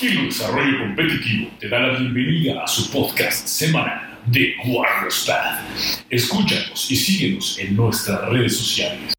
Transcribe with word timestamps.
Giro 0.00 0.22
Desarrollo 0.22 0.78
Competitivo 0.78 1.50
te 1.60 1.68
da 1.68 1.78
la 1.78 1.98
bienvenida 1.98 2.64
a 2.64 2.66
su 2.66 2.90
podcast 2.90 3.46
semanal 3.46 4.18
de 4.24 4.54
Warriors 4.64 5.26
Path. 5.26 5.60
Escúchanos 6.08 6.90
y 6.90 6.96
síguenos 6.96 7.58
en 7.58 7.76
nuestras 7.76 8.26
redes 8.30 8.56
sociales. 8.56 9.12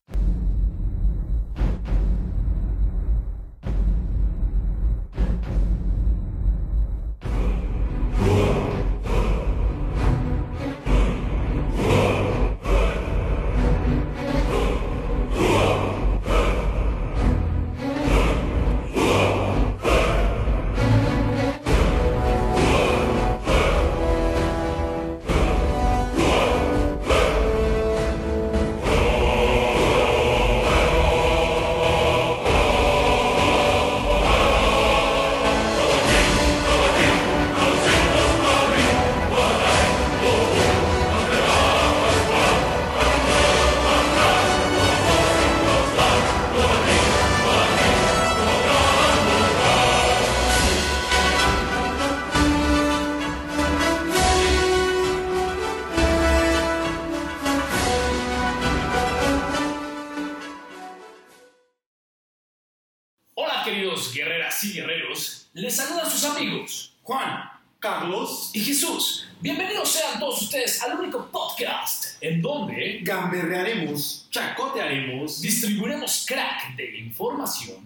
Carlos, 67.81 68.51
y 68.53 68.59
Jesús. 68.59 69.27
Bienvenidos 69.39 69.91
sean 69.91 70.19
todos 70.19 70.43
ustedes 70.43 70.79
al 70.83 70.99
único 70.99 71.25
podcast 71.31 72.21
en 72.21 72.39
donde 72.39 72.99
gamberrearemos, 73.01 74.27
chacotearemos 74.29 75.41
distribuiremos 75.41 76.23
crack 76.27 76.75
de 76.75 76.99
información, 76.99 77.77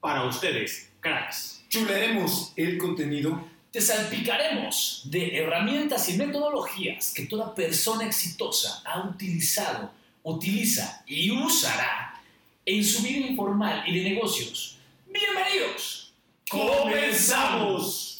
para 0.00 0.24
ustedes, 0.24 0.88
cracks. 1.00 1.62
chularemos 1.68 2.54
el 2.56 2.78
contenido 2.78 3.46
te 3.70 3.82
salpicaremos 3.82 5.02
de 5.04 5.36
herramientas 5.36 6.08
y 6.08 6.16
metodologías 6.16 7.12
que 7.12 7.26
toda 7.26 7.54
persona 7.54 8.06
exitosa 8.06 8.82
ha 8.86 9.06
utilizado, 9.06 9.90
utiliza 10.22 11.04
y 11.06 11.30
usará 11.30 12.18
en 12.64 12.82
su 12.82 13.02
vida 13.02 13.26
informal 13.26 13.84
y 13.86 13.98
de 13.98 14.10
negocios. 14.12 14.78
Bienvenidos. 15.06 16.14
¡Comenzamos! 16.48 18.11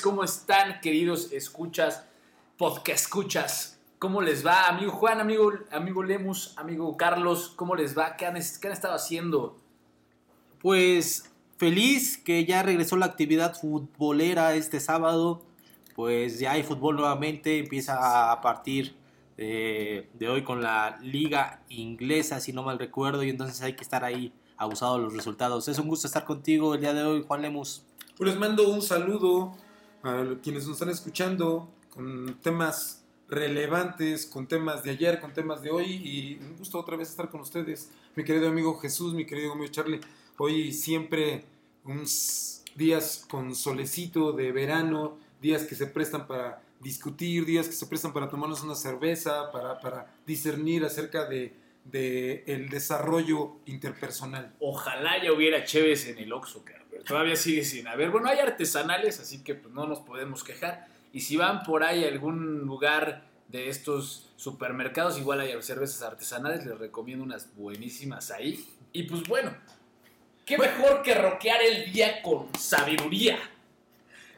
¿Cómo 0.00 0.22
están, 0.22 0.80
queridos 0.80 1.32
escuchas, 1.32 2.04
podcast 2.56 3.04
escuchas? 3.04 3.80
¿Cómo 3.98 4.22
les 4.22 4.46
va, 4.46 4.68
amigo 4.68 4.92
Juan, 4.92 5.20
amigo, 5.20 5.52
amigo 5.72 6.02
Lemus, 6.02 6.52
amigo 6.56 6.96
Carlos? 6.96 7.52
¿Cómo 7.56 7.74
les 7.74 7.96
va? 7.96 8.16
¿Qué 8.16 8.26
han, 8.26 8.34
qué 8.34 8.66
han 8.66 8.72
estado 8.72 8.94
haciendo? 8.94 9.56
Pues 10.60 11.30
feliz 11.56 12.18
que 12.18 12.44
ya 12.44 12.62
regresó 12.62 12.96
la 12.96 13.06
actividad 13.06 13.58
futbolera 13.58 14.54
este 14.54 14.78
sábado. 14.78 15.42
Pues 15.96 16.38
ya 16.38 16.52
hay 16.52 16.62
fútbol 16.62 16.96
nuevamente, 16.96 17.58
empieza 17.58 18.30
a 18.30 18.40
partir 18.40 18.94
de, 19.36 20.08
de 20.14 20.28
hoy 20.28 20.44
con 20.44 20.62
la 20.62 20.98
liga 21.02 21.62
inglesa, 21.68 22.40
si 22.40 22.52
no 22.52 22.62
mal 22.62 22.78
recuerdo, 22.78 23.24
y 23.24 23.30
entonces 23.30 23.60
hay 23.62 23.74
que 23.74 23.82
estar 23.82 24.04
ahí 24.04 24.32
abusado 24.56 24.98
de 24.98 25.04
los 25.04 25.14
resultados. 25.14 25.66
Es 25.66 25.78
un 25.78 25.88
gusto 25.88 26.06
estar 26.06 26.24
contigo 26.24 26.74
el 26.74 26.80
día 26.80 26.94
de 26.94 27.02
hoy, 27.02 27.24
Juan 27.26 27.42
Lemus. 27.42 27.84
Pues 28.16 28.30
les 28.30 28.38
mando 28.38 28.68
un 28.68 28.82
saludo 28.82 29.56
a 30.08 30.40
quienes 30.42 30.66
nos 30.66 30.76
están 30.76 30.90
escuchando 30.90 31.68
con 31.90 32.38
temas 32.42 33.04
relevantes, 33.28 34.26
con 34.26 34.46
temas 34.46 34.82
de 34.82 34.90
ayer, 34.90 35.20
con 35.20 35.32
temas 35.32 35.62
de 35.62 35.70
hoy 35.70 36.00
y 36.02 36.38
un 36.42 36.56
gusto 36.56 36.78
otra 36.78 36.96
vez 36.96 37.10
estar 37.10 37.28
con 37.28 37.40
ustedes. 37.40 37.90
Mi 38.16 38.24
querido 38.24 38.48
amigo 38.48 38.78
Jesús, 38.78 39.14
mi 39.14 39.26
querido 39.26 39.52
amigo 39.52 39.70
Charlie, 39.70 40.00
hoy 40.38 40.72
siempre 40.72 41.44
unos 41.84 42.62
días 42.74 43.26
con 43.28 43.54
solecito 43.54 44.32
de 44.32 44.52
verano, 44.52 45.18
días 45.40 45.64
que 45.64 45.74
se 45.74 45.86
prestan 45.86 46.26
para 46.26 46.62
discutir, 46.80 47.44
días 47.44 47.66
que 47.66 47.72
se 47.72 47.86
prestan 47.86 48.12
para 48.12 48.28
tomarnos 48.28 48.62
una 48.62 48.74
cerveza, 48.74 49.50
para, 49.52 49.80
para 49.80 50.14
discernir 50.26 50.84
acerca 50.84 51.26
de, 51.26 51.54
el 52.46 52.68
desarrollo 52.68 53.56
interpersonal. 53.66 54.54
Ojalá 54.60 55.22
ya 55.22 55.32
hubiera 55.32 55.64
Cheves 55.64 56.06
en 56.06 56.18
el 56.18 56.32
Oxxo, 56.32 56.62
cabrón, 56.62 56.77
pero 56.98 57.04
todavía 57.04 57.36
sigue 57.36 57.64
sin 57.64 57.86
haber. 57.86 58.10
Bueno, 58.10 58.28
hay 58.28 58.38
artesanales, 58.40 59.20
así 59.20 59.44
que 59.44 59.54
pues, 59.54 59.72
no 59.72 59.86
nos 59.86 60.00
podemos 60.00 60.42
quejar. 60.42 60.88
Y 61.12 61.20
si 61.20 61.36
van 61.36 61.62
por 61.62 61.84
ahí 61.84 62.04
a 62.04 62.08
algún 62.08 62.60
lugar 62.60 63.24
de 63.46 63.68
estos 63.68 64.30
supermercados, 64.36 65.18
igual 65.18 65.40
hay 65.40 65.60
cervezas 65.62 66.02
artesanales, 66.02 66.66
les 66.66 66.78
recomiendo 66.78 67.24
unas 67.24 67.54
buenísimas 67.54 68.30
ahí. 68.30 68.68
Y 68.92 69.04
pues 69.04 69.22
bueno, 69.28 69.54
qué 70.44 70.58
mejor 70.58 71.02
que 71.02 71.14
roquear 71.14 71.62
el 71.62 71.92
día 71.92 72.20
con 72.20 72.48
sabiduría. 72.58 73.38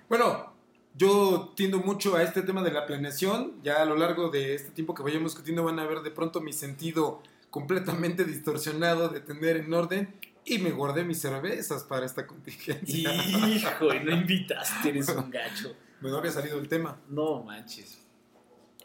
Bueno, 0.09 0.53
yo 0.94 1.53
tiendo 1.56 1.78
mucho 1.78 2.16
a 2.16 2.22
este 2.22 2.42
tema 2.42 2.62
de 2.62 2.72
la 2.72 2.87
planeación. 2.87 3.62
Ya 3.62 3.81
a 3.81 3.84
lo 3.84 3.97
largo 3.97 4.28
de 4.28 4.54
este 4.54 4.71
tiempo 4.71 4.94
que 4.94 5.03
vayamos 5.03 5.32
discutiendo 5.32 5.65
van 5.65 5.78
a 5.78 5.87
ver 5.87 6.00
de 6.00 6.10
pronto 6.10 6.41
mi 6.41 6.53
sentido 6.53 7.22
completamente 7.48 8.25
distorsionado 8.25 9.09
de 9.09 9.21
tener 9.21 9.56
en 9.56 9.72
orden. 9.72 10.15
Y 10.45 10.59
me 10.59 10.71
guardé 10.71 11.05
mis 11.05 11.21
cervezas 11.21 11.84
para 11.84 12.06
esta 12.06 12.27
contingencia. 12.27 13.15
Hijo, 13.15 13.95
y 13.95 14.01
no 14.01 14.12
invitaste, 14.12 14.89
eres 14.89 15.09
un 15.11 15.31
gacho. 15.31 15.75
Me 16.01 16.09
no 16.11 16.17
había 16.17 16.33
salido 16.33 16.59
el 16.59 16.69
tema. 16.69 16.99
No 17.09 17.43
manches. 17.43 17.99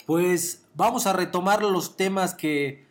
Pues 0.06 0.66
vamos 0.76 1.08
a 1.08 1.14
retomar 1.14 1.64
los 1.64 1.98
temas 1.98 2.34
que 2.36 2.86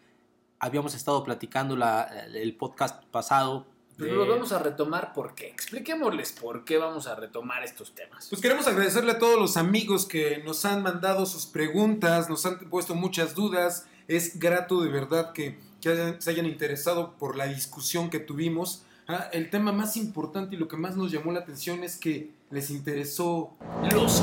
habíamos 0.58 0.94
estado 0.94 1.22
platicando 1.22 1.76
la, 1.76 2.02
el 2.32 2.56
podcast 2.56 3.04
pasado. 3.06 3.66
Pero 3.96 4.25
de- 4.25 4.31
vamos 4.31 4.50
a 4.50 4.58
retomar 4.58 5.12
por 5.12 5.34
qué. 5.34 5.49
Expliquémosles 5.49 6.32
por 6.32 6.64
qué 6.64 6.78
vamos 6.78 7.06
a 7.06 7.14
retomar 7.14 7.62
estos 7.62 7.94
temas. 7.94 8.26
Pues 8.28 8.40
queremos 8.43 8.66
agradecerle 8.66 9.12
a 9.12 9.19
todos 9.19 9.38
los 9.38 9.56
amigos 9.56 10.06
que 10.06 10.43
nos 10.44 10.64
han 10.64 10.82
mandado 10.82 11.26
sus 11.26 11.46
preguntas, 11.46 12.28
nos 12.28 12.44
han 12.46 12.58
puesto 12.70 12.94
muchas 12.96 13.34
dudas. 13.34 13.87
Es 14.08 14.38
grato 14.40 14.82
de 14.82 14.88
verdad 14.90 15.32
que, 15.32 15.61
que 15.84 15.90
hayan- 15.90 16.20
se 16.22 16.31
hayan 16.31 16.46
interesado 16.46 17.12
por 17.19 17.36
la 17.36 17.46
discusión 17.46 18.08
que 18.08 18.19
tuvimos. 18.19 18.84
Ah, 19.06 19.28
el 19.32 19.50
tema 19.50 19.70
más 19.70 19.98
importante 19.98 20.56
y 20.56 20.58
lo 20.58 20.66
que 20.66 20.78
más 20.78 20.96
nos 20.96 21.12
llamó 21.12 21.31
la 21.31 21.40
atención 21.40 21.84
es 21.84 21.96
que 21.98 22.31
les 22.50 22.70
interesó 22.70 23.50
Los 23.92 24.20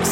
Los 0.00 0.08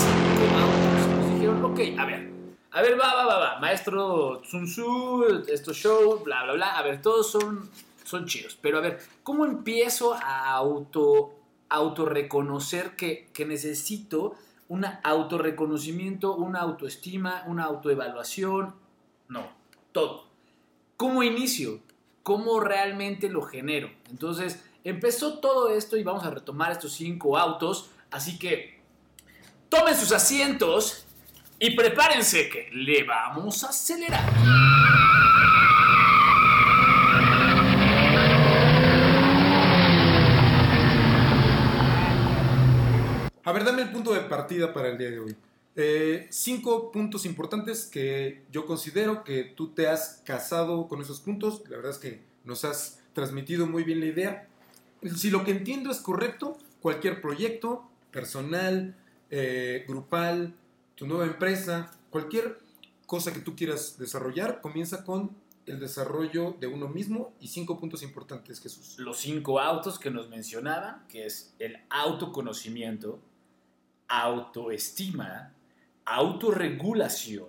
autos. 0.54 1.16
Nos 1.16 1.34
dijeron, 1.34 1.64
ok, 1.64 1.80
a 1.98 2.04
ver. 2.06 2.30
A 2.70 2.80
ver, 2.82 2.98
va, 2.98 3.14
va, 3.14 3.26
va, 3.26 3.38
va. 3.38 3.60
Maestro 3.60 4.42
Sun 4.44 4.66
Tzu, 4.66 5.42
estos 5.48 5.76
shows, 5.76 6.22
bla, 6.22 6.44
bla, 6.44 6.52
bla. 6.54 6.78
A 6.78 6.82
ver, 6.82 7.02
todos 7.02 7.30
son, 7.30 7.68
son 8.04 8.24
chidos. 8.26 8.56
Pero 8.62 8.78
a 8.78 8.80
ver, 8.80 9.00
¿cómo 9.24 9.44
empiezo 9.44 10.14
a 10.14 10.50
auto, 10.54 11.34
autorreconocer 11.68 12.94
que, 12.96 13.28
que 13.32 13.44
necesito 13.44 14.36
un 14.68 14.86
autorreconocimiento, 15.02 16.34
una 16.36 16.60
autoestima, 16.60 17.42
una 17.46 17.64
autoevaluación? 17.64 18.74
No, 19.28 19.61
todo. 19.92 20.26
¿Cómo 20.96 21.22
inicio? 21.22 21.80
¿Cómo 22.22 22.60
realmente 22.60 23.28
lo 23.28 23.42
genero? 23.42 23.90
Entonces, 24.10 24.64
empezó 24.84 25.38
todo 25.38 25.70
esto 25.70 25.96
y 25.96 26.02
vamos 26.02 26.24
a 26.24 26.30
retomar 26.30 26.72
estos 26.72 26.92
cinco 26.92 27.38
autos. 27.38 27.90
Así 28.10 28.38
que 28.38 28.80
tomen 29.68 29.96
sus 29.96 30.12
asientos 30.12 31.06
Y 31.58 31.76
prepárense 31.76 32.48
que 32.48 32.68
le 32.72 33.04
vamos 33.04 33.62
a 33.62 33.68
acelerar. 33.68 34.28
A 43.44 43.52
ver, 43.52 43.64
dame 43.64 43.82
el 43.82 43.90
punto 43.90 44.12
de 44.12 44.20
partida 44.22 44.72
para 44.72 44.88
el 44.88 44.98
día 44.98 45.10
de 45.10 45.20
hoy. 45.20 45.36
Eh, 45.74 46.26
cinco 46.30 46.92
puntos 46.92 47.24
importantes 47.24 47.86
que 47.86 48.42
yo 48.50 48.66
considero 48.66 49.24
que 49.24 49.44
tú 49.44 49.68
te 49.68 49.88
has 49.88 50.22
casado 50.24 50.88
con 50.88 51.00
esos 51.00 51.20
puntos. 51.20 51.62
La 51.68 51.76
verdad 51.76 51.92
es 51.92 51.98
que 51.98 52.20
nos 52.44 52.64
has 52.64 53.00
transmitido 53.14 53.66
muy 53.66 53.84
bien 53.84 54.00
la 54.00 54.06
idea. 54.06 54.48
Si 55.16 55.30
lo 55.30 55.44
que 55.44 55.52
entiendo 55.52 55.90
es 55.90 55.98
correcto, 55.98 56.58
cualquier 56.80 57.20
proyecto 57.20 57.88
personal, 58.10 58.94
eh, 59.30 59.84
grupal, 59.88 60.54
tu 60.94 61.06
nueva 61.06 61.24
empresa, 61.24 61.90
cualquier 62.10 62.60
cosa 63.06 63.32
que 63.32 63.40
tú 63.40 63.56
quieras 63.56 63.98
desarrollar, 63.98 64.60
comienza 64.60 65.04
con 65.04 65.30
el 65.66 65.80
desarrollo 65.80 66.56
de 66.60 66.66
uno 66.66 66.88
mismo 66.88 67.32
y 67.40 67.48
cinco 67.48 67.78
puntos 67.78 68.02
importantes, 68.02 68.60
Jesús. 68.60 68.96
Los 68.98 69.18
cinco 69.18 69.60
autos 69.60 69.98
que 69.98 70.10
nos 70.10 70.28
mencionaban, 70.28 71.06
que 71.08 71.26
es 71.26 71.54
el 71.58 71.78
autoconocimiento, 71.88 73.20
autoestima, 74.08 75.54
autorregulación, 76.04 77.48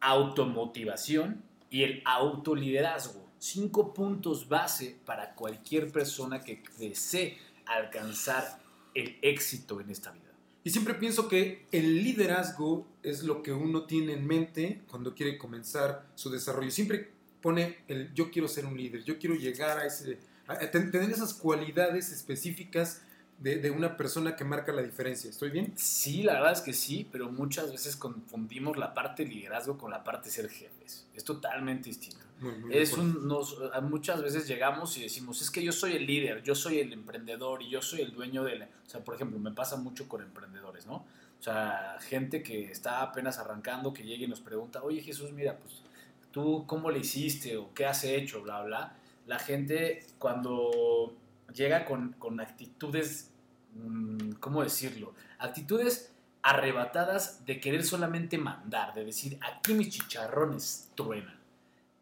automotivación 0.00 1.42
y 1.70 1.82
el 1.82 2.02
autoliderazgo. 2.04 3.24
Cinco 3.38 3.92
puntos 3.92 4.48
base 4.48 4.96
para 5.04 5.34
cualquier 5.34 5.92
persona 5.92 6.40
que 6.40 6.62
desee 6.78 7.38
alcanzar 7.66 8.60
el 8.94 9.18
éxito 9.22 9.80
en 9.80 9.90
esta 9.90 10.10
vida. 10.10 10.22
Y 10.64 10.70
siempre 10.70 10.94
pienso 10.94 11.28
que 11.28 11.66
el 11.70 12.02
liderazgo 12.02 12.86
es 13.02 13.22
lo 13.22 13.42
que 13.42 13.52
uno 13.52 13.84
tiene 13.84 14.14
en 14.14 14.26
mente 14.26 14.82
cuando 14.90 15.14
quiere 15.14 15.38
comenzar 15.38 16.06
su 16.16 16.30
desarrollo. 16.30 16.70
Siempre 16.70 17.12
pone 17.40 17.78
el 17.86 18.12
yo 18.14 18.30
quiero 18.30 18.48
ser 18.48 18.66
un 18.66 18.76
líder, 18.76 19.04
yo 19.04 19.18
quiero 19.18 19.36
llegar 19.36 19.78
a 19.78 19.86
ese, 19.86 20.18
a 20.48 20.58
ten- 20.58 20.90
tener 20.90 21.10
esas 21.10 21.34
cualidades 21.34 22.10
específicas 22.10 23.02
de, 23.38 23.56
de 23.58 23.70
una 23.70 23.96
persona 23.96 24.34
que 24.36 24.44
marca 24.44 24.72
la 24.72 24.82
diferencia. 24.82 25.28
¿Estoy 25.30 25.50
bien? 25.50 25.72
Sí, 25.76 26.22
la 26.22 26.34
verdad 26.34 26.52
es 26.52 26.60
que 26.60 26.72
sí, 26.72 27.06
pero 27.12 27.30
muchas 27.30 27.70
veces 27.70 27.96
confundimos 27.96 28.76
la 28.76 28.94
parte 28.94 29.24
de 29.24 29.30
liderazgo 29.30 29.76
con 29.78 29.90
la 29.90 30.02
parte 30.04 30.28
de 30.28 30.34
ser 30.34 30.48
jefes. 30.48 31.06
Es 31.14 31.24
totalmente 31.24 31.88
distinto. 31.90 32.24
Muy, 32.40 32.52
muy 32.58 32.70
de 32.70 32.82
Es 32.82 32.92
un, 32.94 33.26
nos- 33.26 33.56
muchas 33.82 34.22
veces 34.22 34.46
llegamos 34.46 34.96
y 34.98 35.02
decimos, 35.02 35.40
es 35.42 35.50
que 35.50 35.62
yo 35.62 35.72
soy 35.72 35.92
el 35.96 36.06
líder, 36.06 36.42
yo 36.42 36.54
soy 36.54 36.78
el 36.80 36.92
emprendedor 36.92 37.62
y 37.62 37.70
yo 37.70 37.80
soy 37.82 38.00
el 38.00 38.12
dueño 38.12 38.44
de 38.44 38.56
la... 38.58 38.64
O 38.66 38.88
sea, 38.90 39.00
por 39.04 39.14
ejemplo, 39.14 39.38
me 39.38 39.52
pasa 39.52 39.76
mucho 39.76 40.08
con 40.08 40.22
emprendedores, 40.22 40.86
¿no? 40.86 41.04
O 41.38 41.42
sea, 41.42 41.98
gente 42.00 42.42
que 42.42 42.70
está 42.70 43.02
apenas 43.02 43.38
arrancando, 43.38 43.92
que 43.92 44.02
llega 44.02 44.24
y 44.24 44.28
nos 44.28 44.40
pregunta, 44.40 44.82
oye 44.82 45.02
Jesús, 45.02 45.32
mira, 45.32 45.58
pues 45.58 45.82
tú 46.30 46.64
cómo 46.66 46.90
le 46.90 46.98
hiciste 47.00 47.56
o 47.56 47.72
qué 47.74 47.84
has 47.86 48.04
hecho, 48.04 48.42
bla, 48.42 48.62
bla. 48.62 48.96
La 49.26 49.38
gente 49.38 50.06
cuando 50.18 51.14
llega 51.56 51.84
con, 51.84 52.12
con 52.12 52.38
actitudes, 52.38 53.30
mm, 53.74 54.32
¿cómo 54.38 54.62
decirlo? 54.62 55.14
Actitudes 55.38 56.12
arrebatadas 56.42 57.44
de 57.44 57.58
querer 57.58 57.82
solamente 57.82 58.38
mandar, 58.38 58.94
de 58.94 59.04
decir, 59.04 59.38
aquí 59.42 59.74
mis 59.74 59.88
chicharrones 59.88 60.90
truenan. 60.94 61.40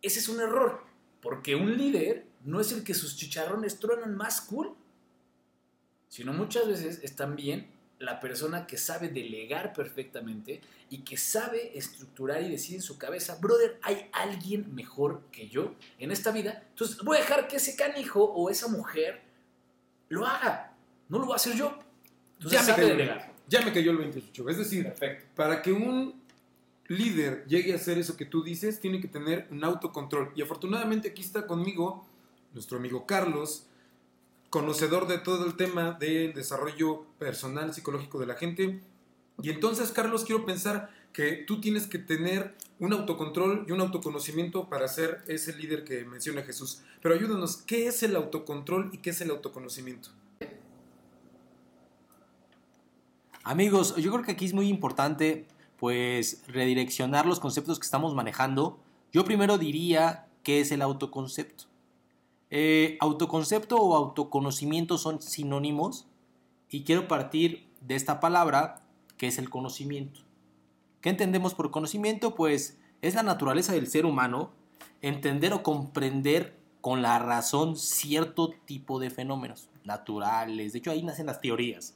Ese 0.03 0.19
es 0.19 0.29
un 0.29 0.41
error, 0.41 0.83
porque 1.23 1.55
un 1.55 1.79
líder 1.79 2.27
no 2.45 2.61
es 2.61 2.73
el 2.73 2.85
que 2.85 2.93
sus 2.93 3.17
chicharrones 3.17 3.79
truenan 3.79 4.15
más 4.15 4.43
cool, 4.43 4.75
sino 6.09 6.35
muchas 6.35 6.69
veces 6.69 7.01
es 7.03 7.17
también 7.17 7.69
la 7.99 8.21
persona 8.21 8.67
que 8.67 8.77
sabe 8.77 9.09
delegar 9.09 9.73
perfectamente 9.73 10.61
y 10.91 10.99
que 10.99 11.17
sabe 11.17 11.77
estructurar 11.79 12.43
y 12.43 12.51
decir 12.51 12.77
en 12.77 12.83
su 12.83 12.99
cabeza, 12.99 13.39
brother, 13.41 13.79
hay 13.83 14.11
alguien 14.13 14.75
mejor 14.75 15.23
que 15.33 15.49
yo 15.49 15.75
en 15.99 16.11
esta 16.11 16.33
vida, 16.33 16.65
entonces 16.69 16.99
voy 16.99 17.17
a 17.17 17.21
dejar 17.21 17.49
que 17.49 17.57
ese 17.57 17.77
canijo 17.77 18.23
o 18.23 18.51
esa 18.51 18.69
mujer 18.69 19.24
lo 20.15 20.27
haga, 20.27 20.73
no 21.09 21.19
lo 21.19 21.27
voy 21.27 21.33
a 21.35 21.37
hacer 21.37 21.55
yo. 21.55 21.77
Entonces 22.39 22.61
Ya 22.61 22.67
me, 22.67 22.75
cayó, 22.77 22.89
delegar. 22.89 23.33
ya 23.49 23.61
me 23.63 23.73
cayó 23.73 23.91
el 23.91 23.99
28. 23.99 24.49
Es 24.49 24.57
decir, 24.59 24.85
Perfecto. 24.85 25.27
para 25.37 25.61
que 25.63 25.73
un 25.73 26.23
líder 26.89 27.45
llegue 27.47 27.73
a 27.73 27.77
hacer 27.77 27.99
eso 27.99 28.17
que 28.17 28.25
tú 28.27 28.43
dices, 28.43 28.81
tiene 28.81 29.01
que 29.01 29.09
tener 29.09 29.47
un 29.51 29.65
autocontrol. 29.65 30.33
Y 30.35 30.43
afortunadamente 30.43 31.09
aquí 31.09 31.23
está 31.23 31.47
conmigo 31.47 32.07
nuestro 32.53 32.79
amigo 32.79 33.07
Carlos, 33.07 33.67
conocedor 34.51 35.07
de 35.09 35.19
todo 35.19 35.47
el 35.47 35.57
tema 35.57 35.93
del 35.93 36.33
desarrollo 36.35 37.05
personal, 37.19 37.75
psicológico 37.75 38.19
de 38.21 38.27
la 38.27 38.35
gente. 38.35 38.81
Y 39.43 39.51
entonces, 39.51 39.91
Carlos, 39.91 40.25
quiero 40.25 40.45
pensar 40.47 40.91
que 41.15 41.45
tú 41.47 41.61
tienes 41.61 41.87
que 41.87 41.99
tener 41.99 42.55
un 42.81 42.93
autocontrol 42.93 43.65
y 43.69 43.73
un 43.73 43.81
autoconocimiento 43.81 44.69
para 44.69 44.89
ser 44.89 45.23
ese 45.29 45.57
líder 45.57 45.85
que 45.85 46.05
menciona 46.05 46.43
Jesús. 46.43 46.83
Pero 47.01 47.15
ayúdanos, 47.15 47.57
¿qué 47.57 47.87
es 47.87 48.03
el 48.03 48.17
autocontrol 48.17 48.91
y 48.93 48.99
qué 48.99 49.11
es 49.11 49.21
el 49.21 49.31
autoconocimiento? 49.31 50.11
Amigos, 53.45 53.95
yo 53.97 54.11
creo 54.13 54.25
que 54.25 54.33
aquí 54.33 54.45
es 54.45 54.55
muy 54.55 54.69
importante 54.69 55.47
pues 55.79 56.43
redireccionar 56.49 57.27
los 57.27 57.39
conceptos 57.39 57.79
que 57.79 57.85
estamos 57.85 58.15
manejando. 58.15 58.79
Yo 59.13 59.25
primero 59.25 59.57
diría 59.57 60.27
qué 60.43 60.61
es 60.61 60.73
el 60.73 60.83
autoconcepto. 60.83 61.65
Eh, 62.51 62.99
autoconcepto 63.01 63.77
o 63.77 63.95
autoconocimiento 63.95 64.99
son 64.99 65.23
sinónimos 65.23 66.07
y 66.71 66.83
quiero 66.83 67.07
partir 67.07 67.69
de 67.83 67.95
esta 67.95 68.19
palabra 68.19 68.83
que 69.17 69.29
es 69.29 69.39
el 69.39 69.49
conocimiento. 69.49 70.25
¿Qué 71.05 71.11
entendemos 71.11 71.53
por 71.53 71.71
conocimiento? 71.71 72.35
Pues 72.35 72.79
es 73.03 73.15
la 73.15 73.23
naturaleza 73.23 73.75
del 73.75 73.89
ser 73.89 74.07
humano 74.07 74.53
entender 75.03 75.53
o 75.53 75.63
comprender 75.63 76.57
con 76.81 77.03
la 77.03 77.19
razón 77.19 77.77
cierto 77.77 78.55
tipo 78.65 78.99
de 78.99 79.11
fenómenos 79.11 79.69
naturales. 79.85 80.73
De 80.73 80.79
hecho, 80.79 80.91
ahí 80.91 81.03
nacen 81.03 81.27
las 81.27 81.43
teorías. 81.43 81.95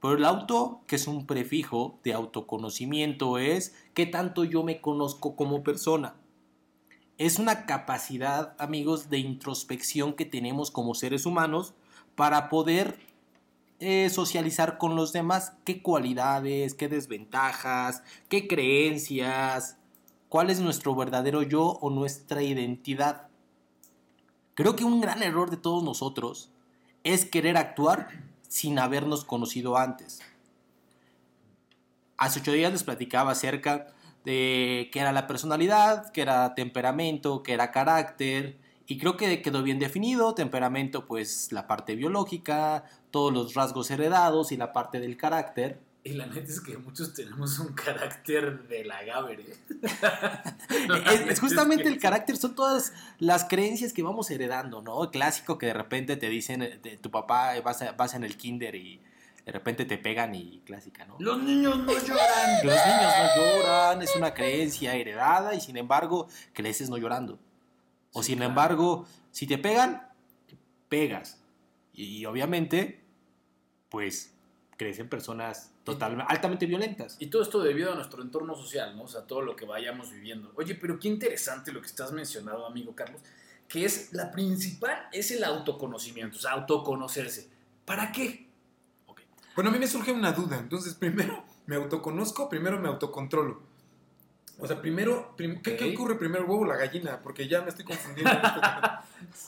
Pero 0.00 0.14
el 0.14 0.24
auto, 0.24 0.80
que 0.86 0.94
es 0.94 1.08
un 1.08 1.26
prefijo 1.26 1.98
de 2.04 2.12
autoconocimiento, 2.12 3.38
es 3.38 3.74
qué 3.94 4.06
tanto 4.06 4.44
yo 4.44 4.62
me 4.62 4.80
conozco 4.80 5.34
como 5.34 5.64
persona. 5.64 6.14
Es 7.18 7.40
una 7.40 7.66
capacidad, 7.66 8.54
amigos, 8.60 9.10
de 9.10 9.18
introspección 9.18 10.12
que 10.12 10.24
tenemos 10.24 10.70
como 10.70 10.94
seres 10.94 11.26
humanos 11.26 11.74
para 12.14 12.48
poder 12.48 12.96
eh, 13.78 14.08
socializar 14.10 14.78
con 14.78 14.96
los 14.96 15.12
demás 15.12 15.52
qué 15.64 15.82
cualidades, 15.82 16.74
qué 16.74 16.88
desventajas, 16.88 18.02
qué 18.28 18.48
creencias, 18.48 19.76
cuál 20.28 20.50
es 20.50 20.60
nuestro 20.60 20.94
verdadero 20.94 21.42
yo 21.42 21.62
o 21.80 21.90
nuestra 21.90 22.42
identidad. 22.42 23.28
Creo 24.54 24.76
que 24.76 24.84
un 24.84 25.00
gran 25.00 25.22
error 25.22 25.50
de 25.50 25.58
todos 25.58 25.84
nosotros 25.84 26.50
es 27.04 27.24
querer 27.24 27.56
actuar 27.56 28.08
sin 28.48 28.78
habernos 28.78 29.24
conocido 29.24 29.76
antes. 29.76 30.20
Hace 32.16 32.40
ocho 32.40 32.52
días 32.52 32.72
les 32.72 32.82
platicaba 32.82 33.32
acerca 33.32 33.88
de 34.24 34.88
qué 34.92 35.00
era 35.00 35.12
la 35.12 35.26
personalidad, 35.26 36.10
qué 36.12 36.22
era 36.22 36.54
temperamento, 36.54 37.42
qué 37.42 37.52
era 37.52 37.70
carácter, 37.70 38.58
y 38.86 38.98
creo 38.98 39.16
que 39.16 39.42
quedó 39.42 39.62
bien 39.62 39.78
definido. 39.78 40.34
Temperamento, 40.34 41.06
pues 41.06 41.50
la 41.52 41.66
parte 41.66 41.94
biológica, 41.96 42.84
todos 43.10 43.32
los 43.32 43.54
rasgos 43.54 43.90
heredados 43.90 44.52
y 44.52 44.56
la 44.56 44.72
parte 44.72 45.00
del 45.00 45.16
carácter. 45.16 45.80
Y 46.04 46.10
la 46.14 46.26
neta 46.26 46.52
es 46.52 46.60
que 46.60 46.78
muchos 46.78 47.14
tenemos 47.14 47.58
un 47.58 47.72
carácter 47.74 48.68
de 48.68 48.84
la 48.84 49.02
Gaber, 49.02 49.40
¿eh? 49.40 49.56
es, 51.12 51.20
es 51.32 51.40
justamente 51.40 51.88
el 51.88 51.98
carácter, 51.98 52.36
son 52.36 52.54
todas 52.54 52.92
las 53.18 53.44
creencias 53.44 53.92
que 53.92 54.02
vamos 54.04 54.30
heredando, 54.30 54.82
¿no? 54.82 55.02
El 55.04 55.10
clásico 55.10 55.58
que 55.58 55.66
de 55.66 55.72
repente 55.74 56.16
te 56.16 56.28
dicen, 56.28 56.62
eh, 56.62 56.98
tu 57.00 57.10
papá, 57.10 57.60
vas, 57.60 57.82
a- 57.82 57.92
vas 57.92 58.14
en 58.14 58.22
el 58.22 58.36
kinder 58.36 58.76
y 58.76 59.00
de 59.44 59.52
repente 59.52 59.84
te 59.84 59.98
pegan 59.98 60.34
y 60.34 60.60
clásica, 60.64 61.04
¿no? 61.06 61.16
Los 61.18 61.42
niños 61.42 61.76
no 61.78 61.92
lloran. 62.06 62.64
Los 62.64 62.74
niños 62.74 63.12
no 63.36 63.56
lloran, 63.56 64.02
es 64.02 64.14
una 64.16 64.32
creencia 64.34 64.94
heredada 64.94 65.54
y 65.54 65.60
sin 65.60 65.76
embargo 65.76 66.28
creces 66.52 66.88
no 66.88 66.98
llorando. 66.98 67.38
O 68.16 68.22
Sí, 68.22 68.28
sin 68.28 68.38
claro. 68.38 68.50
embargo, 68.50 69.06
si 69.30 69.46
te 69.46 69.58
pegan, 69.58 70.08
pegas. 70.88 71.38
Y, 71.92 72.24
obviamente, 72.24 73.04
pues 73.90 74.32
crecen 74.78 75.08
personas 75.08 75.72
totalmente, 75.84 76.24
altamente 76.32 76.64
violentas. 76.66 77.16
Y 77.20 77.26
todo 77.26 77.42
esto 77.42 77.62
debido 77.62 77.92
a 77.92 77.94
nuestro 77.94 78.22
entorno 78.22 78.54
social, 78.54 78.96
¿no? 78.96 79.02
O 79.04 79.08
sea, 79.08 79.22
todo 79.22 79.42
lo 79.42 79.54
que 79.54 79.66
vayamos 79.66 80.10
viviendo. 80.10 80.50
Oye, 80.56 80.74
pero 80.74 80.98
qué 80.98 81.08
interesante 81.08 81.72
lo 81.72 81.80
que 81.80 81.86
estás 81.88 82.12
mencionando, 82.12 82.66
amigo 82.66 82.94
Carlos, 82.94 83.20
que 83.68 83.84
es 83.84 84.12
la 84.12 84.30
principal, 84.30 85.08
es 85.12 85.30
el 85.30 85.44
autoconocimiento, 85.44 86.38
o 86.38 86.40
sea, 86.40 86.52
autoconocerse. 86.52 87.50
¿Para 87.84 88.12
qué? 88.12 88.46
Bueno, 89.54 89.70
a 89.70 89.72
mí 89.72 89.78
me 89.78 89.86
surge 89.86 90.12
una 90.12 90.32
duda. 90.32 90.58
Entonces, 90.58 90.94
primero 90.94 91.44
me 91.66 91.76
autoconozco, 91.76 92.48
primero 92.48 92.78
me 92.80 92.88
autocontrolo. 92.88 93.62
O 94.58 94.66
sea, 94.66 94.80
primero, 94.80 95.34
prim- 95.36 95.60
¿qué, 95.62 95.92
ocurre 95.94 96.14
primero, 96.16 96.44
el 96.44 96.50
huevo 96.50 96.62
o 96.62 96.66
la 96.66 96.76
gallina? 96.76 97.20
Porque 97.22 97.46
ya 97.46 97.60
me 97.62 97.68
estoy 97.68 97.84
confundiendo. 97.84 98.32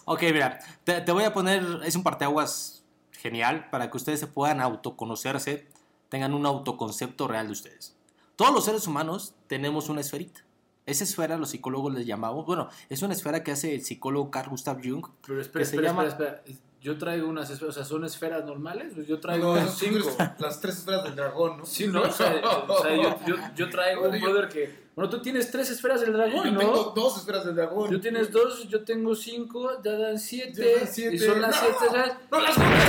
Ok, 0.04 0.22
mira, 0.22 0.58
te, 0.84 1.00
te 1.02 1.12
voy 1.12 1.24
a 1.24 1.32
poner, 1.32 1.62
es 1.84 1.94
un 1.94 2.02
parteaguas 2.02 2.82
genial 3.12 3.68
para 3.70 3.90
que 3.90 3.96
ustedes 3.96 4.20
se 4.20 4.26
puedan 4.26 4.60
autoconocerse, 4.60 5.66
tengan 6.08 6.34
un 6.34 6.46
autoconcepto 6.46 7.28
real 7.28 7.46
de 7.46 7.52
ustedes. 7.52 7.94
Todos 8.36 8.52
los 8.54 8.64
seres 8.64 8.86
humanos 8.86 9.34
tenemos 9.46 9.88
una 9.88 10.00
esferita. 10.00 10.40
Esa 10.86 11.04
esfera 11.04 11.36
los 11.36 11.50
psicólogos 11.50 11.92
les 11.92 12.06
llamamos, 12.06 12.46
bueno, 12.46 12.68
es 12.88 13.02
una 13.02 13.12
esfera 13.12 13.42
que 13.42 13.50
hace 13.52 13.74
el 13.74 13.84
psicólogo 13.84 14.30
Carl 14.30 14.48
Gustav 14.50 14.78
Jung. 14.82 15.06
Pero 15.26 15.40
espera, 15.40 15.62
que 15.62 15.66
se 15.66 15.76
espera, 15.76 15.88
llama- 15.92 16.06
espera, 16.06 16.30
espera. 16.46 16.58
Yo 16.80 16.96
traigo 16.96 17.28
unas 17.28 17.50
esferas, 17.50 17.76
o 17.76 17.78
sea, 17.80 17.84
¿son 17.84 18.04
esferas 18.04 18.44
normales? 18.44 18.92
Pues 18.94 19.06
yo 19.08 19.18
traigo 19.18 19.56
No, 19.56 19.66
cinco. 19.68 20.08
las 20.38 20.60
tres 20.60 20.78
esferas 20.78 21.02
del 21.02 21.16
dragón, 21.16 21.58
¿no? 21.58 21.66
Sí, 21.66 21.88
¿no? 21.88 22.02
O 22.02 22.12
sea, 22.12 22.40
o 22.68 22.82
sea, 22.82 22.94
yo, 22.96 23.18
yo, 23.26 23.36
yo 23.56 23.68
traigo 23.68 24.02
un 24.08 24.20
brother 24.20 24.48
que... 24.48 24.87
Bueno, 24.98 25.10
tú 25.10 25.22
tienes 25.22 25.48
tres 25.48 25.70
esferas 25.70 26.00
del 26.00 26.12
dragón, 26.12 26.44
Yo 26.46 26.50
¿no? 26.50 26.58
tengo 26.58 26.92
dos 26.92 27.18
esferas 27.18 27.44
del 27.44 27.54
dragón. 27.54 27.88
Tú 27.88 28.00
tienes 28.00 28.32
dos, 28.32 28.66
yo 28.68 28.82
tengo 28.82 29.14
cinco, 29.14 29.80
ya 29.80 29.92
dan 29.92 30.18
siete. 30.18 30.74
Ya 30.74 30.80
dan 30.80 30.92
siete. 30.92 31.14
Y 31.14 31.18
son 31.20 31.40
las 31.40 31.54
¡No! 31.54 31.60
siete, 31.62 31.84
¿sabes? 31.88 32.12
¡No 32.32 32.40
las 32.40 32.54
juntes! 32.56 32.82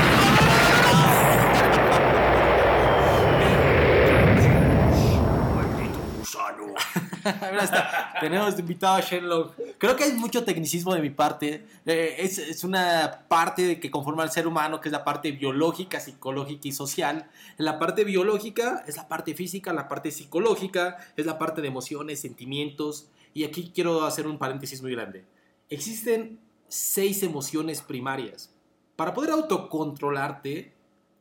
Mira, 5.69 6.81
está. 6.81 6.99
Tenemos 8.21 8.55
de 8.55 8.61
invitado 8.61 8.95
a 8.95 9.01
Sherlock. 9.01 9.55
Creo 9.77 9.95
que 9.95 10.03
hay 10.03 10.13
mucho 10.13 10.43
tecnicismo 10.43 10.93
de 10.93 11.01
mi 11.01 11.09
parte. 11.09 11.65
Eh, 11.85 12.15
es, 12.19 12.37
es 12.37 12.63
una 12.63 13.25
parte 13.27 13.79
que 13.79 13.91
conforma 13.91 14.23
al 14.23 14.31
ser 14.31 14.47
humano, 14.47 14.79
que 14.81 14.89
es 14.89 14.93
la 14.93 15.03
parte 15.03 15.31
biológica, 15.31 15.99
psicológica 15.99 16.67
y 16.67 16.71
social. 16.71 17.29
La 17.57 17.79
parte 17.79 18.03
biológica 18.03 18.83
es 18.87 18.97
la 18.97 19.07
parte 19.07 19.33
física, 19.33 19.73
la 19.73 19.87
parte 19.87 20.11
psicológica 20.11 20.97
es 21.15 21.25
la 21.25 21.37
parte 21.37 21.61
de 21.61 21.67
emociones, 21.67 22.21
sentimientos. 22.21 23.09
Y 23.33 23.43
aquí 23.43 23.71
quiero 23.73 24.05
hacer 24.05 24.27
un 24.27 24.37
paréntesis 24.37 24.81
muy 24.81 24.91
grande. 24.91 25.25
Existen 25.69 26.39
seis 26.67 27.23
emociones 27.23 27.81
primarias. 27.81 28.53
Para 28.95 29.13
poder 29.13 29.31
autocontrolarte, 29.31 30.73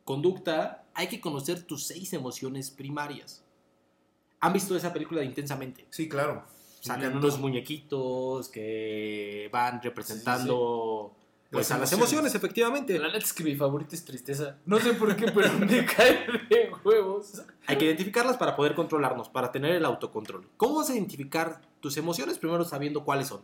conducta, 0.05 0.85
hay 0.95 1.07
que 1.07 1.21
conocer 1.21 1.63
tus 1.63 1.85
seis 1.85 2.13
emociones 2.13 2.71
primarias. 2.71 3.45
¿Han 4.41 4.53
visto 4.53 4.77
esa 4.77 4.93
película 4.93 5.21
de 5.21 5.27
Intensamente? 5.27 5.87
Sí, 5.91 6.09
claro. 6.09 6.45
Sacan 6.81 7.17
unos 7.17 7.39
muñequitos 7.39 8.49
que 8.49 9.49
van 9.53 9.83
representando 9.83 11.13
pues, 11.51 11.69
Las 11.69 11.77
a 11.77 11.81
las 11.81 11.93
emociones. 11.93 12.13
emociones, 12.33 12.35
efectivamente. 12.35 12.99
La 12.99 13.09
neta 13.09 13.19
es 13.19 13.33
que 13.33 13.43
mi 13.43 13.57
favorita 13.57 13.97
es 13.97 14.05
tristeza. 14.05 14.59
No 14.65 14.79
sé 14.79 14.95
por 14.95 15.15
qué, 15.17 15.31
pero 15.33 15.53
me 15.55 15.85
cae 15.97 16.27
de 16.49 16.71
huevos. 16.85 17.43
Hay 17.67 17.77
que 17.79 17.87
identificarlas 17.87 18.37
para 18.37 18.55
poder 18.55 18.75
controlarnos, 18.75 19.29
para 19.29 19.51
tener 19.51 19.73
el 19.75 19.85
autocontrol. 19.85 20.49
¿Cómo 20.57 20.77
vas 20.77 20.91
a 20.91 20.95
identificar 20.95 21.61
tus 21.81 21.97
emociones? 21.97 22.39
Primero 22.39 22.65
sabiendo 22.65 23.05
cuáles 23.05 23.27
son. 23.29 23.43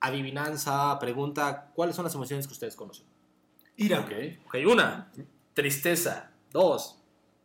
Adivinanza, 0.00 0.98
pregunta, 0.98 1.72
¿cuáles 1.74 1.96
son 1.96 2.04
las 2.04 2.14
emociones 2.14 2.46
que 2.46 2.52
ustedes 2.52 2.76
conocen? 2.76 3.06
Ira. 3.76 4.00
Ok. 4.00 4.12
Ok, 4.46 4.56
una, 4.70 5.10
Tristeza, 5.52 6.30
dos, 6.52 6.96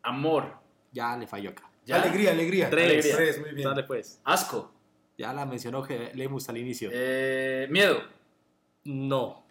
amor, 0.04 0.58
ya 0.94 1.18
le 1.18 1.28
falló 1.28 1.50
acá. 1.50 1.70
¿Ya? 1.86 2.02
Alegría, 2.02 2.32
alegría. 2.32 2.70
Tres. 2.70 3.12
Tres, 3.16 3.40
muy 3.40 3.52
bien. 3.52 3.68
Dale 3.70 3.84
pues. 3.84 4.20
asco, 4.24 4.72
Ya 5.18 5.32
la 5.34 5.46
mencionó 5.46 5.82
Je- 5.84 6.14
Lemus 6.14 6.50
al 6.50 6.58
inicio. 6.58 6.90
eh, 6.92 7.68
miedo, 7.70 8.02
No. 8.84 9.44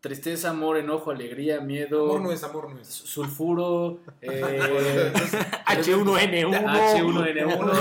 tristeza, 0.00 0.50
amor, 0.50 0.76
enojo, 0.78 1.10
alegría, 1.10 1.60
miedo, 1.60 2.04
Amor 2.04 2.20
no 2.20 2.32
es, 2.32 2.44
amor 2.44 2.70
no 2.72 2.80
es. 2.80 2.86
sulfuro, 2.88 3.98
eh, 4.20 5.12
H1N1. 5.66 6.54
H1N1, 6.54 7.72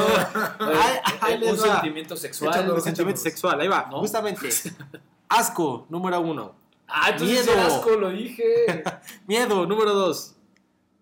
Ay, 0.60 1.00
ay, 1.22 1.34
eh, 1.34 1.38
les 1.38 1.52
un 1.52 1.58
sentimiento 1.60 2.16
sexual. 2.18 2.54
Échalo. 2.54 2.76
El 2.76 2.82
sentimiento 2.82 3.22
sexual, 3.22 3.60
ahí 3.62 3.68
va. 3.68 3.88
¿No? 3.92 4.00
Justamente. 4.00 4.50
Asco, 5.30 5.86
número 5.90 6.20
uno. 6.22 6.56
Ah, 6.88 7.10
entonces 7.12 7.46
Miedo. 7.46 7.62
asco 7.62 7.92
lo 7.92 8.10
dije. 8.10 8.44
Miedo, 9.28 9.66
número 9.66 9.94
dos. 9.94 10.36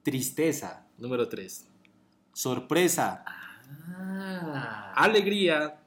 Tristeza, 0.04 0.86
número 0.98 1.30
tres. 1.30 1.68
Sorpresa, 2.46 3.24
Ah. 3.98 4.92
alegría 4.94 5.78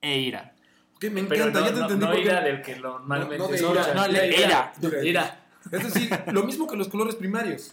e 0.00 0.18
ira. 0.18 0.52
Ok, 0.96 1.04
me 1.12 1.20
encanta, 1.20 1.60
no, 1.60 1.66
ya 1.66 1.72
te 1.72 1.78
no, 1.78 1.82
entendí 1.82 2.04
no 2.06 2.18
ira 2.18 2.40
del 2.40 2.60
que 2.60 2.74
normalmente 2.74 3.38
No, 3.38 3.48
no 3.48 3.54
ira, 3.54 3.60
escucha. 3.82 3.94
no, 3.94 4.08
le- 4.08 4.26
ira. 4.36 4.72
ira. 4.80 5.04
Ira. 5.04 5.46
Es 5.70 5.84
decir, 5.84 6.10
lo 6.32 6.42
mismo 6.42 6.66
que 6.66 6.74
los 6.76 6.88
colores 6.88 7.14
primarios. 7.14 7.72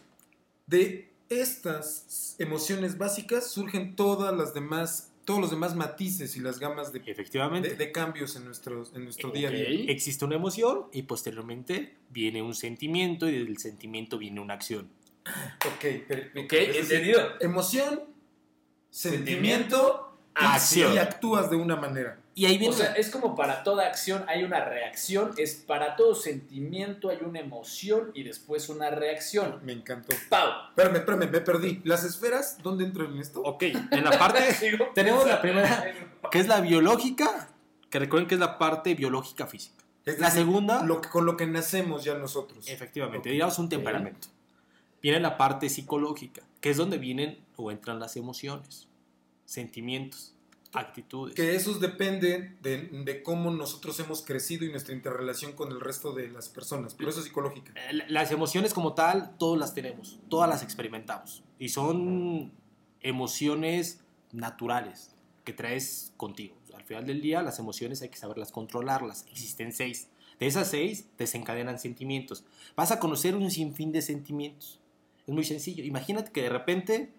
De 0.67 1.09
estas 1.27 2.35
emociones 2.37 2.99
básicas 2.99 3.49
surgen 3.49 3.95
todas 3.95 4.31
las 4.37 4.53
demás, 4.53 5.11
todos 5.25 5.39
los 5.41 5.49
demás 5.49 5.75
matices 5.75 6.37
y 6.37 6.41
las 6.41 6.59
gamas 6.59 6.93
de, 6.93 7.01
Efectivamente. 7.03 7.69
de- 7.69 7.75
de 7.77 7.91
cambios 7.91 8.35
en, 8.35 8.45
nuestros, 8.45 8.91
en 8.93 9.05
nuestro 9.05 9.31
día 9.31 9.47
a 9.49 9.51
día. 9.51 9.91
Existe 9.91 10.23
una 10.23 10.35
emoción 10.35 10.85
y 10.93 11.01
posteriormente 11.01 11.95
viene 12.11 12.43
un 12.43 12.53
sentimiento 12.53 13.27
y 13.27 13.31
del 13.43 13.57
sentimiento 13.57 14.19
viene 14.19 14.39
una 14.39 14.53
acción. 14.53 14.87
Ok, 15.65 15.83
entendido. 16.53 17.21
Emoción, 17.39 18.01
sentimiento, 18.89 20.17
Acción. 20.35 20.93
y 20.93 20.97
actúas 20.97 21.49
de 21.49 21.55
una 21.55 21.75
manera. 21.75 22.17
Y 22.35 22.45
ahí 22.45 22.57
viene... 22.57 22.73
O 22.73 22.77
sea, 22.77 22.93
es 22.93 23.09
como 23.09 23.35
para 23.35 23.63
toda 23.63 23.85
acción 23.85 24.23
hay 24.29 24.43
una 24.43 24.63
reacción, 24.63 25.33
es 25.37 25.55
para 25.55 25.97
todo 25.97 26.15
sentimiento 26.15 27.09
hay 27.09 27.17
una 27.21 27.39
emoción 27.41 28.11
y 28.13 28.23
después 28.23 28.69
una 28.69 28.89
reacción. 28.89 29.59
Me 29.63 29.73
encantó. 29.73 30.15
¡Pau! 30.29 30.49
Espérame, 30.69 30.95
espérame, 30.97 31.29
me 31.29 31.41
perdí. 31.41 31.81
¿Las 31.83 32.05
esferas 32.05 32.57
dónde 32.63 32.85
entran 32.85 33.11
en 33.13 33.19
esto? 33.19 33.41
ok, 33.41 33.63
en 33.63 34.03
la 34.03 34.17
parte... 34.17 34.39
tenemos 34.95 35.27
la 35.27 35.41
primera, 35.41 35.93
que 36.31 36.39
es 36.39 36.47
la 36.47 36.61
biológica, 36.61 37.49
que 37.89 37.99
recuerden 37.99 38.27
que 38.29 38.35
es 38.35 38.39
la 38.41 38.57
parte 38.57 38.95
biológica 38.95 39.45
física. 39.45 39.83
Es 40.05 40.17
La 40.19 40.27
decir, 40.27 40.43
segunda, 40.43 40.81
lo 40.83 41.01
que- 41.01 41.09
con 41.09 41.25
lo 41.25 41.35
que 41.35 41.45
nacemos 41.45 42.05
ya 42.05 42.15
nosotros. 42.15 42.65
efectivamente, 42.69 43.27
Ok. 43.29 43.33
digamos 43.33 43.59
un 43.59 43.67
temperamento. 43.67 44.29
Viene 45.01 45.19
la 45.19 45.37
parte 45.37 45.69
psicológica, 45.69 46.41
que 46.61 46.69
es 46.69 46.77
donde 46.77 46.97
vienen 46.97 47.39
o 47.55 47.71
entran 47.71 47.99
las 47.99 48.17
emociones, 48.17 48.87
sentimientos, 49.45 50.35
actitudes. 50.73 51.35
Que 51.35 51.55
esos 51.55 51.79
dependen 51.79 52.57
de, 52.61 52.77
de 52.77 53.23
cómo 53.23 53.51
nosotros 53.51 53.99
hemos 53.99 54.21
crecido 54.21 54.65
y 54.65 54.71
nuestra 54.71 54.93
interrelación 54.93 55.53
con 55.53 55.71
el 55.71 55.79
resto 55.79 56.13
de 56.13 56.29
las 56.29 56.49
personas. 56.49 56.93
Pero 56.95 57.09
eso 57.09 57.19
es 57.19 57.25
psicológica. 57.25 57.73
Eh, 57.89 58.03
Las 58.09 58.31
emociones 58.31 58.73
como 58.73 58.93
tal, 58.93 59.35
todas 59.37 59.59
las 59.59 59.73
tenemos, 59.73 60.19
todas 60.29 60.49
las 60.49 60.63
experimentamos. 60.63 61.43
Y 61.57 61.69
son 61.69 62.51
emociones 63.01 64.01
naturales 64.31 65.15
que 65.43 65.53
traes 65.53 66.13
contigo. 66.17 66.55
Al 66.75 66.83
final 66.83 67.05
del 67.05 67.21
día, 67.21 67.41
las 67.41 67.59
emociones 67.59 68.01
hay 68.01 68.09
que 68.09 68.17
saberlas 68.17 68.51
controlarlas. 68.51 69.25
Existen 69.31 69.73
seis. 69.73 70.09
De 70.39 70.47
esas 70.47 70.69
seis 70.69 71.07
desencadenan 71.17 71.79
sentimientos. 71.79 72.43
Vas 72.75 72.91
a 72.91 72.99
conocer 72.99 73.35
un 73.35 73.49
sinfín 73.51 73.91
de 73.91 74.01
sentimientos. 74.01 74.79
Es 75.29 75.35
muy 75.35 75.43
sencillo. 75.43 75.83
Imagínate 75.83 76.31
que 76.31 76.41
de 76.41 76.49
repente 76.49 77.13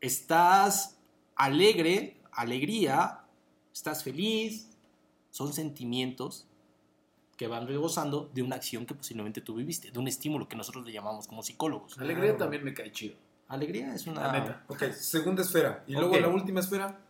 estás 0.00 0.96
alegre, 1.34 2.20
alegría, 2.30 3.22
estás 3.74 4.04
feliz. 4.04 4.68
Son 5.32 5.52
sentimientos 5.52 6.46
que 7.36 7.48
van 7.48 7.66
rebosando 7.66 8.30
de 8.32 8.42
una 8.42 8.54
acción 8.56 8.86
que 8.86 8.94
posiblemente 8.94 9.40
tú 9.40 9.56
viviste, 9.56 9.90
de 9.90 9.98
un 9.98 10.06
estímulo 10.06 10.46
que 10.46 10.54
nosotros 10.54 10.86
le 10.86 10.92
llamamos 10.92 11.26
como 11.26 11.42
psicólogos. 11.42 11.98
Alegría 11.98 12.26
Claro. 12.26 12.38
también 12.38 12.62
me 12.62 12.74
cae 12.74 12.92
chido. 12.92 13.16
Alegría 13.48 13.92
es 13.92 14.06
una 14.06 14.28
La 14.28 14.32
neta. 14.32 14.64
Ok, 14.68 14.84
segunda 14.92 15.42
esfera. 15.42 15.82
Y 15.88 15.94
luego 15.94 16.14
Ok. 16.14 16.20
la 16.20 16.28
última 16.28 16.60
esfera, 16.60 17.00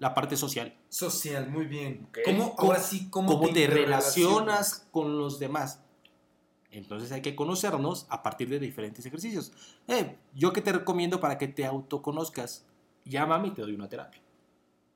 la 0.00 0.14
parte 0.14 0.36
social. 0.36 0.74
social. 0.88 1.48
Muy 1.48 1.66
bien. 1.66 2.06
Ok. 2.08 2.18
¿Cómo, 2.24 2.56
¿Cómo- 2.56 2.72
ahora 2.72 2.82
sí, 2.82 3.08
cómo, 3.08 3.28
Cómo 3.28 3.42
te 3.44 3.48
interrelacionas? 3.50 4.16
relacionas 4.16 4.88
con 4.90 5.16
los 5.16 5.38
demás. 5.38 5.80
Entonces 6.72 7.10
hay 7.12 7.22
que 7.22 7.34
conocernos 7.34 8.06
a 8.08 8.22
partir 8.22 8.48
de 8.48 8.58
diferentes 8.58 9.04
ejercicios. 9.04 9.52
Eh, 9.88 10.16
yo 10.34 10.52
que 10.52 10.60
te 10.60 10.72
recomiendo 10.72 11.20
para 11.20 11.36
que 11.36 11.48
te 11.48 11.64
autoconozcas, 11.64 12.64
llámame 13.04 13.48
y 13.48 13.50
te 13.52 13.62
doy 13.62 13.74
una 13.74 13.88
terapia. 13.88 14.20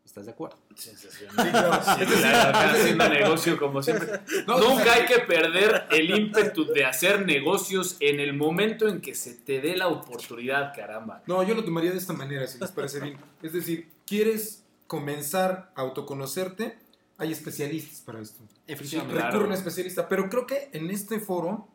¿Estás 0.05 0.27
de 0.27 0.33
acuerdo? 0.33 0.59
Sensacional. 0.77 1.35
Sí, 1.45 1.51
claro. 1.51 1.83
Sí, 1.99 2.21
claro, 2.21 2.59
haciendo 2.59 3.09
negocio 3.09 3.59
como 3.59 3.83
siempre. 3.83 4.21
No, 4.47 4.59
Nunca 4.59 4.93
hay 4.93 5.07
que 5.07 5.21
perder 5.21 5.87
el 5.91 6.11
ímpetu 6.11 6.67
de 6.67 6.85
hacer 6.85 7.25
negocios 7.25 7.97
en 8.01 8.21
el 8.21 8.35
momento 8.35 8.87
en 8.87 9.01
que 9.01 9.15
se 9.15 9.35
te 9.35 9.63
dé 9.63 9.77
la 9.77 9.89
oportunidad, 9.89 10.75
caramba. 10.77 11.23
No, 11.27 11.43
yo 11.43 11.55
lo 11.55 11.65
tomaría 11.65 11.91
de 11.91 11.97
esta 11.97 12.13
manera, 12.13 12.47
si 12.47 12.59
les 12.59 12.71
parece 12.71 13.01
bien. 13.01 13.17
Es 13.43 13.55
decir, 13.55 13.89
¿quieres 14.07 14.63
comenzar 14.87 15.73
a 15.75 15.81
autoconocerte? 15.81 16.79
Hay 17.19 17.33
especialistas 17.33 18.01
para 18.01 18.21
esto. 18.21 18.43
Efectivamente. 18.67 19.17
Claro. 19.17 19.41
A 19.41 19.45
un 19.45 19.53
especialista. 19.53 20.09
Pero 20.09 20.29
creo 20.29 20.47
que 20.47 20.71
en 20.73 20.91
este 20.91 21.21
foro 21.21 21.69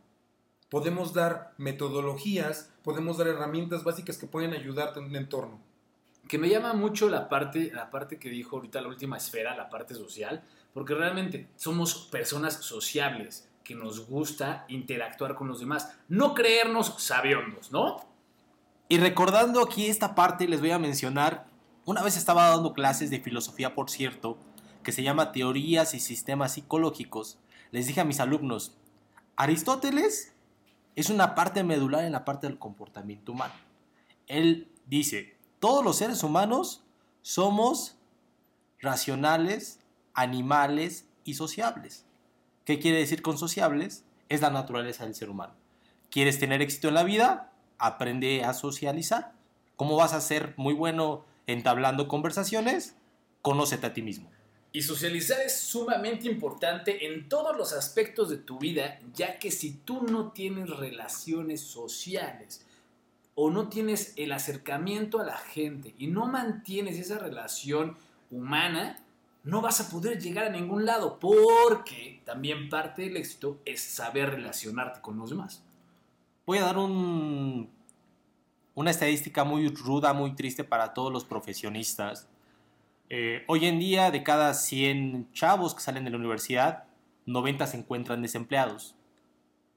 podemos 0.69 1.13
dar 1.13 1.53
metodologías, 1.57 2.71
podemos 2.83 3.17
dar 3.17 3.27
herramientas 3.27 3.83
básicas 3.83 4.17
que 4.17 4.27
pueden 4.27 4.53
ayudarte 4.53 4.99
en 4.99 5.05
un 5.05 5.15
entorno. 5.15 5.59
Que 6.27 6.37
me 6.37 6.49
llama 6.49 6.73
mucho 6.73 7.09
la 7.09 7.27
parte, 7.27 7.71
la 7.73 7.89
parte 7.89 8.19
que 8.19 8.29
dijo 8.29 8.57
ahorita 8.57 8.81
la 8.81 8.89
última 8.89 9.17
esfera, 9.17 9.55
la 9.55 9.69
parte 9.69 9.95
social, 9.95 10.43
porque 10.73 10.93
realmente 10.93 11.47
somos 11.55 12.07
personas 12.11 12.53
sociables, 12.53 13.49
que 13.63 13.75
nos 13.75 14.07
gusta 14.07 14.65
interactuar 14.67 15.35
con 15.35 15.47
los 15.47 15.59
demás, 15.59 15.95
no 16.07 16.33
creernos 16.33 16.95
sabiondos, 16.97 17.71
¿no? 17.71 17.97
Y 18.87 18.97
recordando 18.97 19.61
aquí 19.61 19.87
esta 19.87 20.15
parte, 20.15 20.47
les 20.47 20.59
voy 20.59 20.71
a 20.71 20.79
mencionar, 20.79 21.45
una 21.85 22.01
vez 22.01 22.17
estaba 22.17 22.49
dando 22.49 22.73
clases 22.73 23.11
de 23.11 23.19
filosofía, 23.19 23.75
por 23.75 23.89
cierto, 23.91 24.37
que 24.89 24.93
se 24.93 25.03
llama 25.03 25.31
Teorías 25.31 25.93
y 25.93 25.99
Sistemas 25.99 26.53
Psicológicos. 26.53 27.37
Les 27.69 27.85
dije 27.85 28.01
a 28.01 28.05
mis 28.05 28.19
alumnos, 28.19 28.75
Aristóteles 29.35 30.33
es 30.95 31.11
una 31.11 31.35
parte 31.35 31.63
medular 31.63 32.05
en 32.05 32.11
la 32.11 32.25
parte 32.25 32.47
del 32.47 32.57
comportamiento 32.57 33.33
humano. 33.33 33.53
Él 34.25 34.67
dice, 34.87 35.37
todos 35.59 35.85
los 35.85 35.97
seres 35.97 36.23
humanos 36.23 36.81
somos 37.21 37.97
racionales, 38.79 39.79
animales 40.15 41.05
y 41.23 41.35
sociables. 41.35 42.07
¿Qué 42.65 42.79
quiere 42.79 42.97
decir 42.97 43.21
con 43.21 43.37
sociables? 43.37 44.05
Es 44.27 44.41
la 44.41 44.49
naturaleza 44.49 45.03
del 45.03 45.13
ser 45.13 45.29
humano. 45.29 45.53
¿Quieres 46.09 46.39
tener 46.39 46.63
éxito 46.63 46.87
en 46.87 46.95
la 46.95 47.03
vida? 47.03 47.53
Aprende 47.77 48.43
a 48.43 48.55
socializar. 48.55 49.33
¿Cómo 49.75 49.97
vas 49.97 50.13
a 50.13 50.21
ser 50.21 50.55
muy 50.57 50.73
bueno 50.73 51.25
entablando 51.45 52.07
conversaciones? 52.07 52.95
Conócete 53.43 53.85
a 53.85 53.93
ti 53.93 54.01
mismo. 54.01 54.31
Y 54.71 54.83
socializar 54.83 55.39
es 55.41 55.59
sumamente 55.59 56.27
importante 56.27 57.07
en 57.07 57.27
todos 57.27 57.57
los 57.57 57.73
aspectos 57.73 58.29
de 58.29 58.37
tu 58.37 58.59
vida, 58.59 58.99
ya 59.15 59.39
que 59.39 59.49
si 59.49 59.73
tú 59.73 60.03
no 60.03 60.31
tienes 60.31 60.69
relaciones 60.69 61.61
sociales 61.61 62.65
o 63.33 63.49
no 63.49 63.69
tienes 63.69 64.13
el 64.15 64.31
acercamiento 64.31 65.19
a 65.19 65.25
la 65.25 65.37
gente 65.37 65.95
y 65.97 66.07
no 66.07 66.27
mantienes 66.27 66.99
esa 66.99 67.17
relación 67.17 67.97
humana, 68.29 69.03
no 69.43 69.61
vas 69.61 69.81
a 69.81 69.89
poder 69.89 70.21
llegar 70.21 70.45
a 70.45 70.49
ningún 70.49 70.85
lado, 70.85 71.17
porque 71.19 72.21
también 72.25 72.69
parte 72.69 73.03
del 73.03 73.17
éxito 73.17 73.59
es 73.65 73.81
saber 73.81 74.29
relacionarte 74.31 75.01
con 75.01 75.17
los 75.17 75.31
demás. 75.31 75.63
Voy 76.45 76.59
a 76.59 76.65
dar 76.65 76.77
un, 76.77 77.69
una 78.75 78.91
estadística 78.91 79.43
muy 79.43 79.67
ruda, 79.69 80.13
muy 80.13 80.35
triste 80.35 80.63
para 80.63 80.93
todos 80.93 81.11
los 81.11 81.25
profesionistas. 81.25 82.27
Eh, 83.09 83.43
hoy 83.47 83.65
en 83.65 83.79
día, 83.79 84.11
de 84.11 84.21
cada 84.21 84.53
100 84.53 85.31
chavos 85.33 85.73
que 85.73 85.81
salen 85.81 86.05
de 86.05 86.11
la 86.11 86.17
universidad, 86.17 86.83
90 87.25 87.65
se 87.65 87.77
encuentran 87.77 88.21
desempleados. 88.21 88.95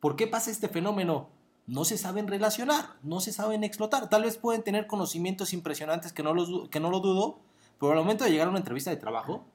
¿Por 0.00 0.16
qué 0.16 0.26
pasa 0.26 0.50
este 0.50 0.68
fenómeno? 0.68 1.30
No 1.66 1.86
se 1.86 1.96
saben 1.96 2.28
relacionar, 2.28 2.96
no 3.02 3.20
se 3.20 3.32
saben 3.32 3.64
explotar. 3.64 4.10
Tal 4.10 4.24
vez 4.24 4.36
pueden 4.36 4.62
tener 4.62 4.86
conocimientos 4.86 5.54
impresionantes 5.54 6.12
que 6.12 6.22
no, 6.22 6.34
los, 6.34 6.68
que 6.68 6.80
no 6.80 6.90
lo 6.90 7.00
dudo, 7.00 7.38
pero 7.80 7.92
al 7.92 7.98
momento 7.98 8.24
de 8.24 8.30
llegar 8.30 8.48
a 8.48 8.50
una 8.50 8.58
entrevista 8.58 8.90
de 8.90 8.96
trabajo, 8.96 9.46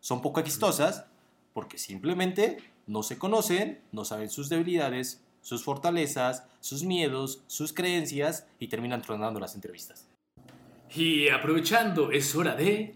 son 0.00 0.22
poco 0.22 0.40
exitosas 0.40 1.06
porque 1.52 1.76
simplemente 1.76 2.58
no 2.86 3.02
se 3.02 3.18
conocen, 3.18 3.82
no 3.92 4.04
saben 4.04 4.30
sus 4.30 4.48
debilidades, 4.48 5.20
sus 5.42 5.62
fortalezas, 5.62 6.44
sus 6.60 6.84
miedos, 6.84 7.42
sus 7.48 7.72
creencias 7.72 8.46
y 8.58 8.68
terminan 8.68 9.02
tronando 9.02 9.40
las 9.40 9.54
entrevistas. 9.54 10.06
Y 10.94 11.28
aprovechando, 11.28 12.12
es 12.12 12.34
hora 12.34 12.54
de 12.54 12.94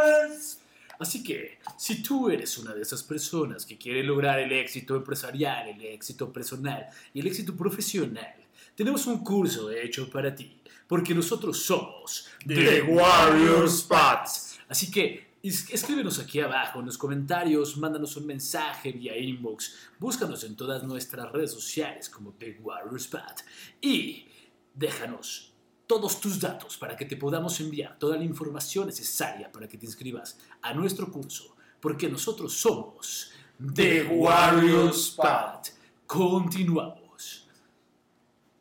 comerciales. 0.00 0.60
Así 0.98 1.22
que, 1.22 1.58
si 1.78 2.02
tú 2.02 2.28
eres 2.28 2.58
una 2.58 2.74
de 2.74 2.82
esas 2.82 3.02
personas 3.02 3.64
que 3.64 3.78
quiere 3.78 4.02
lograr 4.04 4.38
el 4.38 4.52
éxito 4.52 4.96
empresarial, 4.96 5.68
el 5.68 5.80
éxito 5.82 6.32
personal 6.32 6.86
y 7.14 7.20
el 7.20 7.26
éxito 7.26 7.54
profesional, 7.56 8.34
tenemos 8.74 9.06
un 9.06 9.22
curso 9.24 9.70
hecho 9.70 10.10
para 10.10 10.34
ti, 10.34 10.60
porque 10.86 11.14
nosotros 11.14 11.58
somos 11.62 12.26
The 12.46 12.82
Warrior 12.82 13.68
Spots. 13.70 14.58
Así 14.68 14.90
que 14.90 15.30
es- 15.42 15.70
escríbenos 15.70 16.18
aquí 16.18 16.40
abajo 16.40 16.80
en 16.80 16.86
los 16.86 16.98
comentarios, 16.98 17.76
mándanos 17.78 18.16
un 18.16 18.26
mensaje 18.26 18.92
vía 18.92 19.16
inbox, 19.16 19.74
búscanos 19.98 20.44
en 20.44 20.54
todas 20.56 20.82
nuestras 20.84 21.30
redes 21.32 21.52
sociales 21.52 22.08
como 22.10 22.32
The 22.32 22.58
Warrior 22.62 22.96
Spot 22.96 23.42
y 23.80 24.26
déjanos 24.74 25.49
todos 25.90 26.20
tus 26.20 26.38
datos 26.38 26.78
para 26.78 26.96
que 26.96 27.04
te 27.04 27.16
podamos 27.16 27.58
enviar 27.58 27.98
toda 27.98 28.16
la 28.16 28.22
información 28.22 28.86
necesaria 28.86 29.50
para 29.50 29.66
que 29.66 29.76
te 29.76 29.86
inscribas 29.86 30.38
a 30.62 30.72
nuestro 30.72 31.10
curso, 31.10 31.56
porque 31.80 32.08
nosotros 32.08 32.52
somos 32.52 33.32
The 33.74 34.04
Warrior 34.04 34.90
Spot. 34.90 35.68
Continuamos. 36.06 37.48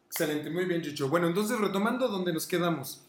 Excelente, 0.08 0.50
muy 0.50 0.66
bien, 0.66 0.82
Chicho. 0.82 1.08
Bueno, 1.08 1.28
entonces 1.28 1.60
retomando 1.60 2.08
donde 2.08 2.34
nos 2.34 2.48
quedamos. 2.48 3.04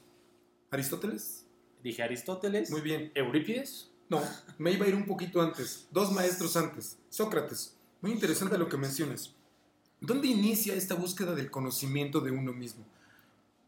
¿Aristóteles? 0.71 1.47
Dije 1.83 2.03
Aristóteles. 2.03 2.71
Muy 2.71 2.83
bien. 2.83 3.11
¿Eurípides? 3.15 3.91
No, 4.11 4.21
me 4.59 4.73
iba 4.73 4.85
a 4.85 4.89
ir 4.91 4.97
un 4.97 5.07
poquito 5.07 5.41
antes. 5.41 5.89
Dos 5.91 6.13
maestros 6.13 6.59
antes. 6.59 6.99
Sócrates. 7.09 7.75
Muy 8.03 8.13
interesante 8.13 8.59
lo 8.59 8.69
que 8.69 8.77
mencionas. 8.77 9.35
¿Dónde 9.99 10.29
inicia 10.29 10.75
esta 10.75 10.95
búsqueda 10.95 11.35
del 11.35 11.51
conocimiento 11.51 12.21
de 12.21 12.33
uno 12.33 12.53
mismo? 12.53 12.85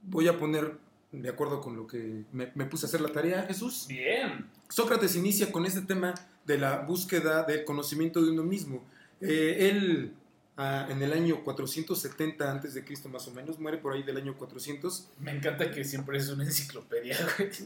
Voy 0.02 0.28
a 0.28 0.38
poner, 0.38 0.76
de 1.12 1.28
acuerdo 1.28 1.60
con 1.60 1.76
lo 1.76 1.86
que 1.86 2.24
me, 2.32 2.50
me 2.54 2.64
puse 2.66 2.86
a 2.86 2.88
hacer 2.88 3.00
la 3.00 3.08
tarea, 3.08 3.42
Jesús. 3.44 3.86
Bien. 3.88 4.46
Sócrates 4.68 5.16
inicia 5.16 5.52
con 5.52 5.64
este 5.66 5.82
tema 5.82 6.14
de 6.46 6.58
la 6.58 6.78
búsqueda 6.80 7.44
del 7.44 7.64
conocimiento 7.64 8.22
de 8.22 8.30
uno 8.30 8.42
mismo. 8.42 8.82
Eh, 9.20 9.68
él, 9.70 10.12
ah, 10.56 10.88
en 10.90 11.00
el 11.02 11.12
año 11.12 11.44
470 11.44 12.50
antes 12.50 12.74
de 12.74 12.84
Cristo 12.84 13.08
más 13.08 13.28
o 13.28 13.32
menos, 13.32 13.58
muere 13.60 13.78
por 13.78 13.92
ahí 13.92 14.02
del 14.02 14.16
año 14.16 14.36
400. 14.36 15.08
Me 15.20 15.30
encanta 15.30 15.70
que 15.70 15.84
siempre 15.84 16.18
es 16.18 16.28
una 16.30 16.44
enciclopedia. 16.44 17.16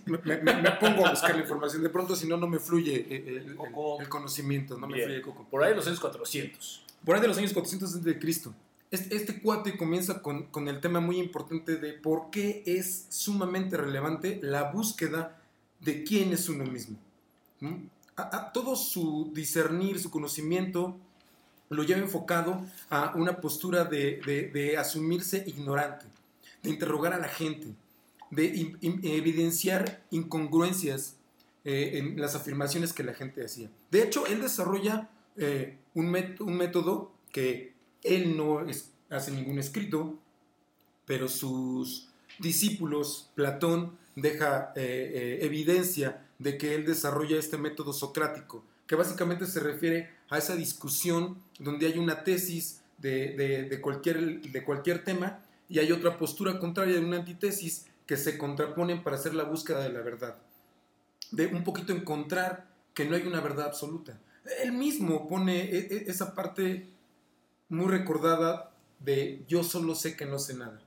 Me, 0.05 0.19
me- 0.19 0.63
me 0.63 0.71
pongo 0.73 1.07
a 1.07 1.11
buscar 1.11 1.35
la 1.35 1.41
información. 1.43 1.83
De 1.83 1.89
pronto, 1.89 2.15
si 2.17 2.27
no, 2.29 2.37
no 2.37 2.47
me 2.49 2.59
fluye 2.59 2.97
eh, 3.09 3.25
el, 3.29 3.37
el- 3.39 3.57
el 4.01 4.09
conocimiento, 4.09 4.77
no 4.79 4.87
me 4.87 4.95
fluye 5.03 5.17
el 5.17 5.23
coco. 5.23 5.47
Por 5.51 5.63
ahí 5.65 5.71
de 5.71 5.77
los 5.77 5.87
años 5.87 6.01
400. 6.01 6.85
Por 7.05 7.15
ahí 7.15 7.23
de 7.23 7.29
los 7.29 7.39
años 7.39 7.53
400 7.53 7.95
antes 7.95 8.05
de 8.05 8.19
Cristo. 8.19 8.53
Este, 8.97 9.15
este 9.17 9.41
cuate 9.41 9.77
comienza 9.77 10.23
con, 10.23 10.45
con 10.47 10.69
el 10.69 10.81
tema 10.81 11.01
muy 11.01 11.19
importante 11.19 11.77
de 11.77 11.93
por 11.93 12.31
qué 12.31 12.63
es 12.67 13.07
sumamente 13.11 13.77
relevante 13.77 14.41
la 14.43 14.71
búsqueda 14.73 15.39
de 15.81 16.03
quién 16.05 16.33
es 16.33 16.49
uno 16.49 16.65
mismo. 16.65 16.97
¿Mm? 17.61 17.75
A- 18.17 18.37
a 18.37 18.53
todo 18.53 18.75
su 18.77 19.31
discernir, 19.35 20.01
su 20.01 20.11
conocimiento, 20.11 20.97
lo 21.69 21.83
lleva 21.83 22.01
enfocado 22.01 22.65
a 22.91 23.13
una 23.17 23.41
postura 23.41 23.85
de, 23.85 24.21
de- 24.25 24.49
de 24.51 24.79
asumirse 24.79 25.45
ignorante, 25.47 26.07
de 26.63 26.71
interrogar 26.71 27.13
a 27.13 27.19
la 27.19 27.29
gente, 27.29 27.67
de 28.31 28.45
in- 28.47 28.79
in- 28.81 29.01
evidenciar 29.05 30.03
incongruencias 30.11 31.17
eh, 31.65 31.99
en 31.99 32.19
las 32.21 32.35
afirmaciones 32.35 32.93
que 32.95 33.03
la 33.05 33.13
gente 33.13 33.45
hacía. 33.45 33.69
De 33.91 34.03
hecho, 34.03 34.27
él 34.27 34.41
desarrolla 34.41 35.11
eh, 35.37 35.77
un, 35.95 36.11
met- 36.13 36.41
un 36.41 36.57
método 36.57 37.13
que 37.33 37.76
él 38.03 38.37
no 38.37 38.67
es- 38.69 38.91
hace 39.11 39.31
ningún 39.31 39.59
escrito, 39.59 40.19
pero 41.07 41.29
sus 41.29 42.09
discípulos, 42.39 43.31
Platón, 43.35 43.93
deja 44.17 44.73
eh, 44.77 45.13
eh, 45.15 45.39
evidencia 45.47 46.23
de 46.39 46.59
que 46.59 46.75
él 46.75 46.85
desarrolla 46.87 47.39
este 47.39 47.57
método 47.59 47.93
socrático, 47.93 48.65
que 48.87 48.95
básicamente 48.97 49.47
se 49.47 49.61
refiere 49.61 50.11
a 50.29 50.39
esa 50.39 50.57
discusión 50.57 51.39
donde 51.59 51.87
hay 51.87 51.99
una 51.99 52.25
tesis 52.25 52.81
de, 52.99 53.67
de- 53.69 53.81
cualquier, 53.81 54.41
de 54.41 54.65
cualquier 54.65 55.05
tema 55.05 55.41
y 55.69 55.79
hay 55.79 55.93
otra 55.93 56.17
postura 56.19 56.59
contraria 56.59 56.95
de 56.95 57.05
una 57.05 57.19
antítesis 57.19 57.87
que 58.07 58.17
se 58.17 58.39
contraponen 58.39 59.03
para 59.03 59.17
hacer 59.17 59.35
la 59.35 59.45
búsqueda 59.45 59.83
de 59.83 59.91
la 59.93 60.01
verdad. 60.01 60.37
De 61.31 61.47
un 61.47 61.65
poquito 61.65 61.93
encontrar 61.93 62.69
que 62.95 63.05
no 63.05 63.17
hay 63.17 63.27
una 63.27 63.41
verdad 63.41 63.67
absoluta. 63.67 64.19
Él 64.63 64.73
mismo 64.73 65.29
pone 65.29 65.61
e- 65.65 65.79
e- 65.91 66.05
esa 66.07 66.35
parte 66.35 66.87
muy 67.69 67.89
recordada 67.89 68.71
de 69.01 69.43
yo 69.49 69.63
solo 69.65 69.95
sé 69.95 70.17
que 70.17 70.27
no 70.27 70.39
sé 70.39 70.55
nada. 70.55 70.81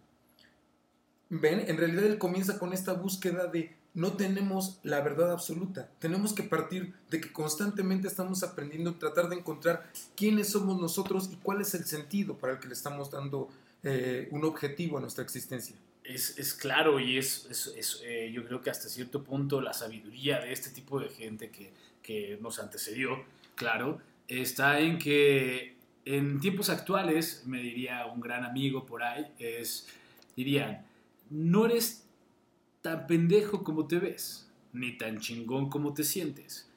Ven, 1.29 1.63
en 1.67 1.77
realidad 1.77 2.05
él 2.05 2.17
comienza 2.17 2.57
con 2.57 2.73
esta 2.73 2.93
búsqueda 2.93 3.47
de 3.47 3.75
no 3.93 4.13
tenemos 4.13 4.79
la 4.83 5.01
verdad 5.01 5.31
absoluta. 5.31 5.89
Tenemos 5.99 6.33
que 6.33 6.43
partir 6.43 6.93
de 7.09 7.21
que 7.21 7.31
constantemente 7.31 8.07
estamos 8.07 8.43
aprendiendo, 8.43 8.95
tratar 8.95 9.29
de 9.29 9.35
encontrar 9.35 9.91
quiénes 10.15 10.49
somos 10.49 10.79
nosotros 10.79 11.29
y 11.31 11.35
cuál 11.37 11.61
es 11.61 11.73
el 11.75 11.85
sentido 11.85 12.35
para 12.37 12.53
el 12.53 12.59
que 12.59 12.67
le 12.67 12.73
estamos 12.73 13.11
dando 13.11 13.49
eh, 13.83 14.27
un 14.31 14.43
objetivo 14.45 14.97
a 14.97 15.01
nuestra 15.01 15.23
existencia. 15.23 15.75
Es, 16.03 16.37
es 16.39 16.53
claro 16.53 16.99
y 16.99 17.17
es, 17.17 17.45
es- 17.49 17.73
es, 17.77 18.01
eh, 18.03 18.31
yo 18.33 18.43
creo 18.45 18.61
que 18.61 18.69
hasta 18.69 18.89
cierto 18.89 19.23
punto 19.23 19.61
la 19.61 19.73
sabiduría 19.73 20.39
de 20.39 20.51
este 20.53 20.69
tipo 20.71 20.99
de 20.99 21.09
gente 21.09 21.49
que, 21.51 21.71
que 22.01 22.37
nos 22.41 22.59
antecedió, 22.59 23.23
claro, 23.55 23.99
está 24.27 24.79
en 24.79 24.97
que 24.97 25.75
en 26.15 26.39
tiempos 26.39 26.69
actuales, 26.69 27.43
me 27.45 27.61
diría 27.61 28.07
un 28.07 28.19
gran 28.19 28.43
amigo 28.43 28.83
por 28.83 29.03
ahí, 29.03 29.31
es, 29.37 29.87
dirían, 30.35 30.83
no 31.29 31.67
eres 31.67 32.03
tan 32.81 33.05
pendejo 33.05 33.63
como 33.63 33.85
te 33.85 33.99
ves, 33.99 34.49
ni 34.73 34.97
tan 34.97 35.19
chingón 35.19 35.69
como 35.69 35.93
te 35.93 36.03
sientes. 36.03 36.67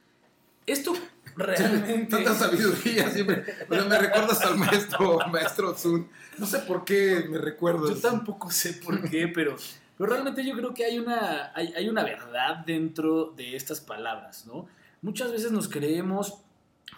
Esto 0.67 0.93
realmente... 1.37 2.15
Tanta 2.15 2.35
sabiduría 2.35 3.09
siempre. 3.09 3.43
O 3.71 3.75
sea, 3.75 3.85
me 3.85 3.99
recuerdas 3.99 4.43
al 4.43 4.59
maestro, 4.59 5.19
maestro 5.31 5.75
Zun. 5.79 6.09
No 6.37 6.45
sé 6.45 6.59
por 6.59 6.85
qué 6.85 7.25
me 7.27 7.39
recuerdas. 7.39 7.89
Yo 7.89 7.97
tampoco 7.97 8.51
sé 8.51 8.75
por 8.75 9.09
qué, 9.09 9.29
pero, 9.29 9.57
pero 9.97 10.11
realmente 10.11 10.45
yo 10.47 10.55
creo 10.55 10.75
que 10.75 10.85
hay 10.85 10.99
una, 10.99 11.53
hay, 11.55 11.73
hay 11.75 11.89
una 11.89 12.05
verdad 12.05 12.67
dentro 12.67 13.33
de 13.35 13.57
estas 13.57 13.81
palabras, 13.81 14.45
¿no? 14.45 14.67
Muchas 15.01 15.33
veces 15.33 15.53
nos 15.53 15.71
creemos 15.71 16.42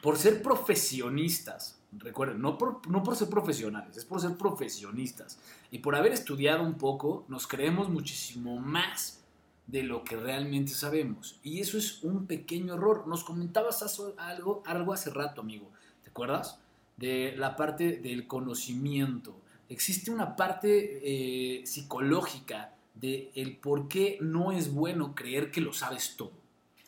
por 0.03 0.19
ser 0.19 0.43
profesionistas, 0.43 1.81
recuerden, 1.93 2.41
no 2.41 2.59
por, 2.59 2.87
no 2.89 3.03
por 3.03 3.17
ser 3.17 3.29
profesionales, 3.29 3.97
es 3.97 4.05
por 4.05 4.21
ser 4.21 4.37
profesionistas. 4.37 5.39
Y 5.71 5.79
por 5.79 5.97
haber 5.97 6.13
estudiado 6.13 6.63
un 6.63 6.75
poco, 6.75 7.25
nos 7.29 7.47
creemos 7.47 7.89
muchísimo 7.89 8.59
más 8.59 9.25
de 9.67 9.83
lo 9.83 10.05
que 10.05 10.17
realmente 10.17 10.73
sabemos. 10.73 11.39
Y 11.43 11.61
eso 11.61 11.79
es 11.79 12.03
un 12.03 12.27
pequeño 12.27 12.75
error. 12.75 13.07
Nos 13.07 13.25
comentabas 13.25 13.83
algo, 14.19 14.63
algo 14.67 14.93
hace 14.93 15.11
rato, 15.11 15.41
amigo. 15.41 15.71
¿Te 16.03 16.11
acuerdas? 16.11 16.61
De 16.97 17.35
la 17.37 17.57
parte 17.57 17.97
del 17.97 18.27
conocimiento, 18.27 19.35
existe 19.69 20.11
una 20.11 20.37
parte 20.37 21.01
eh, 21.03 21.67
psicológica 21.67 22.75
de 22.95 23.33
el 23.35 23.57
por 23.57 23.89
qué 23.89 24.19
no 24.21 24.53
es 24.53 24.73
bueno 24.73 25.15
creer 25.15 25.51
que 25.51 25.61
lo 25.61 25.73
sabes 25.73 26.15
todo. 26.17 26.33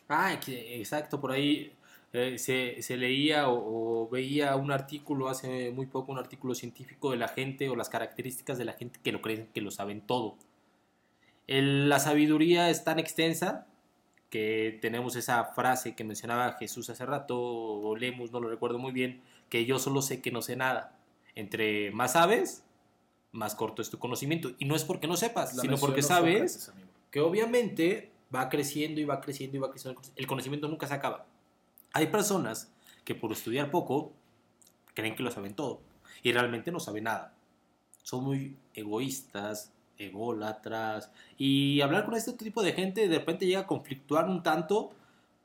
Ah, 0.07 0.39
exacto, 0.47 1.19
por 1.19 1.31
ahí 1.31 1.73
eh, 2.17 2.37
se, 2.37 2.81
se 2.81 2.97
leía 2.97 3.49
o, 3.49 4.03
o 4.03 4.09
veía 4.09 4.55
un 4.55 4.71
artículo 4.71 5.29
hace 5.29 5.71
muy 5.71 5.85
poco, 5.85 6.11
un 6.11 6.17
artículo 6.17 6.55
científico 6.55 7.11
de 7.11 7.17
la 7.17 7.27
gente 7.27 7.69
o 7.69 7.75
las 7.75 7.89
características 7.89 8.57
de 8.57 8.65
la 8.65 8.73
gente 8.73 8.99
que 9.03 9.11
lo 9.11 9.21
creen 9.21 9.49
que 9.53 9.61
lo 9.61 9.71
saben 9.71 10.01
todo. 10.01 10.35
El- 11.47 11.89
la 11.89 11.99
sabiduría 11.99 12.69
es 12.69 12.83
tan 12.83 12.99
extensa 12.99 13.67
que 14.29 14.77
tenemos 14.81 15.15
esa 15.15 15.45
frase 15.45 15.95
que 15.95 16.03
mencionaba 16.03 16.53
Jesús 16.53 16.89
hace 16.89 17.05
rato, 17.05 17.39
o 17.39 17.95
Lemus, 17.95 18.31
no 18.31 18.39
lo 18.41 18.49
recuerdo 18.49 18.77
muy 18.77 18.91
bien, 18.91 19.21
que 19.49 19.65
yo 19.65 19.79
solo 19.79 20.01
sé 20.01 20.21
que 20.21 20.31
no 20.31 20.41
sé 20.41 20.57
nada. 20.57 20.97
Entre 21.35 21.91
más 21.91 22.13
sabes, 22.13 22.63
más 23.31 23.55
corto 23.55 23.81
es 23.81 23.89
tu 23.89 23.99
conocimiento. 23.99 24.51
Y 24.59 24.65
no 24.65 24.75
es 24.75 24.83
porque 24.83 25.07
no 25.07 25.15
sepas, 25.15 25.55
La 25.55 25.61
sino 25.61 25.77
porque 25.77 26.01
sabes 26.01 26.65
Sócrates, 26.65 26.91
que 27.11 27.21
obviamente 27.21 28.11
va 28.35 28.49
creciendo 28.49 28.99
y 28.99 29.05
va 29.05 29.21
creciendo 29.21 29.55
y 29.55 29.59
va 29.61 29.69
creciendo. 29.71 30.01
El 30.17 30.27
conocimiento 30.27 30.67
nunca 30.67 30.87
se 30.87 30.95
acaba. 30.95 31.25
Hay 31.93 32.07
personas 32.07 32.71
que 33.03 33.15
por 33.15 33.31
estudiar 33.31 33.71
poco 33.71 34.13
creen 34.93 35.15
que 35.15 35.23
lo 35.23 35.31
saben 35.31 35.55
todo 35.55 35.81
y 36.23 36.31
realmente 36.31 36.71
no 36.71 36.79
saben 36.79 37.05
nada. 37.05 37.33
Son 38.03 38.23
muy 38.23 38.57
egoístas, 38.73 39.71
ególatras 39.97 41.11
y 41.37 41.81
hablar 41.81 42.05
con 42.05 42.15
este 42.15 42.33
tipo 42.33 42.61
de 42.61 42.73
gente 42.73 43.07
de 43.07 43.19
repente 43.19 43.45
llega 43.45 43.61
a 43.61 43.67
conflictuar 43.67 44.29
un 44.29 44.43
tanto 44.43 44.91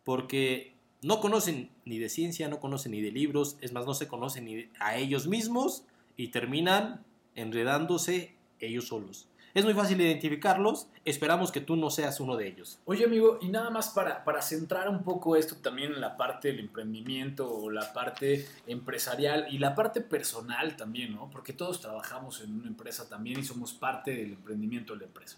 porque 0.04 0.74
no 1.02 1.20
conocen 1.20 1.70
ni 1.84 1.98
de 1.98 2.08
ciencia, 2.08 2.48
no 2.48 2.60
conocen 2.60 2.92
ni 2.92 3.00
de 3.00 3.10
libros, 3.10 3.56
es 3.60 3.72
más, 3.72 3.86
no 3.86 3.94
se 3.94 4.08
conocen 4.08 4.44
ni 4.44 4.68
a 4.78 4.96
ellos 4.96 5.26
mismos 5.26 5.84
y 6.16 6.28
terminan 6.28 7.04
enredándose 7.34 8.36
ellos 8.60 8.88
solos. 8.88 9.28
Es 9.54 9.66
muy 9.66 9.74
fácil 9.74 10.00
identificarlos, 10.00 10.88
esperamos 11.04 11.52
que 11.52 11.60
tú 11.60 11.76
no 11.76 11.90
seas 11.90 12.20
uno 12.20 12.36
de 12.36 12.48
ellos. 12.48 12.78
Oye, 12.86 13.04
amigo, 13.04 13.38
y 13.42 13.48
nada 13.48 13.68
más 13.68 13.90
para, 13.90 14.24
para 14.24 14.40
centrar 14.40 14.88
un 14.88 15.02
poco 15.02 15.36
esto 15.36 15.56
también 15.56 15.92
en 15.92 16.00
la 16.00 16.16
parte 16.16 16.48
del 16.48 16.60
emprendimiento 16.60 17.52
o 17.52 17.70
la 17.70 17.92
parte 17.92 18.48
empresarial 18.66 19.46
y 19.50 19.58
la 19.58 19.74
parte 19.74 20.00
personal 20.00 20.74
también, 20.76 21.14
¿no? 21.14 21.28
Porque 21.28 21.52
todos 21.52 21.82
trabajamos 21.82 22.40
en 22.40 22.54
una 22.54 22.68
empresa 22.68 23.10
también 23.10 23.40
y 23.40 23.44
somos 23.44 23.74
parte 23.74 24.14
del 24.14 24.32
emprendimiento 24.32 24.94
de 24.94 25.00
la 25.00 25.06
empresa. 25.06 25.36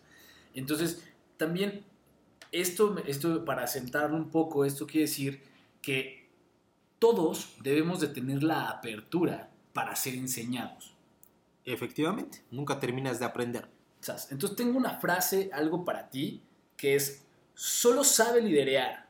Entonces, 0.55 1.05
también 1.37 1.85
esto, 2.53 2.97
esto 3.07 3.45
para 3.45 3.67
centrarlo 3.67 4.17
un 4.17 4.31
poco, 4.31 4.65
esto 4.65 4.87
quiere 4.87 5.07
decir 5.07 5.43
que 5.83 6.29
todos 7.01 7.57
debemos 7.63 7.99
de 7.99 8.07
tener 8.07 8.45
la 8.45 8.69
apertura 8.69 9.51
para 9.73 9.97
ser 9.97 10.15
enseñados. 10.15 10.95
Efectivamente, 11.65 12.45
nunca 12.53 12.79
terminas 12.79 13.19
de 13.19 13.25
aprender. 13.25 13.74
Entonces 14.31 14.57
tengo 14.57 14.79
una 14.79 14.99
frase, 15.01 15.51
algo 15.53 15.85
para 15.85 16.11
ti, 16.11 16.43
que 16.77 16.97
es, 16.97 17.23
solo 17.55 18.05
sabe 18.05 18.43
liderear 18.43 19.07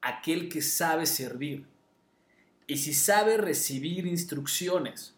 aquel 0.00 0.48
que 0.48 0.62
sabe 0.62 1.06
servir. 1.06 1.66
Y 2.66 2.78
si 2.78 2.94
sabe 2.94 3.36
recibir 3.36 4.06
instrucciones, 4.06 5.14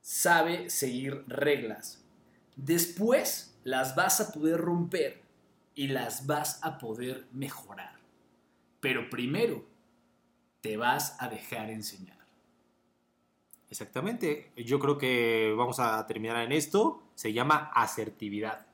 sabe 0.00 0.68
seguir 0.68 1.24
reglas. 1.26 2.02
Después 2.56 3.54
las 3.64 3.94
vas 3.96 4.20
a 4.20 4.32
poder 4.32 4.60
romper 4.60 5.22
y 5.74 5.88
las 5.88 6.26
vas 6.26 6.58
a 6.62 6.78
poder 6.78 7.26
mejorar. 7.32 7.98
Pero 8.80 9.08
primero 9.08 9.64
te 10.60 10.76
vas 10.76 11.16
a 11.18 11.28
dejar 11.28 11.70
enseñar. 11.70 12.18
Exactamente, 13.70 14.52
yo 14.56 14.78
creo 14.78 14.98
que 14.98 15.52
vamos 15.56 15.80
a 15.80 16.06
terminar 16.06 16.44
en 16.44 16.52
esto. 16.52 17.02
Se 17.14 17.32
llama 17.32 17.70
asertividad. 17.74 18.66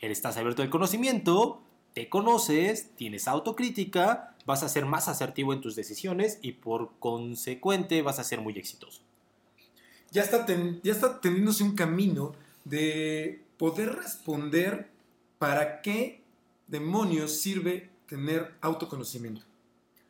Estás 0.00 0.36
abierto 0.36 0.62
al 0.62 0.70
conocimiento, 0.70 1.62
te 1.94 2.08
conoces, 2.08 2.90
tienes 2.96 3.28
autocrítica, 3.28 4.34
vas 4.46 4.62
a 4.64 4.68
ser 4.68 4.84
más 4.86 5.06
asertivo 5.08 5.52
en 5.52 5.60
tus 5.60 5.76
decisiones 5.76 6.38
y 6.42 6.52
por 6.52 6.90
consecuente 6.98 8.02
vas 8.02 8.18
a 8.18 8.24
ser 8.24 8.40
muy 8.40 8.58
exitoso. 8.58 9.02
ya 10.10 10.22
está, 10.22 10.44
ten- 10.44 10.80
ya 10.82 10.92
está 10.92 11.20
teniéndose 11.20 11.64
un 11.64 11.74
camino 11.74 12.34
de 12.64 13.42
poder 13.56 13.94
responder 13.94 14.90
para 15.38 15.80
qué 15.80 16.22
demonios 16.68 17.40
sirve 17.40 17.88
tener 18.06 18.54
autoconocimiento. 18.60 19.42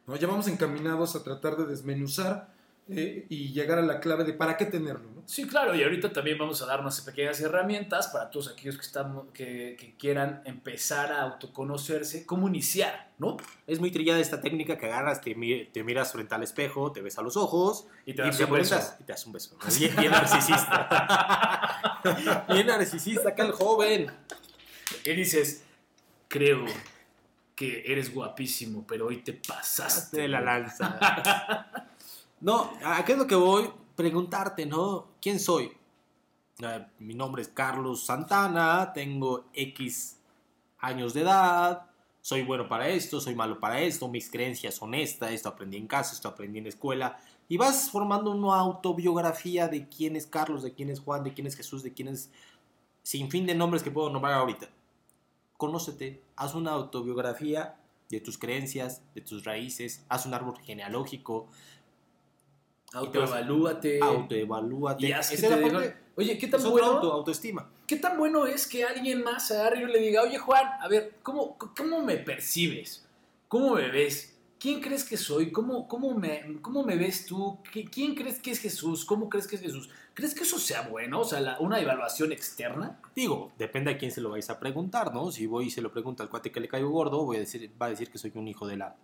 ¿no? 0.08 0.16
Ya 0.16 0.26
vamos 0.26 0.48
encaminados 0.48 1.14
a 1.14 1.22
tratar 1.22 1.56
de 1.56 1.66
desmenuzar 1.66 2.51
eh, 2.88 3.26
y 3.28 3.52
llegar 3.52 3.78
a 3.78 3.82
la 3.82 4.00
clave 4.00 4.24
de 4.24 4.32
para 4.32 4.56
qué 4.56 4.66
tenerlo. 4.66 5.08
¿no? 5.14 5.22
Sí, 5.24 5.46
claro, 5.46 5.74
y 5.74 5.82
ahorita 5.82 6.12
también 6.12 6.36
vamos 6.36 6.60
a 6.62 6.66
dar 6.66 6.80
unas 6.80 7.00
pequeñas 7.00 7.40
herramientas 7.40 8.08
para 8.08 8.28
todos 8.28 8.48
aquellos 8.48 8.76
que, 8.76 8.82
están, 8.82 9.20
que, 9.32 9.76
que 9.78 9.94
quieran 9.96 10.42
empezar 10.44 11.12
a 11.12 11.22
autoconocerse, 11.22 12.26
cómo 12.26 12.48
iniciar, 12.48 13.12
¿no? 13.18 13.36
Es 13.68 13.78
muy 13.78 13.92
trillada 13.92 14.18
esta 14.18 14.40
técnica 14.40 14.76
que 14.78 14.86
agarras, 14.86 15.20
te, 15.20 15.36
mi- 15.36 15.64
te 15.66 15.84
miras 15.84 16.12
frente 16.12 16.34
al 16.34 16.42
espejo, 16.42 16.90
te 16.90 17.02
ves 17.02 17.18
a 17.18 17.22
los 17.22 17.36
ojos 17.36 17.86
Y 18.04 18.14
te 18.14 18.22
das 18.22 18.40
un 18.40 18.50
beso. 18.50 18.80
y 19.00 19.04
te 19.04 19.12
das 19.12 19.24
un 19.26 19.32
beso. 19.32 19.56
¿no? 19.62 19.78
Bien, 19.78 19.94
bien 19.96 20.10
narcisista. 20.10 21.88
bien 22.48 22.66
narcisista 22.66 23.28
acá 23.28 23.44
el 23.44 23.52
joven. 23.52 24.10
Y 25.04 25.12
dices, 25.14 25.62
creo 26.28 26.64
que 27.54 27.84
eres 27.86 28.12
guapísimo, 28.12 28.84
pero 28.88 29.06
hoy 29.06 29.18
te 29.22 29.34
pasaste. 29.34 30.22
de 30.22 30.28
la 30.28 30.40
lanza. 30.40 31.68
no, 32.42 32.72
¿a 32.84 33.04
qué 33.04 33.12
es 33.12 33.18
lo 33.18 33.26
que 33.26 33.36
voy? 33.36 33.70
Preguntarte, 33.94 34.66
¿no? 34.66 35.12
¿Quién 35.20 35.38
soy? 35.38 35.70
Eh, 36.58 36.86
mi 36.98 37.14
nombre 37.14 37.42
es 37.42 37.48
Carlos 37.48 38.04
Santana, 38.04 38.92
tengo 38.92 39.46
X 39.54 40.18
años 40.80 41.14
de 41.14 41.20
edad, 41.20 41.86
soy 42.20 42.42
bueno 42.42 42.68
para 42.68 42.88
esto, 42.88 43.20
soy 43.20 43.36
malo 43.36 43.60
para 43.60 43.80
esto, 43.80 44.08
mis 44.08 44.28
creencias 44.28 44.74
son 44.74 44.94
estas, 44.94 45.30
esto 45.30 45.48
aprendí 45.48 45.76
en 45.76 45.86
casa, 45.86 46.14
esto 46.14 46.28
aprendí 46.28 46.58
en 46.58 46.64
la 46.64 46.70
escuela. 46.70 47.18
Y 47.48 47.56
vas 47.58 47.90
formando 47.90 48.32
una 48.32 48.58
autobiografía 48.58 49.68
de 49.68 49.88
quién 49.88 50.16
es 50.16 50.26
Carlos, 50.26 50.64
de 50.64 50.74
quién 50.74 50.90
es 50.90 50.98
Juan, 50.98 51.22
de 51.22 51.34
quién 51.34 51.46
es 51.46 51.56
Jesús, 51.56 51.82
de 51.82 51.92
quién 51.92 52.08
es... 52.08 52.30
Sin 53.04 53.30
fin 53.30 53.46
de 53.46 53.54
nombres 53.54 53.84
que 53.84 53.90
puedo 53.90 54.10
nombrar 54.10 54.34
ahorita. 54.34 54.68
Conócete, 55.56 56.22
haz 56.34 56.54
una 56.54 56.72
autobiografía 56.72 57.76
de 58.10 58.20
tus 58.20 58.36
creencias, 58.36 59.02
de 59.14 59.20
tus 59.20 59.44
raíces, 59.44 60.04
haz 60.08 60.26
un 60.26 60.34
árbol 60.34 60.58
genealógico, 60.58 61.48
Autoevalúate. 62.94 64.00
autoevalúate. 64.02 65.06
Y 65.06 65.12
haz 65.12 65.30
que 65.30 65.36
te 65.38 65.50
la 65.50 65.56
digan, 65.58 65.94
Oye, 66.14 66.36
¿qué 66.38 66.46
tan 66.46 66.60
es 66.60 66.66
bueno? 66.66 66.86
auto- 66.88 67.12
autoestima. 67.12 67.68
¿Qué 67.86 67.96
tan 67.96 68.18
bueno 68.18 68.46
es 68.46 68.66
que 68.66 68.84
alguien 68.84 69.22
más 69.24 69.50
agarre 69.50 69.82
y 69.82 69.86
le 69.86 69.98
diga, 69.98 70.22
oye 70.22 70.38
Juan, 70.38 70.64
a 70.80 70.88
ver, 70.88 71.14
¿cómo, 71.22 71.56
cómo 71.76 72.02
me 72.02 72.16
percibes? 72.18 73.04
¿Cómo 73.48 73.74
me 73.74 73.88
ves? 73.90 74.36
¿Quién 74.58 74.80
crees 74.80 75.04
que 75.04 75.16
soy? 75.16 75.50
¿Cómo, 75.50 75.88
cómo, 75.88 76.14
me, 76.14 76.58
cómo 76.62 76.84
me 76.84 76.96
ves 76.96 77.26
tú? 77.26 77.58
¿Qui- 77.72 77.88
¿Quién 77.90 78.14
crees 78.14 78.38
que 78.40 78.50
es 78.52 78.60
Jesús? 78.60 79.04
¿Cómo 79.04 79.28
crees 79.28 79.46
que 79.48 79.56
es 79.56 79.62
Jesús? 79.62 79.90
¿Crees 80.14 80.34
que 80.34 80.44
eso 80.44 80.58
sea 80.58 80.82
bueno? 80.82 81.20
O 81.20 81.24
sea, 81.24 81.40
la- 81.40 81.58
una 81.58 81.80
evaluación 81.80 82.30
externa. 82.30 83.00
Digo, 83.16 83.50
depende 83.58 83.90
a 83.90 83.98
quién 83.98 84.10
se 84.12 84.20
lo 84.20 84.30
vais 84.30 84.48
a 84.50 84.60
preguntar, 84.60 85.12
¿no? 85.12 85.32
Si 85.32 85.46
voy 85.46 85.66
y 85.66 85.70
se 85.70 85.80
lo 85.82 85.90
pregunto 85.90 86.22
al 86.22 86.28
cuate 86.30 86.52
que 86.52 86.60
le 86.60 86.68
caigo 86.68 86.90
gordo, 86.90 87.24
voy 87.24 87.38
a 87.38 87.40
decir, 87.40 87.70
va 87.80 87.86
a 87.86 87.90
decir 87.90 88.10
que 88.10 88.18
soy 88.18 88.30
un 88.34 88.46
hijo 88.48 88.66
de 88.66 88.76
la 88.76 88.94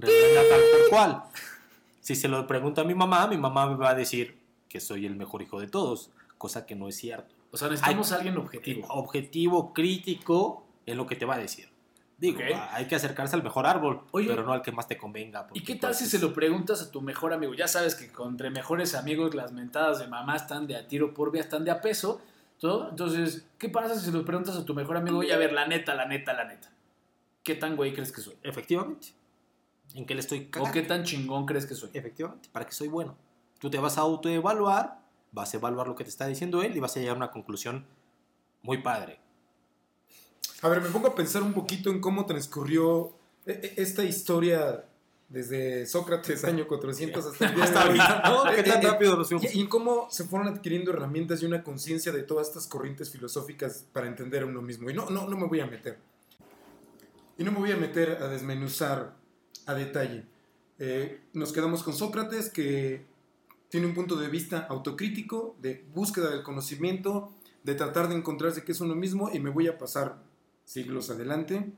tal 0.00 0.10
por 0.10 0.88
cual. 0.90 1.22
Si 2.08 2.14
se 2.14 2.26
lo 2.26 2.46
pregunto 2.46 2.80
a 2.80 2.84
mi 2.84 2.94
mamá, 2.94 3.26
mi 3.26 3.36
mamá 3.36 3.68
me 3.68 3.76
va 3.76 3.90
a 3.90 3.94
decir 3.94 4.40
que 4.66 4.80
soy 4.80 5.04
el 5.04 5.14
mejor 5.14 5.42
hijo 5.42 5.60
de 5.60 5.66
todos, 5.66 6.10
cosa 6.38 6.64
que 6.64 6.74
no 6.74 6.88
es 6.88 6.96
cierto. 6.96 7.34
O 7.50 7.58
sea, 7.58 7.68
necesitamos 7.68 8.12
a 8.12 8.16
alguien 8.16 8.38
objetivo. 8.38 8.86
Objetivo, 8.88 9.74
crítico, 9.74 10.66
es 10.86 10.96
lo 10.96 11.06
que 11.06 11.16
te 11.16 11.26
va 11.26 11.34
a 11.34 11.38
decir. 11.38 11.68
Digo, 12.16 12.38
Ok. 12.38 12.44
hay 12.70 12.86
que 12.86 12.94
acercarse 12.94 13.36
al 13.36 13.42
mejor 13.42 13.66
árbol, 13.66 14.04
Oye, 14.12 14.26
pero 14.26 14.42
no 14.42 14.54
al 14.54 14.62
que 14.62 14.72
más 14.72 14.88
te 14.88 14.96
convenga. 14.96 15.48
¿Y 15.52 15.60
qué 15.60 15.74
tal 15.74 15.90
pues, 15.90 15.98
si 15.98 16.06
se 16.06 16.18
lo 16.18 16.32
preguntas 16.32 16.80
a 16.80 16.90
tu 16.90 17.02
mejor 17.02 17.34
amigo? 17.34 17.52
Ya 17.52 17.68
sabes 17.68 17.94
que 17.94 18.10
entre 18.24 18.48
mejores 18.48 18.94
amigos 18.94 19.34
las 19.34 19.52
mentadas 19.52 19.98
de 19.98 20.06
mamá 20.06 20.34
están 20.34 20.66
de 20.66 20.76
a 20.76 20.88
tiro 20.88 21.12
por 21.12 21.30
vía, 21.30 21.42
están 21.42 21.66
de 21.66 21.72
a 21.72 21.82
peso. 21.82 22.22
¿todo? 22.58 22.88
Entonces, 22.88 23.46
¿qué 23.58 23.68
pasa 23.68 23.94
si 23.96 24.06
se 24.06 24.12
lo 24.12 24.24
preguntas 24.24 24.56
a 24.56 24.64
tu 24.64 24.72
mejor 24.72 24.96
amigo? 24.96 25.18
Oye, 25.18 25.34
a 25.34 25.36
ver, 25.36 25.52
la 25.52 25.66
neta, 25.66 25.94
la 25.94 26.06
neta, 26.06 26.32
la 26.32 26.46
neta. 26.46 26.70
¿Qué 27.42 27.54
tan 27.54 27.76
güey 27.76 27.92
crees 27.92 28.12
que 28.12 28.22
soy? 28.22 28.34
Efectivamente. 28.42 29.08
¿En 29.94 30.06
qué 30.06 30.14
le 30.14 30.20
estoy 30.20 30.46
¿O 30.48 30.50
cagando? 30.50 30.72
qué 30.72 30.82
tan 30.82 31.04
chingón 31.04 31.46
crees 31.46 31.66
que 31.66 31.74
soy? 31.74 31.90
Efectivamente, 31.94 32.48
para 32.52 32.66
que 32.66 32.72
soy 32.72 32.88
bueno. 32.88 33.16
Tú 33.58 33.70
te 33.70 33.78
vas 33.78 33.98
a 33.98 34.02
autoevaluar, 34.02 35.00
vas 35.32 35.52
a 35.54 35.56
evaluar 35.56 35.88
lo 35.88 35.94
que 35.94 36.04
te 36.04 36.10
está 36.10 36.26
diciendo 36.26 36.62
él 36.62 36.76
y 36.76 36.80
vas 36.80 36.96
a 36.96 37.00
llegar 37.00 37.14
a 37.14 37.16
una 37.16 37.30
conclusión 37.30 37.86
muy 38.62 38.78
padre. 38.78 39.18
A 40.62 40.68
ver, 40.68 40.80
me 40.80 40.88
pongo 40.90 41.08
a 41.08 41.14
pensar 41.14 41.42
un 41.42 41.52
poquito 41.52 41.90
en 41.90 42.00
cómo 42.00 42.26
transcurrió 42.26 43.12
e- 43.46 43.52
e- 43.52 43.74
esta 43.82 44.04
historia 44.04 44.84
desde 45.28 45.86
Sócrates, 45.86 46.42
año 46.44 46.66
400, 46.66 47.26
hasta 47.26 47.46
el 47.48 47.54
día 47.54 47.66
de 47.66 47.90
hoy. 47.90 47.98
¿no? 47.98 48.44
¿Qué 48.54 48.62
tan 48.62 48.82
Eh, 48.82 48.86
eh, 48.86 48.90
rápido? 48.90 49.22
Y, 49.42 49.58
y 49.58 49.60
en 49.60 49.68
cómo 49.68 50.08
se 50.10 50.24
fueron 50.24 50.48
adquiriendo 50.48 50.90
herramientas 50.90 51.42
y 51.42 51.46
una 51.46 51.62
conciencia 51.62 52.12
de 52.12 52.22
todas 52.22 52.48
estas 52.48 52.66
corrientes 52.66 53.10
filosóficas 53.10 53.84
para 53.92 54.06
entender 54.06 54.42
a 54.42 54.46
uno 54.46 54.62
mismo. 54.62 54.88
Y 54.90 54.94
no, 54.94 55.10
no, 55.10 55.28
no 55.28 55.36
me 55.36 55.46
voy 55.46 55.60
a 55.60 55.66
meter. 55.66 55.98
Y 57.36 57.44
no 57.44 57.52
me 57.52 57.58
voy 57.58 57.72
a 57.72 57.76
meter 57.76 58.22
a 58.22 58.28
desmenuzar 58.28 59.14
a 59.68 59.74
detalle. 59.74 60.24
Eh, 60.78 61.20
nos 61.34 61.52
quedamos 61.52 61.82
con 61.82 61.94
Sócrates 61.94 62.48
que 62.48 63.04
tiene 63.68 63.86
un 63.86 63.94
punto 63.94 64.16
de 64.16 64.28
vista 64.28 64.66
autocrítico, 64.68 65.56
de 65.60 65.84
búsqueda 65.94 66.30
del 66.30 66.42
conocimiento, 66.42 67.30
de 67.64 67.74
tratar 67.74 68.08
de 68.08 68.14
encontrarse 68.14 68.64
qué 68.64 68.72
es 68.72 68.80
uno 68.80 68.94
mismo 68.94 69.30
y 69.32 69.40
me 69.40 69.50
voy 69.50 69.68
a 69.68 69.76
pasar 69.76 70.22
siglos 70.64 71.10
adelante, 71.10 71.70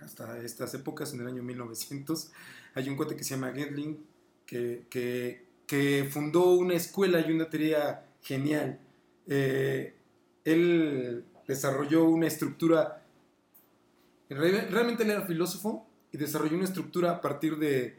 hasta 0.00 0.38
estas 0.38 0.74
épocas, 0.74 1.14
en 1.14 1.20
el 1.20 1.28
año 1.28 1.42
1900. 1.44 2.32
Hay 2.74 2.88
un 2.88 2.96
cuate 2.96 3.14
que 3.14 3.22
se 3.22 3.34
llama 3.36 3.52
Gendling 3.52 3.98
que, 4.44 4.86
que, 4.90 5.44
que 5.66 6.08
fundó 6.10 6.54
una 6.54 6.74
escuela 6.74 7.20
y 7.20 7.30
una 7.30 7.48
teoría 7.48 8.04
genial. 8.22 8.80
Eh, 9.28 9.94
él 10.44 11.24
desarrolló 11.46 12.06
una 12.06 12.26
estructura, 12.26 13.04
re- 14.28 14.66
realmente 14.68 15.04
él 15.04 15.10
era 15.10 15.22
filósofo 15.22 15.86
y 16.12 16.18
desarrolló 16.18 16.56
una 16.56 16.64
estructura 16.66 17.10
a 17.10 17.20
partir 17.20 17.56
de 17.56 17.96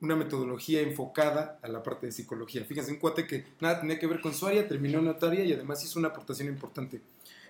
una 0.00 0.16
metodología 0.16 0.80
enfocada 0.80 1.58
a 1.62 1.68
la 1.68 1.82
parte 1.82 2.06
de 2.06 2.12
psicología. 2.12 2.64
Fíjense, 2.64 2.90
un 2.90 2.98
cuate 2.98 3.26
que 3.26 3.44
nada 3.60 3.80
tenía 3.80 3.98
que 3.98 4.06
ver 4.06 4.20
con 4.20 4.34
su 4.34 4.46
área, 4.46 4.66
terminó 4.66 4.98
en 4.98 5.04
notaria 5.04 5.44
y 5.44 5.52
además 5.52 5.84
hizo 5.84 5.98
una 5.98 6.08
aportación 6.08 6.48
importante. 6.48 7.00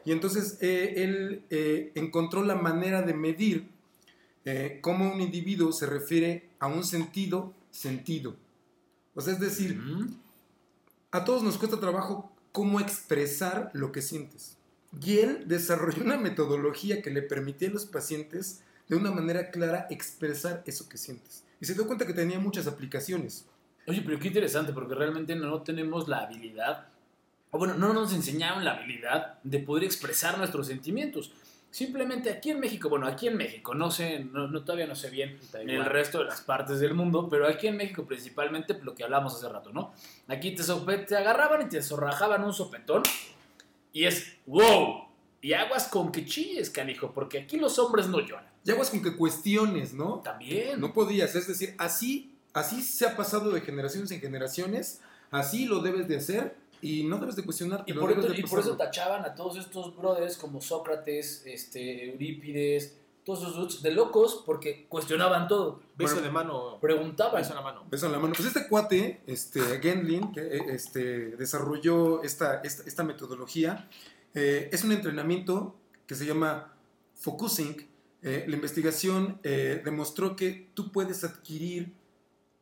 Y 0.05 0.13
entonces 0.13 0.59
eh, 0.61 0.95
él 0.97 1.45
eh, 1.49 1.93
encontró 1.95 2.43
la 2.45 2.57
manera 2.57 3.03
de 3.03 3.15
medir 3.15 3.69
eh, 4.45 4.81
cómo 4.83 5.13
un 5.13 5.21
individuo 5.21 5.73
se 5.73 5.87
refiere 5.87 6.51
a 6.59 6.67
un 6.67 6.85
sentido 6.85 7.55
sentido. 7.71 8.37
O 9.15 9.21
sea, 9.21 9.33
es 9.33 9.41
decir, 9.41 9.77
Mm. 9.77 10.15
a 11.11 11.25
todos 11.25 11.43
nos 11.43 11.59
cuesta 11.59 11.81
trabajo 11.81 12.31
cómo 12.51 12.81
expresar 12.81 13.71
lo 13.73 13.93
que 13.93 14.03
sientes. 14.03 14.57
Y 15.01 15.19
él 15.19 15.45
desarrolló 15.47 16.03
una 16.05 16.19
metodología 16.19 17.01
que 17.01 17.11
le 17.11 17.23
permitía 17.23 17.69
a 17.69 17.73
los 17.73 17.87
pacientes 17.87 18.61
de 18.89 18.97
una 18.97 19.11
manera 19.11 19.51
clara 19.51 19.87
expresar 19.91 20.63
eso 20.67 20.89
que 20.89 20.99
sientes. 20.99 21.45
Y 21.61 21.65
se 21.67 21.75
dio 21.75 21.87
cuenta 21.87 22.07
que 22.07 22.13
tenía 22.15 22.39
muchas 22.39 22.67
aplicaciones. 22.67 23.47
Oye, 23.87 24.03
pero 24.05 24.19
qué 24.19 24.29
interesante, 24.29 24.73
porque 24.73 24.95
realmente 24.95 25.35
no 25.35 25.63
tenemos 25.63 26.09
la 26.09 26.19
habilidad, 26.19 26.87
o 27.51 27.59
bueno, 27.59 27.75
no 27.75 27.93
nos 27.93 28.13
enseñaron 28.13 28.65
la 28.65 28.73
habilidad 28.73 29.39
de 29.43 29.59
poder 29.59 29.85
expresar 29.85 30.39
nuestros 30.39 30.67
sentimientos. 30.67 31.33
Simplemente 31.71 32.31
aquí 32.31 32.51
en 32.51 32.61
México, 32.61 32.89
bueno, 32.91 33.07
aquí 33.07 33.29
en 33.29 33.37
México, 33.39 33.75
no 33.75 33.91
sé, 33.91 34.19
no, 34.25 34.47
no- 34.47 34.63
todavía 34.63 34.87
no 34.87 34.95
sé 34.95 35.09
bien 35.09 35.39
en 35.55 35.71
el 35.71 35.85
resto 35.87 36.19
de 36.19 36.27
las 36.27 36.43
partes 36.43 36.81
del 36.81 36.93
mundo, 36.93 37.29
pero 37.31 37.49
aquí 37.49 37.67
en 37.67 37.77
México 37.79 38.05
principalmente 38.05 38.79
lo 38.83 38.95
que 38.95 39.05
hablamos 39.05 39.35
hace 39.35 39.49
rato, 39.49 39.73
¿no? 39.73 39.95
Aquí 40.29 40.55
te, 40.55 40.63
sope- 40.63 41.07
te 41.07 41.17
agarraban 41.17 41.63
y 41.63 41.69
te 41.71 41.81
zorrajaban 41.83 42.45
un 42.45 42.53
sopetón 42.53 43.03
y 43.93 44.05
es 44.05 44.37
wow. 44.47 45.07
Y 45.41 45.55
aguas 45.55 45.89
con 45.89 46.13
que 46.13 46.25
chilles, 46.27 46.69
canijo, 46.71 47.13
porque 47.13 47.39
aquí 47.41 47.57
los 47.57 47.79
hombres 47.79 48.07
no 48.07 48.21
lloran. 48.21 48.52
Y 48.65 48.71
aguas 48.71 48.91
con 48.91 49.03
que 49.03 49.17
cuestiones, 49.17 49.93
¿no? 49.93 50.21
También. 50.21 50.81
No 50.81 50.93
podías, 50.93 51.35
es 51.35 51.49
decir, 51.49 51.75
así, 51.79 52.35
así 52.53 52.83
se 52.83 53.07
ha 53.07 53.17
pasado 53.17 53.51
de 53.51 53.61
generaciones 53.61 54.11
en 54.11 54.21
generaciones, 54.21 55.01
así 55.31 55.67
lo 55.67 55.81
debes 55.81 56.07
de 56.09 56.17
hacer 56.17 56.57
y 56.81 57.05
no 57.05 57.19
debes 57.19 57.37
de 57.37 57.45
cuestionar. 57.45 57.85
Y 57.87 57.93
por, 57.93 58.13
eso, 58.13 58.35
y 58.35 58.43
por 58.43 58.61
eso 58.61 58.77
tachaban 58.77 59.25
a 59.25 59.35
todos 59.35 59.57
estos 59.57 59.97
brothers 59.97 60.37
como 60.37 60.61
Sócrates, 60.61 61.43
este, 61.47 62.11
Eurípides, 62.11 62.97
todos 63.25 63.41
esos 63.43 63.57
dudes 63.57 63.83
de 63.83 63.93
locos 63.93 64.43
porque 64.45 64.87
cuestionaban 64.89 65.47
todo. 65.47 65.81
Beso 65.97 66.15
Bueno, 66.15 66.27
de 66.27 66.33
mano. 66.33 66.79
Preguntaban. 66.81 67.41
Beso 67.41 67.51
en 67.51 67.57
la 67.57 67.63
mano. 67.63 67.85
Beso 67.89 68.07
en 68.07 68.13
la 68.13 68.19
mano. 68.19 68.35
Pues 68.37 68.49
este 68.49 68.69
cuate, 68.69 69.21
este, 69.27 69.61
Gendlin, 69.81 70.33
que 70.33 70.41
eh, 70.41 70.65
este, 70.71 71.37
desarrolló 71.37 72.23
esta, 72.23 72.61
esta, 72.63 72.83
esta 72.85 73.05
metodología, 73.05 73.89
eh, 74.35 74.69
es 74.73 74.83
un 74.83 74.93
entrenamiento 74.93 75.77
que 76.07 76.15
se 76.15 76.27
llama 76.27 76.73
Focusing. 77.15 77.92
Eh, 78.23 78.45
la 78.49 78.55
investigación 78.57 79.39
eh, 79.43 79.83
demostró 79.85 80.37
que 80.37 80.69
tú 80.75 80.93
puedes 80.93 81.25
adquirir 81.25 81.93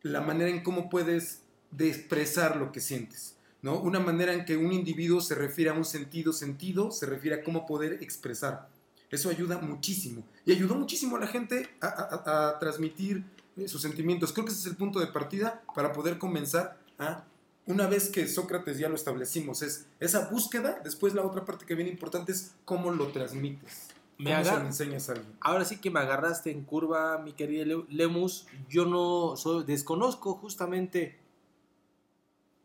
la 0.02 0.20
manera 0.20 0.50
en 0.50 0.62
cómo 0.62 0.88
puedes 0.88 1.42
de 1.70 1.88
expresar 1.88 2.56
lo 2.56 2.72
que 2.72 2.80
sientes. 2.80 3.36
¿no? 3.62 3.78
Una 3.78 4.00
manera 4.00 4.32
en 4.32 4.44
que 4.46 4.56
un 4.56 4.72
individuo 4.72 5.20
se 5.20 5.34
refiere 5.34 5.70
a 5.70 5.74
un 5.74 5.84
sentido, 5.84 6.32
sentido, 6.32 6.90
se 6.90 7.04
refiere 7.06 7.36
a 7.40 7.44
cómo 7.44 7.66
poder 7.66 8.02
expresar. 8.02 8.68
Eso 9.10 9.28
ayuda 9.28 9.58
muchísimo. 9.58 10.24
Y 10.46 10.52
ayudó 10.52 10.76
muchísimo 10.76 11.16
a 11.16 11.20
la 11.20 11.26
gente 11.26 11.68
a, 11.80 11.86
a- 11.86 12.58
transmitir 12.58 13.24
eh, 13.56 13.68
sus 13.68 13.82
sentimientos. 13.82 14.32
Creo 14.32 14.46
que 14.46 14.52
ese 14.52 14.60
es 14.60 14.66
el 14.66 14.76
punto 14.76 14.98
de 15.00 15.08
partida 15.08 15.62
para 15.74 15.92
poder 15.92 16.16
comenzar 16.16 16.78
a, 16.98 17.24
una 17.66 17.86
vez 17.86 18.08
que 18.08 18.26
Sócrates 18.26 18.78
ya 18.78 18.88
lo 18.88 18.94
establecimos, 18.94 19.60
es 19.62 19.86
esa 20.00 20.28
búsqueda, 20.30 20.80
después 20.82 21.12
la 21.12 21.22
otra 21.22 21.44
parte 21.44 21.66
que 21.66 21.74
viene 21.74 21.90
importante 21.90 22.32
es 22.32 22.52
cómo 22.64 22.90
lo 22.92 23.08
transmites. 23.12 23.89
Me 24.20 24.32
¿Cómo 24.32 24.44
se 24.44 24.66
enseñas 24.66 25.08
a 25.08 25.12
alguien? 25.12 25.36
Ahora 25.40 25.64
sí 25.64 25.78
que 25.80 25.90
me 25.90 26.00
agarraste 26.00 26.50
en 26.50 26.64
curva, 26.64 27.18
mi 27.18 27.32
querida 27.32 27.64
Le- 27.64 27.84
Lemus. 27.88 28.46
Yo 28.68 28.84
no 28.86 29.36
soy, 29.36 29.64
desconozco 29.64 30.34
justamente 30.34 31.18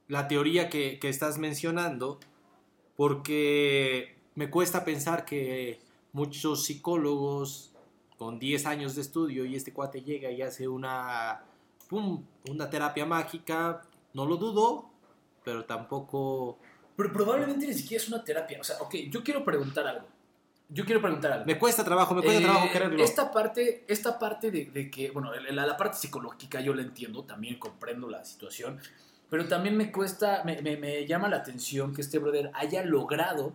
la 0.07 0.27
teoría 0.27 0.69
que, 0.69 0.99
que 0.99 1.09
estás 1.09 1.37
mencionando, 1.37 2.19
porque 2.95 4.15
me 4.35 4.49
cuesta 4.49 4.85
pensar 4.85 5.25
que 5.25 5.79
muchos 6.13 6.65
psicólogos 6.65 7.71
con 8.17 8.39
10 8.39 8.65
años 8.65 8.95
de 8.95 9.01
estudio 9.01 9.45
y 9.45 9.55
este 9.55 9.73
cuate 9.73 10.01
llega 10.01 10.31
y 10.31 10.41
hace 10.41 10.67
una, 10.67 11.43
pum, 11.89 12.23
una 12.49 12.69
terapia 12.69 13.05
mágica, 13.05 13.81
no 14.13 14.25
lo 14.25 14.37
dudo, 14.37 14.89
pero 15.43 15.65
tampoco... 15.65 16.57
Pero 16.95 17.11
probablemente 17.11 17.67
ni 17.67 17.73
siquiera 17.73 18.01
es 18.01 18.07
una 18.09 18.23
terapia. 18.23 18.61
O 18.61 18.63
sea, 18.63 18.77
ok, 18.79 18.95
yo 19.09 19.21
quiero 19.23 19.43
preguntar 19.43 19.85
algo. 19.85 20.07
Yo 20.69 20.83
quiero 20.85 21.01
preguntar 21.01 21.31
algo. 21.31 21.45
Me 21.45 21.59
cuesta 21.59 21.83
trabajo, 21.83 22.15
me 22.15 22.21
cuesta 22.21 22.39
Eh, 22.39 22.43
trabajo 22.43 22.67
quererlo. 22.71 23.03
Esta 23.03 23.31
parte, 23.31 23.85
esta 23.87 24.17
parte 24.17 24.49
de, 24.51 24.65
de 24.65 24.89
que, 24.89 25.11
bueno, 25.11 25.31
la, 25.51 25.65
la 25.65 25.77
parte 25.77 25.97
psicológica 25.97 26.59
yo 26.61 26.73
la 26.73 26.81
entiendo, 26.81 27.23
también 27.23 27.59
comprendo 27.59 28.09
la 28.09 28.25
situación, 28.25 28.79
pero 29.29 29.47
también 29.47 29.77
me 29.77 29.91
cuesta, 29.91 30.41
me, 30.43 30.61
me- 30.61 30.77
me 30.77 31.05
llama 31.05 31.27
la 31.29 31.37
atención 31.37 31.93
que 31.93 32.01
este 32.01 32.17
brother 32.19 32.51
haya 32.55 32.83
logrado 32.83 33.53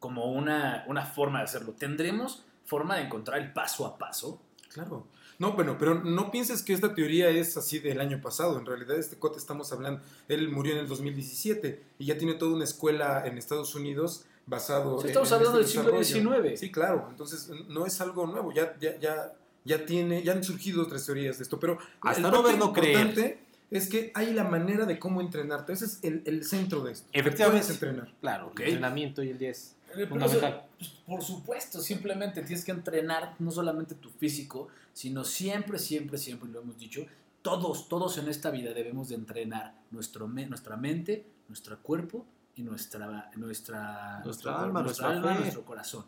como 0.00 0.32
una, 0.32 0.84
una 0.88 1.06
forma 1.06 1.38
de 1.38 1.44
hacerlo. 1.44 1.74
¿Tendremos 1.78 2.44
forma 2.64 2.96
de 2.96 3.02
encontrar 3.02 3.40
el 3.40 3.52
paso 3.52 3.86
a 3.86 3.96
paso? 3.98 4.40
Claro. 4.72 5.06
No, 5.38 5.52
bueno, 5.52 5.76
pero 5.78 5.94
no 6.02 6.30
pienses 6.30 6.62
que 6.62 6.72
esta 6.72 6.94
teoría 6.94 7.28
es 7.30 7.56
así 7.56 7.78
del 7.78 8.00
año 8.00 8.20
pasado. 8.20 8.58
En 8.58 8.66
realidad, 8.66 8.96
este 8.96 9.16
cuate 9.16 9.38
estamos 9.38 9.72
hablando, 9.72 10.00
él 10.28 10.48
murió 10.48 10.72
en 10.74 10.80
el 10.80 10.88
2017 10.88 11.82
y 11.98 12.06
ya 12.06 12.18
tiene 12.18 12.34
toda 12.34 12.54
una 12.54 12.64
escuela 12.64 13.24
en 13.26 13.38
Estados 13.38 13.74
Unidos 13.74 14.24
basado 14.46 15.04
estamos 15.04 15.28
en 15.30 15.34
hablando 15.34 15.60
este 15.60 15.78
del 15.82 16.04
siglo. 16.04 16.42
XIX. 16.42 16.60
Sí, 16.60 16.70
claro. 16.72 17.06
Entonces, 17.10 17.50
no 17.68 17.86
es 17.86 18.00
algo 18.00 18.26
nuevo. 18.26 18.52
Ya, 18.52 18.76
ya, 18.80 18.98
ya, 18.98 19.32
ya 19.64 19.86
tiene, 19.86 20.22
ya 20.22 20.32
han 20.32 20.42
surgido 20.44 20.82
otras 20.82 21.04
teorías 21.06 21.38
de 21.38 21.44
esto. 21.44 21.58
Pero 21.60 21.78
Hasta 22.00 22.20
el 22.26 22.32
no 22.32 22.42
ver, 22.42 22.58
no 22.58 22.72
creer. 22.72 22.98
importante 23.06 23.38
es 23.70 23.88
que 23.88 24.10
hay 24.14 24.34
la 24.34 24.44
manera 24.44 24.84
de 24.84 24.98
cómo 24.98 25.20
entrenarte. 25.20 25.72
Ese 25.72 25.86
es 25.86 25.98
el, 26.02 26.22
el 26.26 26.44
centro 26.44 26.82
de 26.82 26.92
esto. 26.92 27.08
Efectivamente. 27.12 27.64
Puedes 27.66 27.70
entrenar. 27.82 28.12
Claro, 28.20 28.48
Ok. 28.48 28.60
el 28.60 28.66
entrenamiento 28.66 29.22
y 29.22 29.30
el 29.30 29.38
10. 29.38 29.76
Eh, 29.94 30.06
Fundamental. 30.06 30.50
eso, 30.50 30.64
pues, 30.78 30.90
por 31.06 31.22
supuesto, 31.22 31.80
simplemente 31.80 32.42
tienes 32.42 32.64
que 32.64 32.72
entrenar 32.72 33.34
no 33.38 33.50
solamente 33.50 33.94
tu 33.94 34.08
físico, 34.10 34.68
sino 34.94 35.22
siempre, 35.24 35.78
siempre, 35.78 36.16
siempre, 36.18 36.48
lo 36.50 36.60
hemos 36.62 36.78
dicho, 36.78 37.04
todos, 37.42 37.88
todos 37.88 38.16
en 38.18 38.28
esta 38.28 38.50
vida 38.50 38.72
debemos 38.72 39.08
de 39.10 39.16
entrenar 39.16 39.74
nuestro, 39.90 40.26
nuestra 40.28 40.76
mente, 40.76 41.26
nuestro 41.48 41.78
cuerpo 41.82 42.24
y 42.54 42.62
nuestra, 42.62 43.30
nuestra, 43.36 44.20
Nuestra 44.24 44.52
nuestro- 44.52 44.56
alma, 44.56 44.82
nuestra 44.82 45.08
nuestra 45.08 45.30
alma, 45.30 45.40
nuestro 45.40 45.64
corazón. 45.64 46.04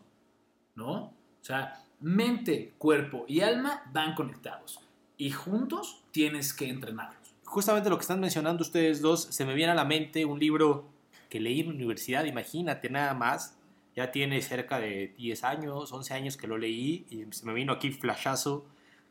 ¿No? 0.75 0.93
O 1.05 1.13
sea, 1.41 1.81
mente, 2.01 2.73
cuerpo 2.77 3.25
y 3.27 3.41
alma 3.41 3.83
van 3.93 4.13
conectados. 4.15 4.79
Y 5.17 5.31
juntos 5.31 6.03
tienes 6.11 6.53
que 6.53 6.69
entrenarlos. 6.69 7.33
Justamente 7.45 7.89
lo 7.89 7.97
que 7.97 8.01
están 8.01 8.19
mencionando 8.19 8.61
ustedes 8.63 9.01
dos, 9.01 9.23
se 9.23 9.45
me 9.45 9.53
viene 9.53 9.71
a 9.71 9.75
la 9.75 9.85
mente 9.85 10.25
un 10.25 10.39
libro 10.39 10.89
que 11.29 11.39
leí 11.39 11.61
en 11.61 11.67
la 11.69 11.73
universidad, 11.75 12.25
imagínate 12.25 12.89
nada 12.89 13.13
más. 13.13 13.57
Ya 13.95 14.11
tiene 14.11 14.41
cerca 14.41 14.77
de 14.79 15.13
10 15.17 15.43
años, 15.45 15.93
11 15.93 16.13
años 16.13 16.35
que 16.35 16.47
lo 16.47 16.57
leí 16.57 17.05
y 17.09 17.25
se 17.33 17.45
me 17.45 17.53
vino 17.53 17.71
aquí 17.71 17.91
flashazo 17.91 18.65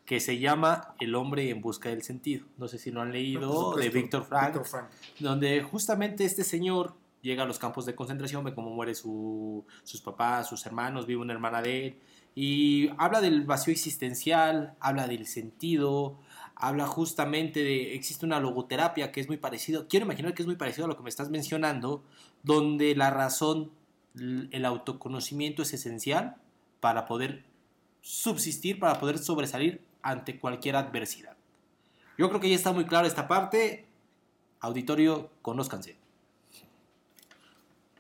que 0.05 0.21
se 0.21 0.39
llama 0.39 0.95
El 1.01 1.15
hombre 1.15 1.49
en 1.49 1.63
busca 1.63 1.89
del 1.89 2.03
sentido. 2.03 2.45
No 2.59 2.69
sé 2.69 2.77
si 2.79 2.91
lo 2.91 3.01
han 3.01 3.11
leído, 3.11 3.51
supuesto, 3.51 3.77
de 3.81 3.89
Víctor 3.89 4.25
Frank, 4.27 4.63
Frank. 4.65 4.91
donde 5.21 5.63
justamente 5.63 6.27
este 6.27 6.45
señor 6.45 6.95
llega 7.25 7.43
a 7.43 7.47
los 7.47 7.59
campos 7.59 7.87
de 7.87 7.95
concentración, 7.95 8.45
ve 8.45 8.55
cómo 8.55 8.71
muere 8.71 8.95
su- 8.95 9.65
sus 9.83 10.01
papás, 10.03 10.47
sus 10.49 10.65
hermanos, 10.67 11.07
vive 11.07 11.23
una 11.23 11.33
hermana 11.33 11.63
de 11.63 11.87
él, 11.87 11.99
y 12.35 12.91
habla 12.99 13.21
del 13.21 13.45
vacío 13.45 13.73
existencial, 13.73 14.75
habla 14.79 15.07
del 15.09 15.27
sentido, 15.27 16.19
habla 16.55 16.87
justamente 16.87 17.65
de, 17.65 17.95
existe 17.95 18.27
una 18.27 18.41
logoterapia 18.41 19.11
que 19.11 19.21
es 19.21 19.29
muy 19.29 19.39
parecido, 19.39 19.89
quiero 19.89 20.05
imaginar 20.05 20.35
que 20.35 20.43
es 20.43 20.47
muy 20.47 20.57
parecido 20.57 20.85
a 20.85 20.89
lo 20.89 20.97
que 20.97 21.03
me 21.03 21.09
estás 21.09 21.31
mencionando, 21.31 22.05
donde 22.43 22.95
la 22.95 23.11
razón, 23.11 23.71
el 24.17 24.65
autoconocimiento 24.65 25.63
es 25.63 25.73
esencial 25.73 26.37
para 26.81 27.07
poder 27.07 27.45
subsistir, 28.03 28.79
para 28.79 29.01
poder 29.01 29.19
sobresalir 29.19 29.81
ante 30.03 30.39
cualquier 30.39 30.77
adversidad. 30.77 31.37
Yo 32.19 32.29
creo 32.29 32.41
que 32.41 32.51
ya 32.51 32.55
está 32.55 32.73
muy 32.73 32.85
claro 32.85 33.07
esta 33.07 33.27
parte. 33.27 33.87
Auditorio, 34.61 35.31
conózcanse. 35.43 36.04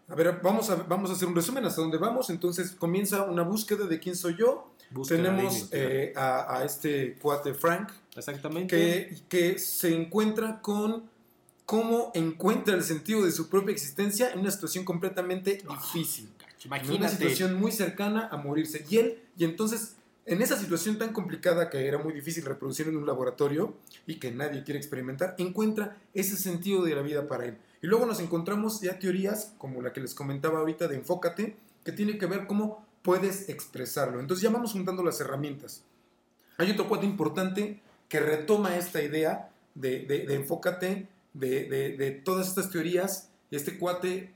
A 0.09 0.15
ver, 0.15 0.41
vamos 0.43 0.69
a, 0.71 0.77
vamos 0.77 1.11
a 1.11 1.15
hacer 1.15 1.27
un 1.29 1.35
resumen 1.35 1.65
hasta 1.65 1.81
dónde 1.81 1.99
vamos. 1.99 2.31
Entonces 2.31 2.73
comienza 2.73 3.23
una 3.25 3.43
búsqueda 3.43 3.87
de 3.87 3.99
quién 3.99 4.17
soy 4.17 4.37
yo. 4.37 4.71
Búsqueda 4.91 5.23
Tenemos 5.23 5.69
eh, 5.73 6.13
a, 6.15 6.59
a 6.59 6.65
este 6.65 7.15
cuate 7.21 7.55
Frank 7.55 7.91
Exactamente. 8.15 8.69
que, 8.77 9.17
que 9.29 9.59
se 9.59 9.95
encuentra 9.95 10.61
con 10.61 11.09
cómo 11.67 12.13
encuentra 12.15 12.75
el 12.75 12.85
sentido 12.85 13.25
de 13.25 13.33
su 13.33 13.49
propia 13.49 13.73
existencia 13.73 14.31
en 14.33 14.41
una 14.41 14.51
situación 14.51 14.85
completamente 14.85 15.63
difícil. 15.69 16.29
En 16.65 16.69
una 16.71 16.77
Imagínate. 16.79 17.17
situación 17.17 17.55
muy 17.55 17.73
cercana 17.73 18.29
a 18.31 18.37
morirse. 18.37 18.85
Y 18.89 18.99
él, 18.99 19.19
y 19.37 19.45
entonces, 19.45 19.97
en 20.27 20.41
esa 20.43 20.59
situación 20.59 20.99
tan 20.99 21.13
complicada 21.13 21.69
que 21.71 21.87
era 21.87 21.99
muy 21.99 22.13
difícil 22.13 22.45
reproducir 22.45 22.89
en 22.89 22.97
un 22.97 23.07
laboratorio 23.07 23.75
y 24.07 24.17
que 24.17 24.31
nadie 24.31 24.63
quiere 24.65 24.79
experimentar, 24.79 25.35
encuentra 25.39 25.97
ese 26.15 26.37
sentido 26.37 26.83
de 26.85 26.95
la 26.95 27.03
vida 27.03 27.27
para 27.29 27.47
él. 27.47 27.59
Y 27.85 27.87
luego 27.87 28.07
nos 28.07 28.19
encontramos 28.19 28.81
ya 28.81 28.99
teorías 28.99 29.53
como 29.59 29.83
la 29.83 29.93
que 29.93 30.01
les 30.01 30.15
comentaba 30.15 30.59
ahorita 30.61 30.89
de 30.89 30.97
Enfócate, 30.97 31.55
que 31.85 31.93
tiene 31.93 32.17
que 32.17 32.25
ver 32.25 32.47
cómo 32.47 32.83
puedes 33.03 33.51
expresarlo. 33.51 34.21
Entonces 34.21 34.43
ya 34.43 34.49
vamos 34.49 34.73
juntando 34.73 35.03
las 35.05 35.21
herramientas. 35.21 35.83
Hay 36.57 36.71
otro 36.71 36.89
cuate 36.89 37.05
importante 37.05 37.83
que 38.09 38.21
retoma 38.21 38.79
esta 38.79 39.03
idea 39.03 39.51
de, 39.75 39.99
de- 40.07 40.25
de 40.27 40.35
Enfócate, 40.35 41.09
de, 41.35 41.65
de- 41.69 41.95
de 41.99 42.11
todas 42.13 42.49
estas 42.49 42.71
teorías. 42.71 43.29
Este 43.51 43.77
cuate 43.79 44.33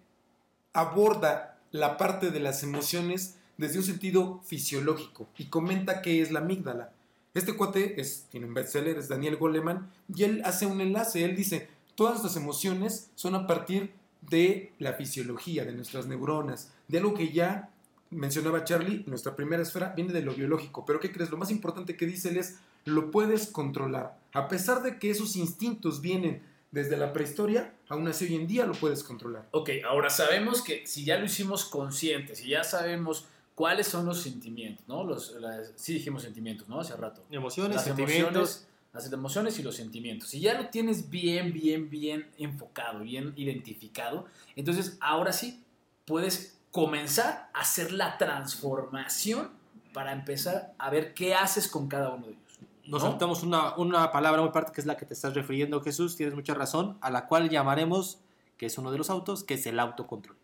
aborda 0.74 1.58
la 1.70 1.96
parte 1.96 2.30
de 2.30 2.40
las 2.40 2.62
emociones 2.62 3.37
desde 3.56 3.78
un 3.78 3.84
sentido 3.84 4.42
fisiológico 4.44 5.26
y 5.38 5.46
comenta 5.46 6.02
qué 6.02 6.20
es 6.20 6.30
la 6.32 6.40
amígdala. 6.40 6.92
Este 7.32 7.54
cuate 7.56 7.98
es, 7.98 8.26
tiene 8.30 8.44
un 8.46 8.52
bestseller, 8.52 8.98
es 8.98 9.08
Daniel 9.08 9.37
Goleman, 9.37 9.90
y 10.14 10.24
él 10.24 10.42
hace 10.44 10.66
un 10.66 10.82
enlace, 10.82 11.24
él 11.24 11.34
dice, 11.34 11.68
todas 11.98 12.22
las 12.22 12.37
emociones 12.37 13.11
son 13.16 13.34
a 13.34 13.48
partir 13.48 13.92
de 14.20 14.72
la 14.78 14.92
fisiología, 14.92 15.64
de 15.64 15.72
nuestras 15.72 16.06
neuronas, 16.06 16.72
de 16.87 16.98
algo 16.98 17.12
que 17.12 17.32
ya 17.32 17.70
mencionaba 18.11 18.62
Charlie, 18.62 19.02
nuestra 19.08 19.34
primera 19.34 19.64
esfera 19.64 19.94
viene 19.96 20.12
de 20.12 20.22
lo 20.22 20.32
biológico, 20.32 20.84
pero 20.87 21.00
¿qué 21.00 21.11
crees? 21.11 21.28
Lo 21.30 21.37
más 21.37 21.50
importante 21.50 21.96
que 21.96 22.06
dice 22.06 22.28
él 22.28 22.37
es, 22.37 22.58
lo 22.84 23.11
puedes 23.11 23.48
controlar. 23.48 24.16
A 24.32 24.46
pesar 24.46 24.82
de 24.84 25.00
que 25.00 25.11
esos 25.11 25.34
instintos 25.34 26.00
vienen 26.00 26.40
desde 26.70 26.96
la 26.96 27.12
prehistoria, 27.12 27.74
aún 27.88 28.06
así 28.06 28.26
hoy 28.26 28.37
en 28.37 28.46
día 28.46 28.64
lo 28.64 28.74
puedes 28.74 29.02
controlar. 29.02 29.48
Ok, 29.50 29.70
ahora 29.88 30.08
sabemos 30.08 30.62
que 30.62 30.87
si 30.87 31.04
ya 31.04 31.18
lo 31.18 31.24
hicimos 31.24 31.64
consciente, 31.64 32.37
si 32.37 32.50
ya 32.50 32.62
sabemos 32.62 33.26
cuáles 33.56 33.88
son 33.88 34.06
los 34.06 34.22
sentimientos, 34.22 34.87
¿no? 34.87 35.02
Los, 35.02 35.32
las- 35.40 35.72
sí 35.74 35.94
dijimos 35.94 36.22
sentimientos, 36.22 36.68
¿no? 36.68 36.78
Hace 36.80 36.94
rato. 36.96 37.24
Emociones, 37.30 37.74
las 37.76 37.84
sentimientos. 37.87 38.26
emociones, 38.37 38.67
las 38.92 39.12
emociones 39.12 39.59
y 39.59 39.62
los 39.62 39.77
sentimientos. 39.77 40.31
Si 40.31 40.40
ya 40.40 40.55
lo 40.61 40.68
tienes 40.68 41.11
bien, 41.11 41.53
bien, 41.53 41.90
bien 41.90 42.31
enfocado, 42.38 43.01
bien 43.01 43.33
identificado, 43.37 44.27
entonces 44.57 44.96
ahora 45.01 45.33
sí 45.33 45.62
puedes 46.05 46.59
comenzar 46.70 47.51
a 47.53 47.61
hacer 47.61 47.92
la 47.92 48.18
transformación 48.18 49.51
para 49.92 50.12
empezar 50.12 50.74
a 50.79 50.90
ver 50.90 51.14
qué 51.14 51.35
haces 51.35 51.68
con 51.68 51.88
cada 51.88 52.11
uno 52.11 52.27
de 52.27 52.33
ellos. 52.33 52.61
Nos 52.85 53.03
¿no? 53.03 53.11
saltamos 53.11 53.42
una, 53.42 53.77
una 53.77 54.11
palabra 54.11 54.40
muy 54.40 54.51
parte 54.51 54.72
que 54.72 54.81
es 54.81 54.87
la 54.87 54.96
que 54.96 55.05
te 55.05 55.14
estás 55.14 55.35
refiriendo, 55.35 55.81
Jesús, 55.83 56.16
tienes 56.16 56.35
mucha 56.35 56.55
razón, 56.55 56.96
a 57.01 57.11
la 57.11 57.27
cual 57.27 57.51
llamaremos, 57.51 58.20
que 58.57 58.66
es 58.66 58.79
uno 58.79 58.90
de 58.90 58.98
los 58.98 59.11
autos, 59.11 59.44
que 59.44 59.55
es 59.55 59.66
el 59.66 59.79
autocontrol. 59.79 60.37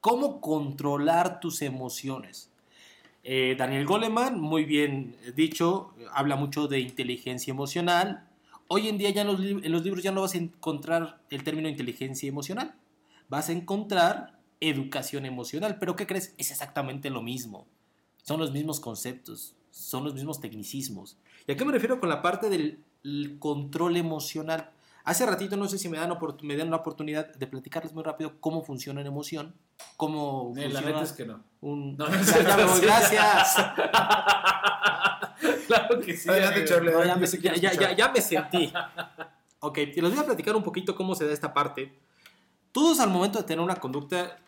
¿Cómo 0.00 0.42
controlar 0.42 1.40
tus 1.40 1.62
emociones? 1.62 2.50
Eh, 3.26 3.56
Daniel 3.56 3.86
Goleman, 3.86 4.38
muy 4.38 4.66
bien 4.66 5.16
dicho, 5.34 5.94
habla 6.12 6.36
mucho 6.36 6.68
de 6.68 6.80
inteligencia 6.80 7.50
emocional. 7.50 8.28
Hoy 8.68 8.88
en 8.88 8.98
día 8.98 9.08
ya 9.08 9.22
en 9.22 9.28
los, 9.28 9.40
en 9.40 9.72
los 9.72 9.82
libros 9.82 10.02
ya 10.02 10.12
no 10.12 10.20
vas 10.20 10.34
a 10.34 10.38
encontrar 10.38 11.22
el 11.30 11.42
término 11.42 11.70
inteligencia 11.70 12.28
emocional, 12.28 12.74
vas 13.30 13.48
a 13.48 13.52
encontrar 13.52 14.38
educación 14.60 15.24
emocional, 15.24 15.78
pero 15.78 15.96
¿qué 15.96 16.06
crees? 16.06 16.34
Es 16.36 16.50
exactamente 16.50 17.08
lo 17.08 17.22
mismo. 17.22 17.66
Son 18.22 18.38
los 18.38 18.52
mismos 18.52 18.78
conceptos, 18.78 19.54
son 19.70 20.04
los 20.04 20.12
mismos 20.12 20.38
tecnicismos. 20.38 21.16
¿Y 21.46 21.52
a 21.52 21.56
qué 21.56 21.64
me 21.64 21.72
refiero 21.72 22.00
con 22.00 22.10
la 22.10 22.20
parte 22.20 22.50
del 22.50 22.78
el 23.04 23.38
control 23.38 23.96
emocional? 23.96 24.70
Hace 25.06 25.26
ratito 25.26 25.56
no 25.58 25.68
sé 25.68 25.76
si 25.78 25.88
me 25.90 25.98
dan, 25.98 26.16
me 26.42 26.56
dan 26.56 26.70
la 26.70 26.76
oportunidad 26.76 27.34
de 27.34 27.46
platicarles 27.46 27.92
muy 27.92 28.02
rápido 28.02 28.40
cómo 28.40 28.62
funciona 28.62 29.00
una 29.00 29.08
emoción, 29.10 29.54
cómo 29.98 30.54
Eh, 30.56 30.62
la 30.68 30.80
funciona 30.80 30.86
neta 30.86 31.02
es 31.02 31.12
que 31.12 31.26
no. 31.26 31.44
un... 31.60 31.94
No, 31.98 32.08
Ya, 32.08 32.42
ya 32.42 32.56
me 32.56 32.64
voy, 32.64 32.80
gracias. 32.80 33.56
claro 35.66 36.00
que 36.00 36.16
sí. 36.16 36.28
Adelante. 36.28 36.64
Charlie. 36.64 36.92
No, 36.92 37.04
ya, 37.04 37.18
ya- 37.18 37.54
ya- 37.54 37.72
ya- 37.72 37.92
ya 37.96 38.12
me 38.12 38.20
sentí. 38.20 38.72
Ok, 39.60 39.78
y 39.78 40.00
les 40.00 40.10
voy 40.10 40.18
a 40.22 40.26
platicar 40.26 40.54
un 40.56 40.62
poquito 40.62 40.94
cómo 40.94 41.14
se 41.14 41.26
da 41.26 41.32
esta 41.32 41.52
parte. 41.52 41.96
Todos 42.72 43.00
al 43.00 43.10
momento 43.10 43.38
de 43.38 43.44
tener 43.44 43.64
una 43.64 43.76
conducta, 43.76 44.38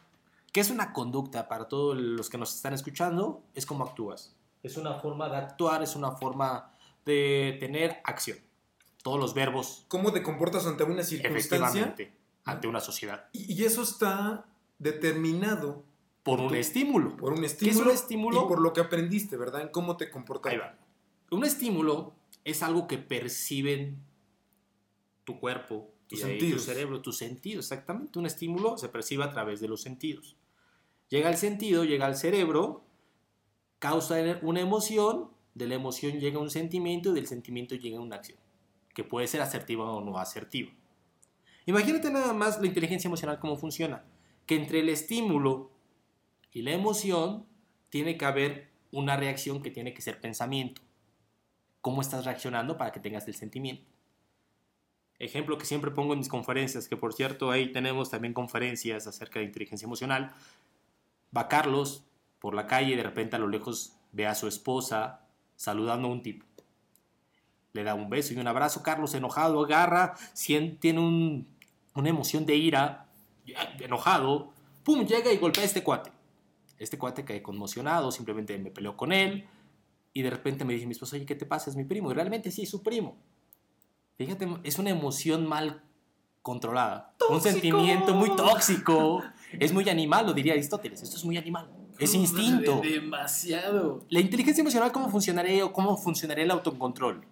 ¿qué 0.53 0.61
es 0.61 0.71
una 0.71 0.93
conducta 0.93 1.49
para 1.49 1.69
todos 1.69 1.97
los 1.97 2.29
que 2.29 2.39
nos 2.39 2.55
están 2.55 2.75
escuchando? 2.75 3.43
Es 3.55 3.67
cómo 3.67 3.85
actúas. 3.85 4.35
Es 4.63 4.77
una 4.77 4.95
forma 4.95 5.29
de 5.29 5.37
actuar, 5.37 5.83
es 5.83 5.95
una 5.97 6.13
forma 6.13 6.73
de 7.05 7.57
tener 7.61 8.01
acción. 8.05 8.39
Todos 9.07 9.21
los 9.21 9.35
verbos, 9.35 9.85
¿Cómo 9.87 10.13
te 10.13 10.21
comportas 10.25 10.67
ante 10.67 10.83
una 10.83 11.05
circunstancia? 11.05 11.57
efectivamente, 11.57 12.13
ante 12.45 12.67
una 12.67 12.81
sociedad. 12.81 13.29
Y, 13.33 13.53
y 13.55 13.65
eso 13.65 13.83
está 13.83 14.47
determinado 14.81 15.85
Por 16.25 16.41
un 16.41 16.49
Tú- 16.49 16.55
estímulo. 16.57 17.17
por 17.17 17.33
un 17.33 17.45
es 17.45 17.53
estímulo, 17.53 17.85
un 17.91 17.95
estímulo? 17.95 18.45
y 18.45 18.49
por 18.49 18.61
lo 18.61 18.73
que 18.73 18.81
aprendiste, 18.81 19.37
¿verdad? 19.37 19.63
En 19.63 19.69
cómo 19.69 19.97
te 19.97 20.11
comportas. 20.11 20.53
Ahí 20.53 20.59
va. 20.59 20.77
Un 21.31 21.45
estímulo 21.45 22.15
es 22.45 22.65
algo 22.65 22.89
que 22.89 22.99
perciben 22.99 23.99
tu 25.25 25.39
cuerpo, 25.39 25.89
Tus 26.09 26.21
sentidos. 26.21 26.63
tu 26.65 26.73
cerebro, 26.73 27.01
tus 27.01 27.17
sentidos, 27.17 27.65
exactamente. 27.67 28.19
Un 28.19 28.27
estímulo 28.27 28.77
se 28.77 28.89
percibe 28.89 29.23
a 29.25 29.31
través 29.31 29.61
de 29.61 29.69
los 29.69 29.83
sentidos. 29.83 30.37
Llega 31.09 31.29
al 31.29 31.37
sentido, 31.37 31.85
llega 31.85 32.07
al 32.07 32.17
cerebro, 32.17 32.85
causa 33.79 34.17
una 34.43 34.61
emoción, 34.61 35.31
de 35.55 35.69
la 35.69 35.75
emoción 35.77 36.19
llega 36.19 36.39
un 36.41 36.51
sentimiento 36.51 37.11
y 37.11 37.15
del 37.15 37.27
sentimiento 37.29 37.75
llega 37.77 37.99
una 38.01 38.17
acción, 38.17 38.39
que 38.97 39.05
puede 39.05 39.27
ser 39.27 39.43
asertiva 39.43 39.93
o 39.93 40.01
no 40.01 40.19
asertiva. 40.19 40.73
Imagínate 41.67 42.11
nada 42.11 42.33
más 42.33 42.59
la 42.59 42.67
inteligencia 42.67 43.09
emocional 43.09 43.39
cómo 43.39 43.59
funciona, 43.59 44.03
que 44.47 44.57
entre 44.57 44.81
el 44.81 44.89
estímulo 44.89 45.71
y 46.51 46.63
la 46.63 46.73
emoción 46.73 47.45
tiene 47.91 48.17
que 48.17 48.25
haber 48.25 48.71
una 48.91 49.19
reacción 49.19 49.63
que 49.63 49.71
tiene 49.71 49.93
que 49.93 50.01
ser 50.01 50.19
pensamiento. 50.19 50.81
¿Cómo 51.83 52.01
estás 52.01 52.25
reaccionando 52.25 52.79
para 52.79 52.91
que 52.91 52.99
tengas 52.99 53.29
el 53.29 53.35
sentimiento? 53.35 53.85
Ejemplo 55.19 55.59
que 55.59 55.67
siempre 55.67 55.91
pongo 55.91 56.15
en 56.15 56.21
mis 56.21 56.31
conferencias, 56.31 56.89
que 56.89 56.97
por 56.97 57.13
cierto 57.13 57.51
ahí 57.51 57.73
tenemos 57.73 58.09
también 58.09 58.33
conferencias 58.33 59.07
acerca 59.07 59.41
de 59.41 59.45
inteligencia 59.45 59.85
emocional. 59.85 60.33
Va 61.37 61.49
Carlos 61.49 62.07
por 62.39 62.55
la 62.55 62.67
calle 62.67 62.95
y 62.95 62.97
de 62.97 63.03
repente 63.03 63.37
a 63.37 63.39
lo 63.41 63.49
lejos 63.49 63.95
ve 64.13 64.27
a 64.27 64.35
su 64.35 64.49
esposa 64.49 65.21
saludando 65.55 66.09
a 66.09 66.13
un 66.13 66.23
tipo. 66.23 66.47
Le 67.77 67.85
da 67.85 67.95
un 67.95 68.09
beso 68.11 68.33
y 68.35 68.39
un 68.39 68.47
abrazo. 68.49 68.83
Carlos 68.83 69.15
enojado 69.15 69.63
agarra, 69.65 70.15
tiene 70.81 70.99
un- 70.99 71.47
una 71.95 72.09
emoción 72.09 72.45
de 72.47 72.57
ira, 72.57 73.07
enojado, 73.81 74.51
pum, 74.83 75.05
llega 75.07 75.33
y 75.33 75.37
golpea 75.37 75.63
a 75.63 75.67
este 75.67 75.83
cuate. 75.85 76.11
Este 76.79 76.99
cuate 76.99 77.25
cae 77.25 77.43
conmocionado, 77.43 78.11
simplemente 78.11 78.59
me 78.59 78.71
peleó 78.71 78.97
con 78.97 79.13
él 79.13 79.47
y 80.13 80.23
de 80.23 80.31
repente 80.31 80.65
me 80.65 80.73
dice 80.75 80.87
mi 80.87 80.93
esposa, 80.93 81.17
oye, 81.17 81.27
¿qué 81.27 81.35
te 81.35 81.47
pasa? 81.47 81.71
Es 81.71 81.77
mi 81.77 81.85
primo. 81.85 82.11
Y 82.11 82.15
realmente 82.15 82.51
sí, 82.51 82.63
es 82.63 82.71
su 82.71 82.83
primo. 82.83 83.17
Fíjate, 84.17 84.49
es 84.65 84.79
una 84.79 84.91
emoción 84.91 85.47
mal 85.47 85.83
controlada. 86.43 87.13
Un 87.29 87.41
sentimiento 87.41 88.15
muy 88.15 88.35
tóxico. 88.37 89.23
Es 89.59 89.73
muy 89.73 89.89
animal, 89.89 90.27
lo 90.27 90.33
diría 90.33 90.53
Aristóteles. 90.55 91.03
Esto 91.03 91.17
es 91.17 91.25
muy 91.25 91.37
animal. 91.37 91.69
Es 91.99 92.15
instinto. 92.15 92.81
Demasiado. 92.83 94.05
La 94.11 94.21
inteligencia 94.21 94.61
emocional, 94.61 94.93
¿cómo 94.93 95.09
funcionaría 95.09 95.65
o 95.65 95.73
cómo 95.73 95.97
funcionaría 95.97 96.45
el 96.45 96.51
autocontrol? 96.51 97.25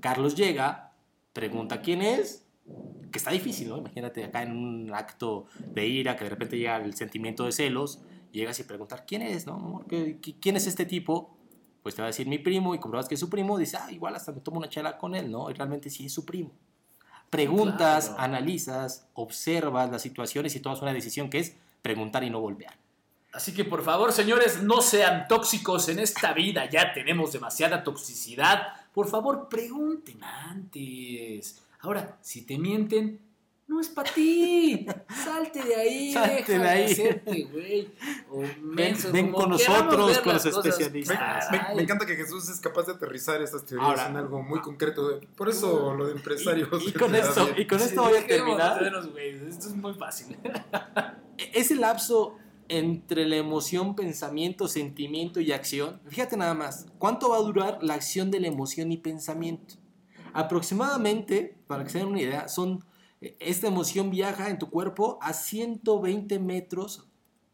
Carlos 0.00 0.34
llega, 0.34 0.92
pregunta 1.32 1.80
quién 1.80 2.02
es, 2.02 2.44
que 3.10 3.18
está 3.18 3.30
difícil, 3.30 3.68
¿no? 3.68 3.78
Imagínate 3.78 4.24
acá 4.24 4.42
en 4.42 4.52
un 4.52 4.92
acto 4.94 5.46
de 5.58 5.86
ira, 5.86 6.16
que 6.16 6.24
de 6.24 6.30
repente 6.30 6.58
llega 6.58 6.76
el 6.76 6.94
sentimiento 6.94 7.44
de 7.44 7.52
celos, 7.52 8.00
llegas 8.32 8.58
y 8.60 8.64
preguntar 8.64 9.04
quién 9.06 9.22
es, 9.22 9.46
¿no? 9.46 9.84
¿Quién 9.88 10.56
es 10.56 10.66
este 10.66 10.84
tipo? 10.84 11.34
Pues 11.82 11.94
te 11.94 12.02
va 12.02 12.06
a 12.06 12.10
decir 12.10 12.26
mi 12.26 12.38
primo 12.38 12.74
y 12.74 12.78
compruebas 12.78 13.08
que 13.08 13.14
es 13.14 13.20
su 13.20 13.30
primo, 13.30 13.56
dices, 13.56 13.80
ah, 13.82 13.90
igual 13.90 14.14
hasta 14.14 14.32
me 14.32 14.40
tomo 14.40 14.58
una 14.58 14.68
chela 14.68 14.98
con 14.98 15.14
él, 15.14 15.30
¿no? 15.30 15.50
Y 15.50 15.54
realmente 15.54 15.88
sí 15.88 16.06
es 16.06 16.12
su 16.12 16.24
primo. 16.26 16.50
Preguntas, 17.30 18.08
Claro. 18.08 18.22
analizas, 18.22 19.06
observas 19.14 19.90
las 19.90 20.02
situaciones 20.02 20.54
y 20.56 20.60
tomas 20.60 20.80
una 20.82 20.92
decisión 20.92 21.28
que 21.28 21.38
es 21.38 21.56
preguntar 21.82 22.24
y 22.24 22.30
no 22.30 22.40
volver. 22.40 22.70
Así 23.32 23.52
que 23.52 23.64
por 23.64 23.82
favor, 23.84 24.12
señores, 24.12 24.62
no 24.62 24.80
sean 24.80 25.28
tóxicos 25.28 25.88
en 25.90 25.98
esta 25.98 26.32
vida. 26.32 26.68
Ya 26.70 26.92
tenemos 26.94 27.32
demasiada 27.32 27.84
toxicidad. 27.84 28.68
Por 28.98 29.06
favor, 29.06 29.48
pregunten 29.48 30.18
antes. 30.24 31.62
Ahora, 31.78 32.18
si 32.20 32.42
te 32.42 32.58
mienten, 32.58 33.20
no 33.68 33.80
es 33.80 33.88
para 33.88 34.12
ti. 34.12 34.88
Salte 35.24 35.62
de 35.62 35.76
ahí. 35.76 36.12
Salte 36.14 36.52
deja 36.54 36.64
de 36.64 36.68
ahí. 36.68 36.92
hacerte, 36.92 37.44
güey. 37.44 37.92
Ven 39.12 39.30
con 39.30 39.50
nosotros, 39.50 40.18
con 40.18 40.32
los 40.32 40.42
cosas. 40.42 40.46
especialistas. 40.46 41.48
Me, 41.76 41.80
encanta 41.80 42.06
que 42.06 42.16
Jesús 42.16 42.48
es 42.48 42.58
capaz 42.58 42.86
de 42.86 42.94
aterrizar 42.94 43.40
estas 43.40 43.64
teorías 43.64 43.88
Ahora- 43.88 44.08
en 44.08 44.16
algo 44.16 44.42
muy 44.42 44.60
concreto. 44.62 45.20
Por 45.36 45.48
eso 45.48 45.94
lo 45.94 46.04
de 46.06 46.14
empresarios. 46.14 46.68
Y, 46.84 46.88
y 46.88 46.92
con 46.92 47.14
esto, 47.14 47.50
y 47.56 47.68
con 47.68 47.78
Sí, 47.78 47.84
esto 47.84 48.02
voy 48.02 48.18
a 48.18 48.26
terminar. 48.26 48.82
Esto 48.82 49.68
es 49.68 49.76
muy 49.76 49.94
fácil. 49.94 50.36
Ese 51.36 51.76
lapso 51.76 52.36
entre 52.68 53.26
la 53.26 53.36
emoción, 53.36 53.94
pensamiento, 53.96 54.68
sentimiento 54.68 55.40
y 55.40 55.52
acción, 55.52 56.00
fíjate 56.06 56.36
nada 56.36 56.54
más, 56.54 56.86
¿cuánto 56.98 57.30
va 57.30 57.36
a 57.36 57.40
durar 57.40 57.78
la 57.82 57.94
acción 57.94 58.30
de 58.30 58.40
la 58.40 58.48
emoción 58.48 58.92
y 58.92 58.98
pensamiento? 58.98 59.74
Aproximadamente, 60.34 61.56
para 61.66 61.84
que 61.84 61.90
se 61.90 61.98
den 61.98 62.08
una 62.08 62.20
idea, 62.20 62.48
son 62.48 62.84
eh, 63.20 63.36
esta 63.40 63.66
emoción 63.66 64.10
viaja 64.10 64.50
en 64.50 64.58
tu 64.58 64.70
cuerpo 64.70 65.18
a 65.22 65.32
120 65.32 66.38
metros 66.38 67.08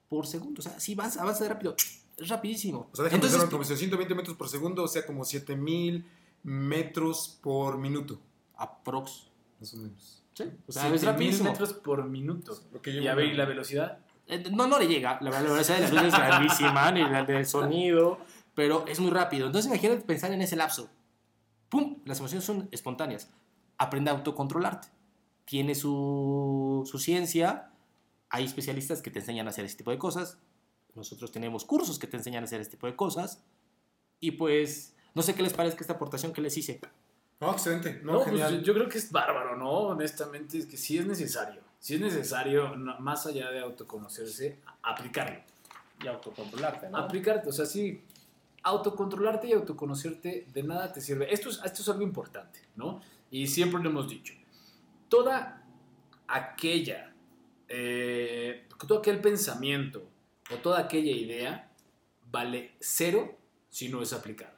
por 0.08 0.26
segundo. 0.26 0.60
O 0.60 0.62
sea, 0.62 0.78
si 0.80 0.94
vas, 0.94 1.16
avanza 1.16 1.48
rápido, 1.48 1.74
es 2.16 2.28
rapidísimo. 2.28 2.88
O 2.92 2.96
sea, 2.96 3.04
déjame 3.04 3.16
Entonces, 3.16 3.36
hacer 3.36 3.46
una 3.46 3.50
conversión, 3.50 3.78
120 3.78 4.14
metros 4.14 4.36
por 4.36 4.48
segundo, 4.48 4.82
o 4.82 4.88
sea, 4.88 5.06
como 5.06 5.24
7000 5.24 6.04
metros 6.42 7.38
por 7.42 7.78
minuto, 7.78 8.20
aprox. 8.56 9.30
más 9.60 9.74
o 9.74 9.76
menos. 9.78 10.22
Sí, 10.34 10.44
o 10.66 10.72
sea, 10.72 10.82
Siete 10.82 10.96
es 10.96 11.04
rapidísimo. 11.04 11.50
metros 11.50 11.72
por 11.72 12.04
minuto. 12.08 12.58
Lo 12.72 12.82
que 12.82 12.90
Y 12.90 13.06
a 13.06 13.14
ver, 13.14 13.26
¿y 13.26 13.34
la 13.34 13.44
velocidad? 13.44 14.03
Eh, 14.26 14.44
No, 14.50 14.66
no 14.66 14.78
le 14.78 14.86
llega. 14.86 15.18
La, 15.20 15.30
velocidad 15.30 15.78
de 15.78 15.92
la 15.92 16.02
luz 16.02 16.14
es 16.14 16.18
grandísima, 16.18 16.90
ni 16.92 17.02
la 17.02 17.24
del 17.24 17.46
sonido, 17.46 18.18
pero 18.54 18.86
es 18.86 19.00
muy 19.00 19.10
rápido. 19.10 19.46
Entonces 19.46 19.70
imagínate 19.70 20.02
pensar 20.02 20.32
en 20.32 20.42
ese 20.42 20.56
lapso. 20.56 20.90
¡Pum! 21.68 21.98
Las 22.04 22.18
emociones 22.18 22.44
son 22.44 22.68
espontáneas. 22.72 23.30
Aprende 23.78 24.10
a 24.10 24.14
autocontrolarte. 24.14 24.88
Tiene 25.44 25.74
su, 25.74 26.88
su 26.90 26.98
ciencia. 26.98 27.70
Hay 28.30 28.44
especialistas 28.44 29.02
que 29.02 29.10
te 29.10 29.18
enseñan 29.18 29.46
a 29.46 29.50
hacer 29.50 29.64
este 29.64 29.78
tipo 29.78 29.90
de 29.90 29.98
cosas. 29.98 30.38
Nosotros 30.94 31.32
tenemos 31.32 31.64
cursos 31.64 31.98
que 31.98 32.06
te 32.06 32.16
enseñan 32.16 32.44
a 32.44 32.46
hacer 32.46 32.60
este 32.60 32.76
tipo 32.76 32.86
de 32.86 32.96
cosas. 32.96 33.42
Y 34.20 34.32
pues, 34.32 34.94
no 35.14 35.22
sé 35.22 35.34
qué 35.34 35.42
les 35.42 35.52
parezca 35.52 35.80
esta 35.80 35.94
aportación 35.94 36.32
que 36.32 36.40
les 36.40 36.56
hice. 36.56 36.80
No, 37.40 37.52
excelente. 37.52 38.00
No, 38.02 38.12
No, 38.14 38.24
pues 38.24 38.38
yo, 38.38 38.60
yo 38.62 38.74
creo 38.74 38.88
que 38.88 38.98
es 38.98 39.10
bárbaro, 39.10 39.56
¿no? 39.56 39.70
Honestamente, 39.70 40.58
es 40.58 40.66
que 40.66 40.76
sí 40.76 40.98
es 40.98 41.06
necesario. 41.06 41.60
Sí 41.78 41.94
es 41.96 42.00
necesario, 42.00 42.74
no- 42.76 42.98
más 43.00 43.26
allá 43.26 43.50
de 43.50 43.60
autoconocerse, 43.60 44.58
aplicarlo. 44.82 45.40
Y 46.02 46.06
autocontrolarte, 46.06 46.88
Aplicarte, 46.92 47.48
o 47.48 47.52
sea, 47.52 47.66
sí, 47.66 48.02
autocontrolarte 48.62 49.48
y 49.48 49.52
autoconocerte 49.52 50.46
de 50.52 50.62
nada 50.62 50.92
te 50.92 51.00
sirve. 51.00 51.32
Esto 51.32 51.50
es, 51.50 51.60
esto 51.64 51.82
es 51.82 51.88
algo 51.88 52.02
importante, 52.02 52.60
¿no? 52.76 53.00
Y 53.30 53.46
siempre 53.46 53.82
lo 53.82 53.90
hemos 53.90 54.08
dicho. 54.08 54.32
Toda 55.08 55.62
aquella, 56.26 57.12
eh, 57.68 58.66
todo 58.86 58.98
aquel 58.98 59.20
pensamiento 59.20 60.06
o 60.50 60.56
toda 60.56 60.80
aquella 60.80 61.12
idea 61.12 61.70
vale 62.30 62.72
cero 62.80 63.36
si 63.70 63.88
no 63.88 64.02
es 64.02 64.12
aplicada. 64.12 64.53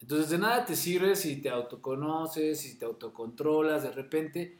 Entonces 0.00 0.30
de 0.30 0.38
nada 0.38 0.64
te 0.64 0.76
sirve 0.76 1.16
si 1.16 1.36
te 1.40 1.50
autoconoces, 1.50 2.60
si 2.60 2.78
te 2.78 2.84
autocontrolas 2.84 3.82
de 3.82 3.90
repente, 3.90 4.56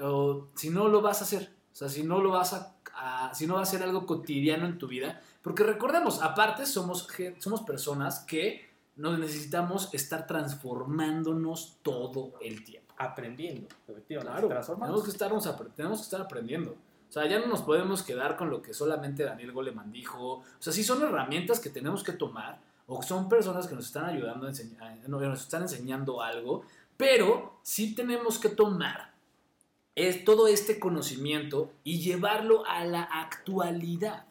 o 0.00 0.48
si 0.54 0.70
no 0.70 0.88
lo 0.88 1.00
vas 1.00 1.20
a 1.20 1.24
hacer. 1.24 1.50
O 1.72 1.74
sea, 1.74 1.88
si 1.88 2.02
no 2.02 2.20
lo 2.20 2.30
vas 2.30 2.52
a, 2.52 2.76
a- 2.94 3.34
si 3.34 3.46
no 3.46 3.54
va 3.54 3.62
a 3.62 3.66
ser 3.66 3.82
algo 3.82 4.04
cotidiano 4.06 4.66
en 4.66 4.78
tu 4.78 4.86
vida. 4.86 5.20
Porque 5.42 5.62
recordemos, 5.64 6.22
aparte 6.22 6.66
somos, 6.66 7.08
somos 7.38 7.62
personas 7.62 8.20
que 8.20 8.70
nos 8.96 9.18
necesitamos 9.18 9.92
estar 9.94 10.26
transformándonos 10.26 11.78
todo 11.82 12.34
el 12.40 12.62
tiempo. 12.64 12.94
Aprendiendo, 12.98 13.66
efectivamente. 13.88 14.32
Claro, 14.32 14.48
tenemos 14.86 15.04
que, 15.04 15.10
estarnos 15.10 15.74
tenemos 15.74 15.98
que 15.98 16.04
estar 16.04 16.20
aprendiendo. 16.20 16.72
O 17.08 17.12
sea, 17.12 17.26
ya 17.26 17.38
no 17.40 17.46
nos 17.46 17.62
podemos 17.62 18.02
quedar 18.02 18.36
con 18.36 18.50
lo 18.50 18.62
que 18.62 18.72
solamente 18.74 19.24
Daniel 19.24 19.52
Goleman 19.52 19.90
dijo. 19.90 20.34
O 20.36 20.44
sea, 20.58 20.72
sí 20.72 20.84
son 20.84 21.02
herramientas 21.02 21.58
que 21.60 21.70
tenemos 21.70 22.02
que 22.04 22.12
tomar 22.12 22.60
o 22.92 23.02
son 23.02 23.28
personas 23.28 23.66
que 23.66 23.74
nos 23.74 23.86
están 23.86 24.06
ayudando 24.06 24.46
a 24.46 24.50
enseñar, 24.50 25.08
nos 25.08 25.40
están 25.40 25.62
enseñando 25.62 26.22
algo, 26.22 26.62
pero 26.96 27.58
sí 27.62 27.94
tenemos 27.94 28.38
que 28.38 28.48
tomar 28.48 29.12
es 29.94 30.24
todo 30.24 30.48
este 30.48 30.78
conocimiento 30.78 31.72
y 31.84 32.00
llevarlo 32.00 32.64
a 32.66 32.84
la 32.84 33.02
actualidad, 33.02 34.24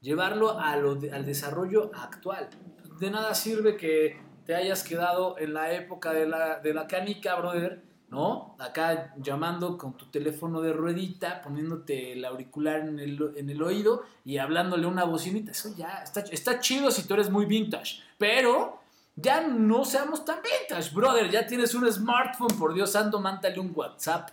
llevarlo 0.00 0.58
al 0.58 1.24
desarrollo 1.24 1.90
actual. 1.94 2.50
De 2.98 3.10
nada 3.10 3.34
sirve 3.34 3.76
que 3.76 4.20
te 4.44 4.54
hayas 4.54 4.82
quedado 4.82 5.38
en 5.38 5.54
la 5.54 5.72
época 5.72 6.12
de 6.12 6.26
la, 6.26 6.58
de 6.58 6.74
la 6.74 6.86
canica, 6.86 7.34
brother, 7.36 7.82
¿no? 8.10 8.56
Acá 8.58 9.14
llamando 9.18 9.78
con 9.78 9.94
tu 9.96 10.06
teléfono 10.06 10.60
de 10.60 10.72
ruedita, 10.72 11.40
poniéndote 11.42 12.12
el 12.14 12.24
auricular 12.24 12.80
en 12.80 12.98
el, 12.98 13.32
en 13.36 13.48
el 13.50 13.62
oído 13.62 14.02
y 14.24 14.38
hablándole 14.38 14.86
una 14.86 15.04
bocinita. 15.04 15.52
Eso 15.52 15.74
ya 15.76 16.02
está, 16.02 16.20
está 16.20 16.58
chido 16.60 16.90
si 16.90 17.06
tú 17.06 17.14
eres 17.14 17.30
muy 17.30 17.46
vintage, 17.46 18.00
pero 18.18 18.80
ya 19.16 19.46
no 19.46 19.84
seamos 19.84 20.24
tan 20.24 20.38
vintage, 20.42 20.94
brother. 20.94 21.30
Ya 21.30 21.46
tienes 21.46 21.74
un 21.74 21.90
smartphone, 21.92 22.58
por 22.58 22.74
Dios 22.74 22.90
santo, 22.92 23.20
mántale 23.20 23.60
un 23.60 23.72
WhatsApp, 23.74 24.30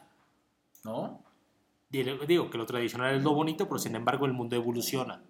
¿no? 0.83 1.21
Digo 1.89 2.49
que 2.49 2.57
lo 2.57 2.65
tradicional 2.65 3.15
es 3.15 3.23
lo 3.23 3.33
bonito, 3.33 3.67
pero 3.67 3.79
sin 3.79 3.95
embargo 3.95 4.25
el 4.25 4.33
mundo 4.33 4.55
evoluciona. 4.55 5.21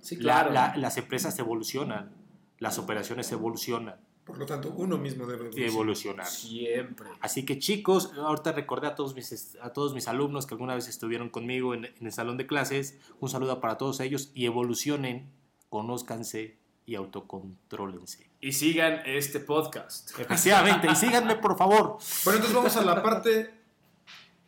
Sí, 0.00 0.16
La- 0.16 0.22
claro. 0.22 0.50
la- 0.52 0.76
las 0.76 0.96
empresas 0.96 1.38
evolucionan, 1.38 2.12
las 2.58 2.78
operaciones 2.78 3.30
evolucionan, 3.32 3.96
Por 4.26 4.38
lo 4.38 4.44
tanto, 4.44 4.74
uno 4.76 4.98
mismo 4.98 5.24
debe 5.24 5.44
evolucionar. 5.46 5.70
evolucionar. 5.70 6.26
Siempre. 6.26 7.08
Así 7.20 7.46
que 7.46 7.60
chicos, 7.60 8.10
ahorita 8.16 8.50
recordé 8.50 8.88
a 8.88 8.96
todos 8.96 9.14
mis, 9.14 9.56
a 9.62 9.72
todos 9.72 9.94
mis 9.94 10.08
alumnos 10.08 10.46
que 10.46 10.54
alguna 10.54 10.74
vez 10.74 10.88
estuvieron 10.88 11.30
conmigo 11.30 11.74
en, 11.74 11.84
en 11.84 12.06
el 12.06 12.12
salón 12.12 12.36
de 12.36 12.48
clases. 12.48 12.98
Un 13.20 13.28
saludo 13.28 13.60
para 13.60 13.78
todos 13.78 14.00
ellos 14.00 14.32
y 14.34 14.46
evolucionen, 14.46 15.30
conózcanse 15.70 16.58
y 16.86 16.96
autocontrólense. 16.96 18.28
Y 18.40 18.52
sigan 18.52 19.00
este 19.06 19.38
podcast. 19.38 20.10
Efectivamente, 20.18 20.88
y 20.90 20.96
síganme 20.96 21.36
por 21.36 21.56
favor. 21.56 21.98
Bueno, 22.24 22.38
entonces 22.38 22.54
vamos 22.54 22.76
a 22.76 22.84
la 22.84 23.02
parte 23.02 23.54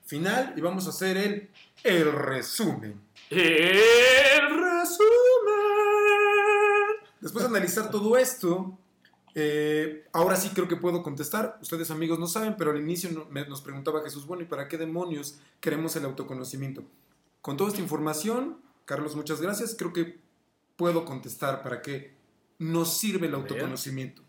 final 0.06 0.54
y 0.56 0.60
vamos 0.60 0.86
a 0.86 0.90
hacer 0.90 1.16
el, 1.16 1.50
el 1.84 2.12
resumen. 2.12 3.00
El 3.30 4.40
resumen. 4.40 5.18
Después 7.20 7.44
de 7.44 7.48
analizar 7.48 7.90
todo 7.90 8.16
esto, 8.16 8.78
eh, 9.40 10.04
ahora 10.12 10.34
sí 10.36 10.50
creo 10.50 10.66
que 10.66 10.74
puedo 10.76 11.02
contestar. 11.04 11.58
Ustedes 11.62 11.90
amigos 11.92 12.18
no 12.18 12.26
saben, 12.26 12.56
pero 12.56 12.72
al 12.72 12.80
inicio 12.80 13.08
no- 13.12 13.26
me- 13.26 13.46
nos 13.46 13.60
preguntaba 13.62 14.02
Jesús, 14.02 14.26
bueno, 14.26 14.42
¿y 14.42 14.46
para 14.46 14.66
qué 14.66 14.76
demonios 14.78 15.38
queremos 15.60 15.94
el 15.96 16.04
autoconocimiento? 16.04 16.82
Con 17.40 17.56
toda 17.56 17.70
esta 17.70 17.80
información, 17.80 18.58
Carlos, 18.84 19.14
muchas 19.14 19.40
gracias. 19.40 19.76
Creo 19.78 19.92
que 19.92 20.18
puedo 20.76 21.04
contestar 21.04 21.62
para 21.62 21.82
qué 21.82 22.14
nos 22.58 22.98
sirve 22.98 23.28
el 23.28 23.34
autoconocimiento. 23.34 24.22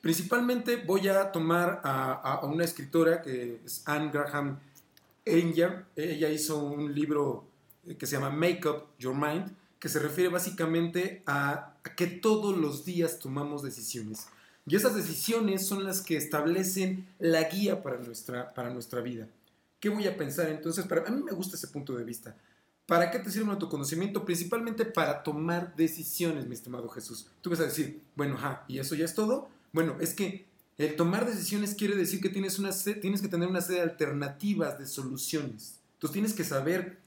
Principalmente 0.00 0.76
voy 0.76 1.08
a 1.08 1.30
tomar 1.32 1.80
a, 1.84 2.12
a- 2.12 2.34
a 2.36 2.44
una 2.46 2.64
escritora 2.64 3.20
que 3.22 3.60
es 3.64 3.82
Anne 3.86 4.10
Graham 4.12 4.58
Enger. 5.24 5.84
Ella 5.96 6.28
hizo 6.30 6.58
un 6.62 6.94
libro 6.94 7.44
eh, 7.86 7.96
que 7.96 8.06
se 8.06 8.16
llama 8.16 8.30
Make 8.30 8.66
Up 8.68 8.84
Your 8.98 9.14
Mind, 9.14 9.54
que 9.80 9.88
se 9.88 9.98
refiere 9.98 10.30
básicamente 10.30 11.22
a, 11.26 11.74
a 11.82 11.94
que 11.96 12.06
todos 12.06 12.56
los 12.56 12.84
días 12.84 13.18
tomamos 13.18 13.62
decisiones. 13.62 14.28
Y 14.66 14.76
esas 14.76 14.94
decisiones 14.94 15.66
son 15.66 15.84
las 15.84 16.02
que 16.02 16.16
establecen 16.16 17.08
la 17.18 17.42
guía 17.44 17.82
para 17.82 17.98
nuestra, 17.98 18.54
para 18.54 18.70
nuestra 18.70 19.00
vida. 19.00 19.26
¿Qué 19.80 19.88
voy 19.88 20.06
a 20.06 20.16
pensar 20.16 20.48
entonces? 20.48 20.86
Para, 20.86 21.08
a 21.08 21.10
mí 21.10 21.22
me 21.22 21.32
gusta 21.32 21.56
ese 21.56 21.68
punto 21.68 21.96
de 21.96 22.04
vista. 22.04 22.36
¿Para 22.86 23.10
qué 23.10 23.18
te 23.18 23.30
sirve 23.30 23.44
un 23.44 23.50
autoconocimiento? 23.50 24.24
Principalmente 24.24 24.84
para 24.84 25.22
tomar 25.22 25.74
decisiones, 25.74 26.46
mi 26.46 26.54
estimado 26.54 26.88
Jesús. 26.88 27.28
Tú 27.40 27.48
vas 27.48 27.60
a 27.60 27.64
decir, 27.64 28.02
bueno, 28.14 28.34
ajá, 28.34 28.64
¿y 28.68 28.78
eso 28.78 28.94
ya 28.94 29.06
es 29.06 29.14
todo? 29.14 29.48
Bueno, 29.72 29.96
es 30.00 30.12
que 30.12 30.46
el 30.76 30.96
tomar 30.96 31.26
decisiones 31.26 31.74
quiere 31.74 31.96
decir 31.96 32.20
que 32.20 32.28
tienes, 32.28 32.58
una 32.58 32.70
tienes 33.00 33.22
que 33.22 33.28
tener 33.28 33.48
una 33.48 33.60
serie 33.60 33.82
de 33.82 33.90
alternativas, 33.90 34.78
de 34.78 34.86
soluciones. 34.86 35.78
Entonces 35.94 36.12
tienes 36.12 36.32
que 36.32 36.44
saber 36.44 36.98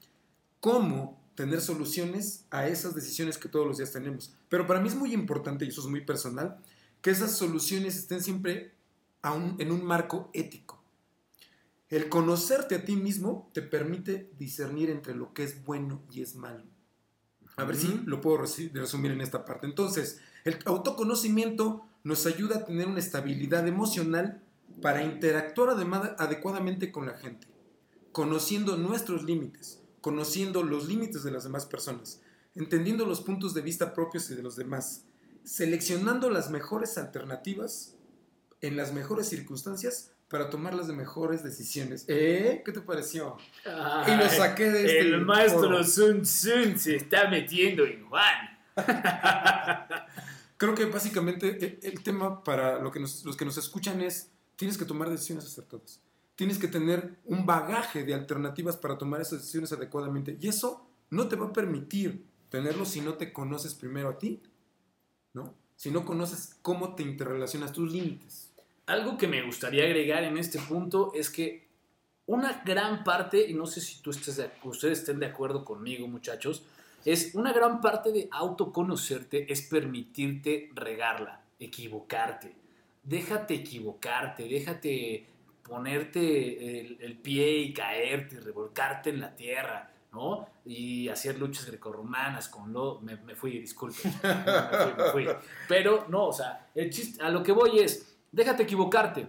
cómo 0.60 1.23
tener 1.36 1.62
soluciones 1.62 2.46
a 2.52 2.68
esas 2.68 2.94
decisiones 2.96 3.38
que 3.38 3.50
todos 3.50 3.66
los 3.68 3.78
días 3.78 3.92
tenemos. 3.92 4.34
Pero 4.50 4.68
para 4.68 4.80
mí 4.80 4.88
es 4.88 4.96
muy 4.96 5.14
importante, 5.14 5.66
y 5.66 5.70
eso 5.70 5.82
es 5.82 5.88
muy 5.88 6.02
personal, 6.02 6.58
que 7.02 7.10
esas 7.12 7.32
soluciones 7.36 7.98
estén 7.98 8.22
siempre 8.22 8.74
a 9.22 9.34
un- 9.34 9.56
en 9.60 9.72
un 9.72 9.84
marco 9.84 10.30
ético. 10.34 10.82
El 11.90 12.10
conocerte 12.10 12.76
a 12.76 12.86
ti 12.86 12.96
mismo 12.96 13.50
te 13.54 13.62
permite 13.62 14.32
discernir 14.38 14.90
entre 14.90 15.14
lo 15.16 15.34
que 15.34 15.44
es 15.44 15.64
bueno 15.64 16.02
y 16.12 16.22
es 16.22 16.36
malo. 16.36 16.64
A 17.56 17.66
ver 17.66 17.76
si 17.76 18.02
lo 18.06 18.20
puedo 18.20 18.38
resumir 18.38 19.12
en 19.12 19.22
esta 19.22 19.46
parte. 19.46 19.68
Entonces, 19.68 20.20
el 20.44 20.58
autoconocimiento 20.66 21.86
nos 22.04 22.26
ayuda 22.26 22.58
a 22.58 22.66
tener 22.66 22.88
una 22.88 23.00
estabilidad 23.00 23.68
emocional 23.68 24.42
para 24.82 25.04
interactuar 25.04 25.70
adecuadamente 26.18 26.92
con 26.92 27.06
la 27.06 27.14
gente, 27.14 27.48
conociendo 28.12 28.76
nuestros 28.76 29.24
límites, 29.24 29.83
conociendo 30.04 30.62
los 30.64 30.88
límites 30.90 31.24
de 31.24 31.32
las 31.32 31.46
demás 31.46 31.66
personas, 31.66 32.20
entendiendo 32.56 33.06
los 33.06 33.22
puntos 33.22 33.54
de 33.54 33.62
vista 33.62 33.94
propios 33.94 34.30
y 34.30 34.36
de 34.36 34.44
los 34.44 34.58
demás, 34.58 35.06
seleccionando 35.46 36.30
las 36.30 36.50
mejores 36.52 36.98
alternativas 36.98 37.96
en 38.62 38.76
las 38.78 38.92
mejores 38.94 39.28
circunstancias 39.30 40.12
para 40.28 40.50
tomar 40.50 40.74
las 40.74 40.88
mejores 40.88 41.42
decisiones. 41.44 42.04
¿Eh? 42.10 42.62
¿Qué 42.66 42.72
te 42.74 42.82
pareció? 42.82 43.38
Y 43.66 44.16
lo 44.18 44.28
saqué 44.30 44.70
de 44.72 44.82
este 44.86 45.00
El 45.00 45.22
maestro. 45.26 45.84
Sun 45.86 46.24
Tzu 46.24 46.78
se 46.78 46.96
está 46.98 47.30
metiendo 47.30 47.86
en 47.86 48.06
Juan. 48.10 48.60
Creo 50.58 50.76
que 50.76 50.86
básicamente 50.86 51.58
el, 51.66 51.80
el 51.94 52.04
tema 52.04 52.44
para 52.44 52.80
lo 52.80 52.92
que 52.92 53.00
nos- 53.00 53.24
los 53.26 53.36
que 53.38 53.46
nos 53.46 53.58
escuchan 53.58 54.02
es, 54.02 54.30
tienes 54.56 54.78
que 54.78 54.86
tomar 54.86 55.10
decisiones 55.10 55.46
acertadas. 55.46 56.00
Tienes 56.36 56.58
que 56.58 56.68
tener 56.68 57.20
un 57.26 57.46
bagaje 57.46 58.04
de 58.04 58.14
alternativas 58.14 58.76
para 58.78 58.98
tomar 58.98 59.22
esas 59.22 59.40
decisiones 59.40 59.72
adecuadamente. 59.72 60.38
Y 60.42 60.48
eso 60.48 60.88
no 61.10 61.28
te 61.28 61.36
va 61.36 61.48
a 61.48 61.54
permitir 61.54 62.26
tenerlo 62.50 62.86
si 62.86 63.02
no 63.02 63.14
te 63.16 63.32
conoces 63.32 63.76
primero 63.76 64.10
a 64.10 64.18
ti, 64.18 64.42
¿no? 65.34 65.54
Si 65.76 65.92
no 65.92 66.06
conoces 66.06 66.58
cómo 66.62 66.96
te 66.96 67.04
interrelacionas 67.04 67.72
tus 67.72 67.92
límites. 67.92 68.52
Algo 68.86 69.18
que 69.18 69.28
me 69.28 69.44
gustaría 69.44 69.84
agregar 69.86 70.24
en 70.24 70.38
este 70.38 70.60
punto 70.60 71.12
es 71.14 71.30
que 71.30 71.68
una 72.26 72.64
gran 72.66 73.04
parte, 73.04 73.50
y 73.50 73.54
no 73.54 73.66
sé 73.66 73.82
si 73.82 74.02
tú 74.02 74.12
estés 74.12 74.38
de- 74.38 74.50
ustedes 74.64 75.00
estén 75.00 75.20
de 75.20 75.26
acuerdo 75.28 75.64
conmigo, 75.66 76.08
muchachos, 76.08 76.64
es 77.06 77.36
una 77.36 77.52
gran 77.52 77.82
parte 77.82 78.12
de 78.12 78.30
autoconocerte 78.32 79.52
es 79.52 79.62
permitirte 79.64 80.70
regarla, 80.74 81.42
equivocarte. 81.60 82.54
Déjate 83.04 83.56
equivocarte, 83.56 84.48
déjate 84.48 85.26
ponerte 85.64 86.80
el, 86.82 86.98
el 87.02 87.18
pie 87.18 87.58
y 87.60 87.74
caerte, 87.74 88.36
y 88.36 88.40
revolcarte 88.40 89.10
en 89.10 89.22
la 89.22 89.36
tierra, 89.36 89.92
¿no? 90.12 90.48
Y 90.66 91.10
hacer 91.10 91.40
luchas 91.40 91.66
grecorromanas 91.66 92.50
con 92.50 92.72
lo... 92.72 93.00
Me, 93.02 93.16
me 93.18 93.36
fui, 93.36 93.60
disculpen. 93.60 94.14
me 94.24 94.78
fui, 94.78 95.04
me 95.04 95.12
fui. 95.12 95.28
Pero 95.68 96.06
no, 96.10 96.28
o 96.28 96.34
sea, 96.34 96.70
el 96.76 96.90
chiste, 96.90 97.24
a 97.24 97.30
lo 97.30 97.42
que 97.42 97.52
voy 97.52 97.80
es, 97.80 98.16
déjate 98.32 98.64
equivocarte, 98.64 99.28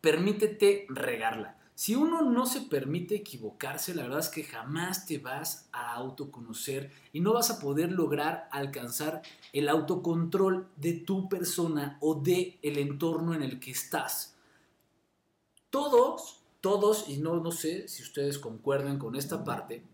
permítete 0.00 0.86
regarla. 0.88 1.56
Si 1.80 1.94
uno 1.94 2.20
no 2.20 2.44
se 2.44 2.60
permite 2.60 3.14
equivocarse, 3.14 3.94
la 3.94 4.02
verdad 4.02 4.18
es 4.18 4.28
que 4.28 4.44
jamás 4.44 5.06
te 5.06 5.16
vas 5.16 5.66
a 5.72 5.94
autoconocer 5.94 6.90
y 7.10 7.20
no 7.20 7.32
vas 7.32 7.50
a 7.50 7.58
poder 7.58 7.90
lograr 7.90 8.50
alcanzar 8.52 9.22
el 9.54 9.66
autocontrol 9.66 10.68
de 10.76 10.92
tu 10.92 11.26
persona 11.30 11.96
o 12.02 12.16
de 12.16 12.58
el 12.60 12.76
entorno 12.76 13.32
en 13.32 13.42
el 13.42 13.58
que 13.60 13.70
estás. 13.70 14.36
Todos, 15.70 16.42
todos, 16.60 17.08
y 17.08 17.18
no, 17.18 17.36
no 17.36 17.52
sé 17.52 17.86
si 17.86 18.02
ustedes 18.02 18.38
concuerden 18.38 18.98
con 18.98 19.14
esta 19.14 19.44
parte, 19.44 19.84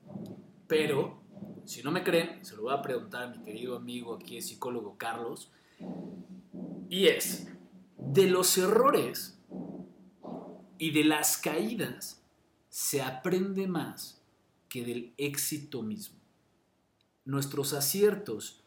pero 0.66 1.20
si 1.66 1.82
no 1.82 1.92
me 1.92 2.02
creen, 2.02 2.44
se 2.44 2.56
lo 2.56 2.62
voy 2.62 2.74
a 2.74 2.80
preguntar 2.80 3.24
a 3.24 3.28
mi 3.28 3.44
querido 3.44 3.76
amigo 3.76 4.14
aquí, 4.14 4.36
el 4.36 4.42
psicólogo 4.42 4.96
Carlos, 4.96 5.50
y 6.88 7.08
es, 7.08 7.48
de 7.98 8.26
los 8.26 8.56
errores 8.56 9.38
y 10.78 10.92
de 10.92 11.04
las 11.04 11.36
caídas 11.36 12.22
se 12.70 13.02
aprende 13.02 13.66
más 13.66 14.22
que 14.68 14.84
del 14.84 15.12
éxito 15.18 15.82
mismo. 15.82 16.18
Nuestros 17.24 17.72
aciertos 17.72 18.62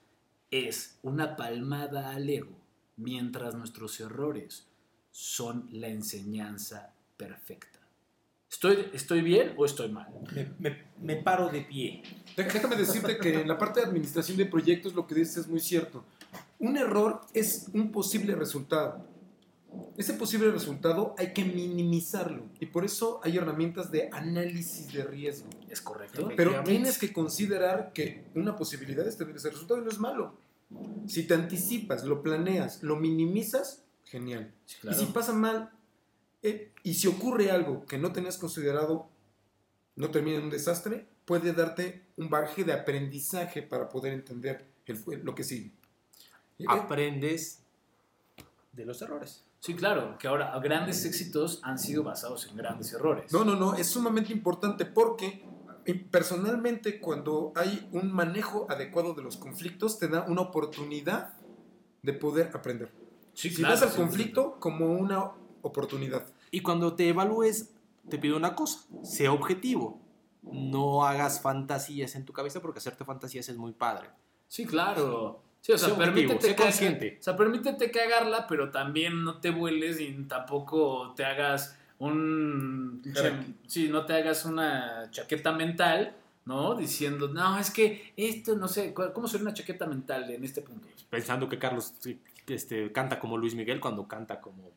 es 0.51 0.99
una 1.01 1.35
palmada 1.35 2.11
al 2.11 2.29
ego, 2.29 2.55
mientras 2.97 3.55
nuestros 3.55 3.99
errores 3.99 4.67
son 5.11 5.67
la 5.71 5.87
enseñanza 5.87 6.93
perfecta. 7.29 7.77
¿Estoy, 8.49 8.89
¿Estoy 8.93 9.21
bien 9.21 9.53
o 9.57 9.65
estoy 9.65 9.89
mal? 9.89 10.07
Me, 10.33 10.51
me- 10.57 10.83
me 11.01 11.15
paro 11.17 11.49
de 11.49 11.61
pie. 11.61 12.01
Déjame 12.35 12.75
decirte 12.77 13.17
que 13.19 13.41
en 13.41 13.47
la 13.47 13.57
parte 13.59 13.81
de 13.81 13.85
administración 13.85 14.37
de 14.37 14.45
proyectos 14.45 14.95
lo 14.95 15.05
que 15.05 15.13
dices 15.15 15.37
es 15.37 15.47
muy 15.47 15.59
cierto. 15.59 16.03
Un 16.57 16.75
error 16.77 17.21
es 17.33 17.67
un 17.73 17.91
posible 17.91 18.35
resultado. 18.35 19.05
Ese 19.97 20.13
posible 20.13 20.49
resultado 20.49 21.13
hay 21.17 21.31
que 21.33 21.45
minimizarlo 21.45 22.43
y 22.59 22.65
por 22.65 22.85
eso 22.85 23.19
hay 23.23 23.37
herramientas 23.37 23.91
de 23.91 24.09
análisis 24.11 24.91
de 24.91 25.03
riesgo. 25.03 25.47
¿Es 25.69 25.79
correcto? 25.81 26.29
Pero 26.35 26.63
tienes 26.63 26.97
que 26.97 27.13
considerar 27.13 27.91
que 27.93 28.23
una 28.33 28.55
posibilidad 28.55 29.07
es 29.07 29.15
tener 29.15 29.35
ese 29.35 29.51
resultado 29.51 29.79
y 29.79 29.83
no 29.83 29.91
es 29.91 29.99
malo. 29.99 30.33
Si 31.07 31.23
te 31.23 31.35
anticipas, 31.35 32.03
lo 32.03 32.23
planeas, 32.23 32.81
lo 32.81 32.95
minimizas, 32.95 33.83
genial. 34.05 34.51
Sí, 34.65 34.77
claro. 34.81 34.97
Y 34.97 35.05
si 35.05 35.11
pasa 35.11 35.33
mal, 35.33 35.69
eh, 36.43 36.71
y 36.83 36.93
si 36.93 37.07
ocurre 37.07 37.51
algo 37.51 37.85
que 37.85 37.97
no 37.97 38.11
tenías 38.13 38.37
considerado, 38.37 39.09
no 39.95 40.09
termina 40.09 40.37
en 40.37 40.43
un 40.45 40.49
desastre, 40.49 41.07
puede 41.25 41.53
darte 41.53 42.05
un 42.17 42.29
bagaje 42.29 42.63
de 42.63 42.73
aprendizaje 42.73 43.61
para 43.61 43.89
poder 43.89 44.13
entender 44.13 44.65
el- 44.85 45.03
lo 45.23 45.35
que 45.35 45.43
sigue. 45.43 45.71
Eh, 46.57 46.65
Aprendes 46.67 47.59
de 48.73 48.85
los 48.85 49.01
errores. 49.01 49.43
Sí, 49.59 49.75
claro, 49.75 50.17
que 50.17 50.27
ahora 50.27 50.57
grandes 50.59 51.03
éxitos 51.05 51.59
han 51.63 51.77
sido 51.77 52.03
basados 52.03 52.47
en 52.47 52.55
grandes 52.55 52.93
errores. 52.93 53.31
No, 53.33 53.43
no, 53.43 53.55
no, 53.55 53.75
es 53.75 53.87
sumamente 53.87 54.31
importante 54.31 54.85
porque 54.85 55.43
eh, 55.85 55.93
personalmente 55.95 56.99
cuando 56.99 57.51
hay 57.55 57.89
un 57.91 58.11
manejo 58.11 58.67
adecuado 58.69 59.13
de 59.13 59.21
los 59.21 59.35
conflictos 59.37 59.99
te 59.99 60.07
da 60.07 60.23
una 60.23 60.41
oportunidad 60.41 61.33
de 62.01 62.13
poder 62.13 62.51
aprender. 62.53 62.89
Sí, 63.33 63.49
Si 63.49 63.57
claro, 63.57 63.73
ves 63.73 63.83
al 63.83 63.89
sí, 63.91 63.97
conflicto 63.97 64.59
como 64.59 64.93
una 64.93 65.31
oportunidad. 65.61 66.25
Y 66.51 66.61
cuando 66.61 66.93
te 66.95 67.09
evalúes, 67.09 67.71
te 68.09 68.17
pido 68.17 68.37
una 68.37 68.55
cosa, 68.55 68.79
sea 69.03 69.31
objetivo. 69.31 70.01
No 70.41 71.05
hagas 71.05 71.41
fantasías 71.41 72.15
en 72.15 72.25
tu 72.25 72.33
cabeza 72.33 72.61
porque 72.61 72.79
hacerte 72.79 73.03
fantasías 73.05 73.49
es 73.49 73.57
muy 73.57 73.73
padre. 73.73 74.09
Sí, 74.47 74.65
claro. 74.65 75.41
Sí, 75.61 75.73
o 75.73 75.77
sea, 75.77 75.89
objetivo, 75.89 76.13
permítete, 76.15 76.47
sé 76.47 76.55
cagar- 76.55 76.63
consciente. 76.71 77.17
o 77.19 77.23
sea, 77.23 77.35
permítete 77.35 77.91
cagarla, 77.91 78.47
pero 78.47 78.71
también 78.71 79.23
no 79.23 79.39
te 79.41 79.49
vueles 79.51 79.99
y 79.99 80.13
tampoco 80.23 81.13
te 81.15 81.25
hagas 81.25 81.77
un... 81.99 83.01
Sí, 83.67 83.89
no 83.89 84.05
te 84.05 84.13
hagas 84.13 84.45
una 84.45 85.09
chaqueta 85.11 85.51
mental, 85.51 86.15
¿no? 86.45 86.75
Diciendo, 86.75 87.27
no, 87.27 87.59
es 87.59 87.69
que 87.71 88.13
esto, 88.15 88.55
no 88.55 88.67
sé, 88.69 88.93
¿cu- 88.93 89.11
¿cómo 89.13 89.27
sería 89.27 89.43
una 89.47 89.53
chaqueta 89.53 89.85
mental 89.85 90.29
en 90.31 90.43
este 90.45 90.61
punto? 90.61 90.87
Pensando 91.09 91.49
que 91.49 91.59
Carlos 91.59 91.93
sí, 91.99 92.17
este, 92.55 92.91
canta 92.91 93.19
como 93.19 93.37
Luis 93.37 93.55
Miguel 93.55 93.79
cuando 93.79 94.07
canta 94.07 94.39
como... 94.39 94.71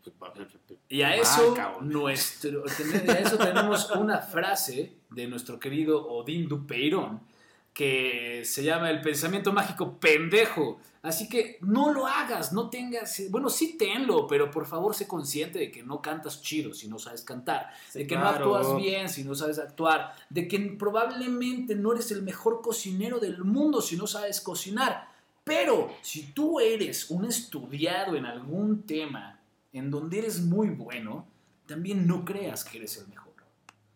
Y 0.88 1.02
a 1.02 1.16
eso, 1.16 1.54
nuestro, 1.80 2.64
a 2.64 3.12
eso 3.12 3.38
tenemos 3.38 3.90
una 3.92 4.18
frase 4.18 4.96
de 5.10 5.26
nuestro 5.26 5.58
querido 5.58 6.06
Odín 6.08 6.48
Dupeirón 6.48 7.32
que 7.72 8.42
se 8.44 8.62
llama 8.62 8.90
el 8.90 9.00
pensamiento 9.00 9.52
mágico 9.52 9.98
pendejo. 9.98 10.78
Así 11.02 11.28
que 11.28 11.58
no 11.62 11.92
lo 11.92 12.06
hagas, 12.06 12.52
no 12.52 12.70
tengas, 12.70 13.22
bueno, 13.30 13.50
sí 13.50 13.76
tenlo, 13.76 14.26
pero 14.28 14.50
por 14.52 14.66
favor 14.66 14.94
sé 14.94 15.08
consciente 15.08 15.58
de 15.58 15.72
que 15.72 15.82
no 15.82 16.00
cantas 16.00 16.40
chido 16.42 16.72
si 16.72 16.86
no 16.86 16.96
sabes 16.96 17.22
cantar, 17.22 17.70
de 17.92 18.06
que 18.06 18.14
claro. 18.14 18.50
no 18.50 18.56
actúas 18.56 18.76
bien 18.80 19.08
si 19.08 19.24
no 19.24 19.34
sabes 19.34 19.58
actuar, 19.58 20.12
de 20.30 20.46
que 20.46 20.60
probablemente 20.78 21.74
no 21.74 21.92
eres 21.92 22.12
el 22.12 22.22
mejor 22.22 22.62
cocinero 22.62 23.18
del 23.18 23.42
mundo 23.42 23.82
si 23.82 23.96
no 23.96 24.06
sabes 24.06 24.40
cocinar. 24.40 25.11
Pero 25.44 25.94
si 26.02 26.32
tú 26.32 26.60
eres 26.60 27.10
un 27.10 27.24
estudiado 27.24 28.16
en 28.16 28.26
algún 28.26 28.82
tema 28.82 29.40
en 29.72 29.90
donde 29.90 30.18
eres 30.18 30.40
muy 30.40 30.68
bueno, 30.70 31.26
también 31.66 32.06
no 32.06 32.24
creas 32.24 32.64
que 32.64 32.78
eres 32.78 32.96
el 32.98 33.08
mejor. 33.08 33.32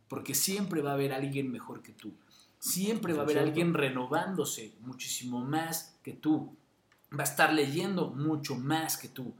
Porque 0.08 0.34
siempre 0.34 0.82
va 0.82 0.90
a 0.90 0.94
haber 0.94 1.12
alguien 1.12 1.50
mejor 1.50 1.82
que 1.82 1.92
tú. 1.92 2.14
Siempre 2.58 3.12
va 3.12 3.20
a 3.20 3.22
haber 3.24 3.38
alguien 3.38 3.74
renovándose 3.74 4.74
muchísimo 4.80 5.44
más 5.44 5.98
que 6.02 6.12
tú. 6.12 6.56
Va 7.12 7.22
a 7.22 7.26
estar 7.26 7.52
leyendo 7.52 8.10
mucho 8.10 8.56
más 8.56 8.96
que 8.96 9.08
tú. 9.08 9.34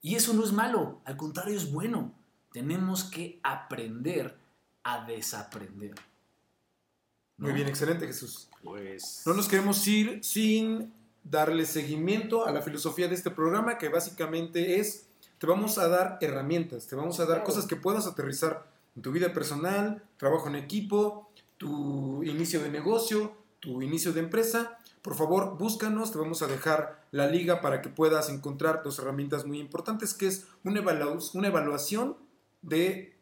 Y 0.00 0.14
eso 0.14 0.32
no 0.34 0.44
es 0.44 0.52
malo, 0.52 1.00
al 1.04 1.16
contrario 1.16 1.56
es 1.56 1.70
bueno. 1.70 2.14
Tenemos 2.52 3.04
que 3.04 3.40
aprender 3.42 4.36
a 4.82 5.04
desaprender. 5.04 5.94
Muy 7.36 7.52
bien, 7.52 7.68
excelente 7.68 8.06
Jesús. 8.06 8.48
Pues... 8.62 9.22
No 9.26 9.34
nos 9.34 9.48
queremos 9.48 9.86
ir 9.86 10.22
sin 10.24 10.92
darle 11.30 11.66
seguimiento 11.66 12.46
a 12.46 12.52
la 12.52 12.62
filosofía 12.62 13.08
de 13.08 13.14
este 13.14 13.30
programa, 13.30 13.78
que 13.78 13.88
básicamente 13.88 14.80
es, 14.80 15.06
te 15.38 15.46
vamos 15.46 15.78
a 15.78 15.88
dar 15.88 16.18
herramientas, 16.20 16.86
te 16.86 16.96
vamos 16.96 17.20
a 17.20 17.26
dar 17.26 17.44
cosas 17.44 17.66
que 17.66 17.76
puedas 17.76 18.06
aterrizar 18.06 18.66
en 18.96 19.02
tu 19.02 19.12
vida 19.12 19.32
personal, 19.32 20.02
trabajo 20.16 20.48
en 20.48 20.56
equipo, 20.56 21.30
tu 21.58 22.22
inicio 22.24 22.60
de 22.62 22.70
negocio, 22.70 23.32
tu 23.60 23.82
inicio 23.82 24.12
de 24.12 24.20
empresa. 24.20 24.78
Por 25.02 25.14
favor, 25.14 25.56
búscanos, 25.58 26.12
te 26.12 26.18
vamos 26.18 26.42
a 26.42 26.46
dejar 26.46 27.04
la 27.12 27.26
liga 27.26 27.60
para 27.60 27.80
que 27.82 27.88
puedas 27.88 28.28
encontrar 28.30 28.82
dos 28.82 28.98
herramientas 28.98 29.46
muy 29.46 29.58
importantes, 29.60 30.14
que 30.14 30.26
es 30.26 30.46
una, 30.64 30.80
evalu- 30.80 31.30
una 31.34 31.48
evaluación 31.48 32.16
de 32.62 33.14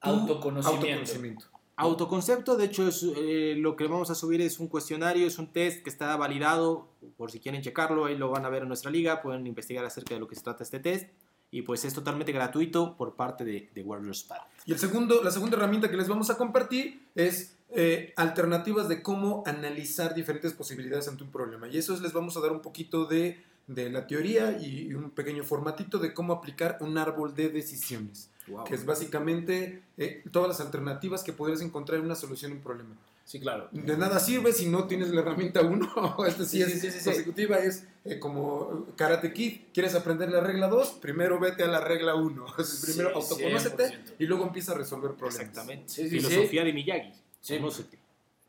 autoconocimiento. 0.00 1.46
Autoconcepto, 1.76 2.56
de 2.56 2.66
hecho, 2.66 2.88
eh, 3.16 3.54
lo 3.56 3.76
que 3.76 3.86
vamos 3.86 4.10
a 4.10 4.14
subir 4.14 4.40
es 4.40 4.60
un 4.60 4.68
cuestionario, 4.68 5.26
es 5.26 5.38
un 5.38 5.52
test 5.52 5.82
que 5.82 5.90
está 5.90 6.14
validado, 6.16 6.88
por 7.16 7.30
si 7.30 7.40
quieren 7.40 7.62
checarlo, 7.62 8.04
ahí 8.04 8.16
lo 8.16 8.30
van 8.30 8.44
a 8.44 8.50
ver 8.50 8.62
en 8.62 8.68
nuestra 8.68 8.90
liga, 8.90 9.22
pueden 9.22 9.46
investigar 9.46 9.84
acerca 9.84 10.14
de 10.14 10.20
lo 10.20 10.28
que 10.28 10.36
se 10.36 10.42
trata 10.42 10.62
este 10.62 10.80
test, 10.80 11.08
y 11.50 11.62
pues 11.62 11.84
es 11.84 11.94
totalmente 11.94 12.32
gratuito 12.32 12.96
por 12.96 13.14
parte 13.14 13.44
de, 13.44 13.70
de 13.74 13.82
Warriors 13.82 14.22
Path. 14.22 14.42
Y 14.66 14.72
el 14.72 14.78
segundo, 14.78 15.22
la 15.22 15.30
segunda 15.30 15.56
herramienta 15.56 15.90
que 15.90 15.96
les 15.96 16.08
vamos 16.08 16.30
a 16.30 16.36
compartir 16.36 17.08
es 17.14 17.56
eh, 17.70 18.12
alternativas 18.16 18.88
de 18.88 19.02
cómo 19.02 19.42
analizar 19.46 20.14
diferentes 20.14 20.52
posibilidades 20.52 21.08
ante 21.08 21.24
un 21.24 21.30
problema. 21.30 21.68
Y 21.68 21.78
eso 21.78 21.94
es, 21.94 22.02
les 22.02 22.12
vamos 22.12 22.36
a 22.36 22.40
dar 22.40 22.52
un 22.52 22.60
poquito 22.60 23.06
de 23.06 23.42
la 23.66 24.06
teoría 24.06 24.58
y 24.60 24.92
un 24.92 25.10
pequeño 25.10 25.44
formatito 25.44 25.98
de 25.98 26.12
cómo 26.12 26.34
aplicar 26.34 26.78
un 26.80 26.98
árbol 26.98 27.34
de 27.34 27.48
decisiones, 27.48 28.30
que 28.66 28.74
es 28.74 28.84
básicamente 28.84 29.82
eh, 29.96 30.22
todas 30.32 30.48
las 30.48 30.60
alternativas 30.60 31.22
que 31.22 31.32
podrías 31.32 31.60
encontrar 31.60 31.98
en 32.00 32.06
una 32.06 32.14
solución 32.14 32.52
a 32.52 32.54
un 32.56 32.60
problema. 32.60 32.96
Sí, 33.24 33.38
claro. 33.38 33.68
De 33.70 33.96
nada 33.96 34.18
sirve 34.18 34.52
si 34.52 34.66
no 34.66 34.88
tienes 34.88 35.10
la 35.10 35.20
herramienta 35.20 35.62
1, 35.62 36.16
esta 36.26 36.44
sí, 36.44 36.56
Sí, 36.56 36.62
es 36.62 36.72
sí, 36.72 36.80
sí, 36.80 36.90
sí, 36.90 36.98
sí. 36.98 37.04
consecutiva, 37.04 37.56
es 37.58 37.84
eh, 38.04 38.18
como 38.18 38.86
Karate 38.96 39.32
Kid, 39.32 39.60
quieres 39.72 39.94
aprender 39.94 40.28
la 40.30 40.40
regla 40.40 40.66
2, 40.68 40.98
primero 41.00 41.38
vete 41.38 41.62
a 41.62 41.68
la 41.68 41.80
regla 41.80 42.16
1, 42.16 42.46
primero 42.84 43.10
Sí, 43.10 43.14
autoconócete 43.14 43.84
100%. 43.84 43.98
y 44.18 44.26
luego 44.26 44.44
empieza 44.44 44.72
a 44.72 44.74
resolver 44.74 45.12
problemas. 45.12 45.40
Exactamente. 45.40 45.88
Sí, 45.88 46.02
sí, 46.02 46.10
Filosofía 46.10 46.64
de 46.64 46.72
Miyagi. 46.72 47.12
Sí. 47.40 47.56
Conócete. 47.58 47.98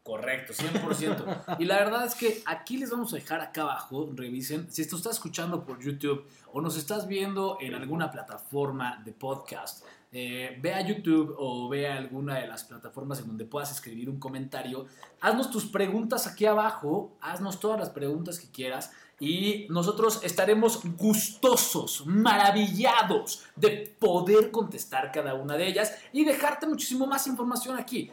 Correcto, 0.03 0.53
100%. 0.53 1.57
Y 1.59 1.65
la 1.65 1.77
verdad 1.77 2.05
es 2.05 2.15
que 2.15 2.43
aquí 2.45 2.77
les 2.77 2.91
vamos 2.91 3.13
a 3.13 3.15
dejar 3.15 3.39
acá 3.39 3.61
abajo, 3.61 4.09
revisen, 4.13 4.69
si 4.69 4.81
esto 4.81 4.97
estás 4.97 5.13
escuchando 5.13 5.63
por 5.63 5.79
YouTube 5.79 6.25
o 6.51 6.59
nos 6.59 6.77
estás 6.77 7.07
viendo 7.07 7.57
en 7.61 7.73
alguna 7.73 8.11
plataforma 8.11 9.01
de 9.05 9.13
podcast, 9.13 9.85
eh, 10.11 10.59
ve 10.61 10.73
a 10.73 10.81
YouTube 10.81 11.33
o 11.39 11.69
ve 11.69 11.87
a 11.87 11.95
alguna 11.95 12.35
de 12.35 12.47
las 12.47 12.65
plataformas 12.65 13.21
en 13.21 13.27
donde 13.27 13.45
puedas 13.45 13.71
escribir 13.71 14.09
un 14.09 14.19
comentario. 14.19 14.85
Haznos 15.21 15.49
tus 15.49 15.65
preguntas 15.65 16.27
aquí 16.27 16.45
abajo, 16.45 17.15
haznos 17.21 17.59
todas 17.59 17.79
las 17.79 17.89
preguntas 17.89 18.39
que 18.39 18.51
quieras 18.51 18.91
y 19.19 19.67
nosotros 19.69 20.19
estaremos 20.23 20.81
gustosos, 20.97 22.05
maravillados 22.05 23.45
de 23.55 23.95
poder 23.97 24.51
contestar 24.51 25.13
cada 25.13 25.33
una 25.33 25.55
de 25.55 25.65
ellas 25.65 25.95
y 26.11 26.25
dejarte 26.25 26.67
muchísimo 26.67 27.07
más 27.07 27.25
información 27.25 27.77
aquí. 27.77 28.11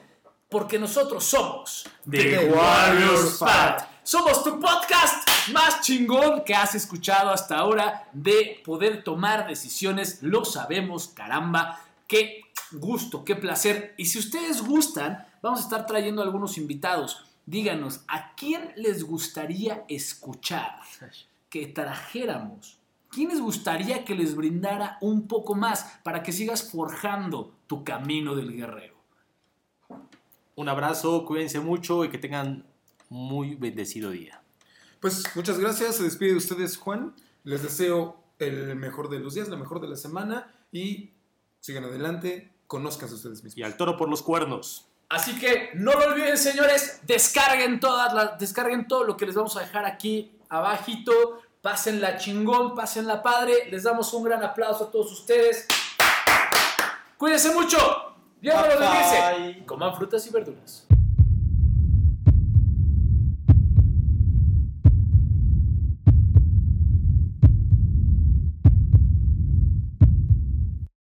Porque 0.50 0.78
nosotros 0.78 1.24
somos 1.24 1.88
The 2.10 2.50
Warriors 2.52 3.38
Path. 3.38 3.88
Somos 4.02 4.42
tu 4.42 4.58
podcast 4.58 5.28
más 5.52 5.80
chingón 5.82 6.42
que 6.44 6.54
has 6.54 6.74
escuchado 6.74 7.30
hasta 7.30 7.56
ahora 7.56 8.08
de 8.12 8.60
poder 8.64 9.04
tomar 9.04 9.46
decisiones. 9.46 10.22
Lo 10.22 10.44
sabemos, 10.44 11.08
caramba. 11.08 11.80
Qué 12.08 12.40
gusto, 12.72 13.24
qué 13.24 13.36
placer. 13.36 13.94
Y 13.96 14.06
si 14.06 14.18
ustedes 14.18 14.62
gustan, 14.62 15.24
vamos 15.40 15.60
a 15.60 15.62
estar 15.62 15.86
trayendo 15.86 16.22
algunos 16.22 16.58
invitados. 16.58 17.24
Díganos, 17.46 18.00
¿a 18.08 18.34
quién 18.34 18.72
les 18.76 19.04
gustaría 19.04 19.84
escuchar 19.88 20.80
que 21.48 21.66
trajéramos? 21.66 22.78
¿Quién 23.08 23.28
les 23.28 23.40
gustaría 23.40 24.04
que 24.04 24.14
les 24.14 24.34
brindara 24.34 24.98
un 25.00 25.26
poco 25.26 25.54
más 25.54 25.98
para 26.02 26.22
que 26.22 26.32
sigas 26.32 26.70
forjando 26.70 27.54
tu 27.66 27.84
camino 27.84 28.34
del 28.34 28.52
guerrero? 28.52 28.99
Un 30.60 30.68
abrazo, 30.68 31.24
cuídense 31.24 31.58
mucho 31.58 32.04
y 32.04 32.10
que 32.10 32.18
tengan 32.18 32.66
muy 33.08 33.54
bendecido 33.54 34.10
día. 34.10 34.42
Pues 35.00 35.34
muchas 35.34 35.58
gracias. 35.58 35.96
Se 35.96 36.02
despide 36.02 36.32
de 36.32 36.36
ustedes, 36.36 36.76
Juan. 36.76 37.14
Les 37.44 37.62
deseo 37.62 38.22
el 38.38 38.76
mejor 38.76 39.08
de 39.08 39.20
los 39.20 39.32
días, 39.32 39.48
la 39.48 39.56
mejor 39.56 39.80
de 39.80 39.88
la 39.88 39.96
semana 39.96 40.54
y 40.70 41.14
sigan 41.60 41.84
adelante. 41.84 42.52
Conozcan 42.66 43.10
ustedes 43.10 43.42
mismos. 43.42 43.56
Y 43.56 43.62
al 43.62 43.78
toro 43.78 43.96
por 43.96 44.10
los 44.10 44.20
cuernos. 44.20 44.86
Así 45.08 45.38
que 45.38 45.70
no 45.76 45.92
lo 45.92 46.12
olviden, 46.12 46.36
señores, 46.36 47.00
descarguen 47.06 47.80
todas 47.80 48.12
las, 48.12 48.38
descarguen 48.38 48.86
todo 48.86 49.04
lo 49.04 49.16
que 49.16 49.24
les 49.24 49.36
vamos 49.36 49.56
a 49.56 49.60
dejar 49.60 49.86
aquí 49.86 50.36
abajito. 50.50 51.40
Pásenla 51.62 52.18
chingón, 52.18 52.74
pásenla 52.74 53.22
padre. 53.22 53.70
Les 53.70 53.84
damos 53.84 54.12
un 54.12 54.24
gran 54.24 54.42
aplauso 54.42 54.84
a 54.84 54.90
todos 54.90 55.10
ustedes. 55.10 55.66
Cuídense 57.16 57.50
mucho. 57.54 58.09
Dios 58.40 58.56
me 58.62 58.68
los 58.68 58.78
bendice. 58.78 59.52
Bye. 59.54 59.66
Coman 59.66 59.94
frutas 59.94 60.26
y 60.26 60.30
verduras. 60.30 60.86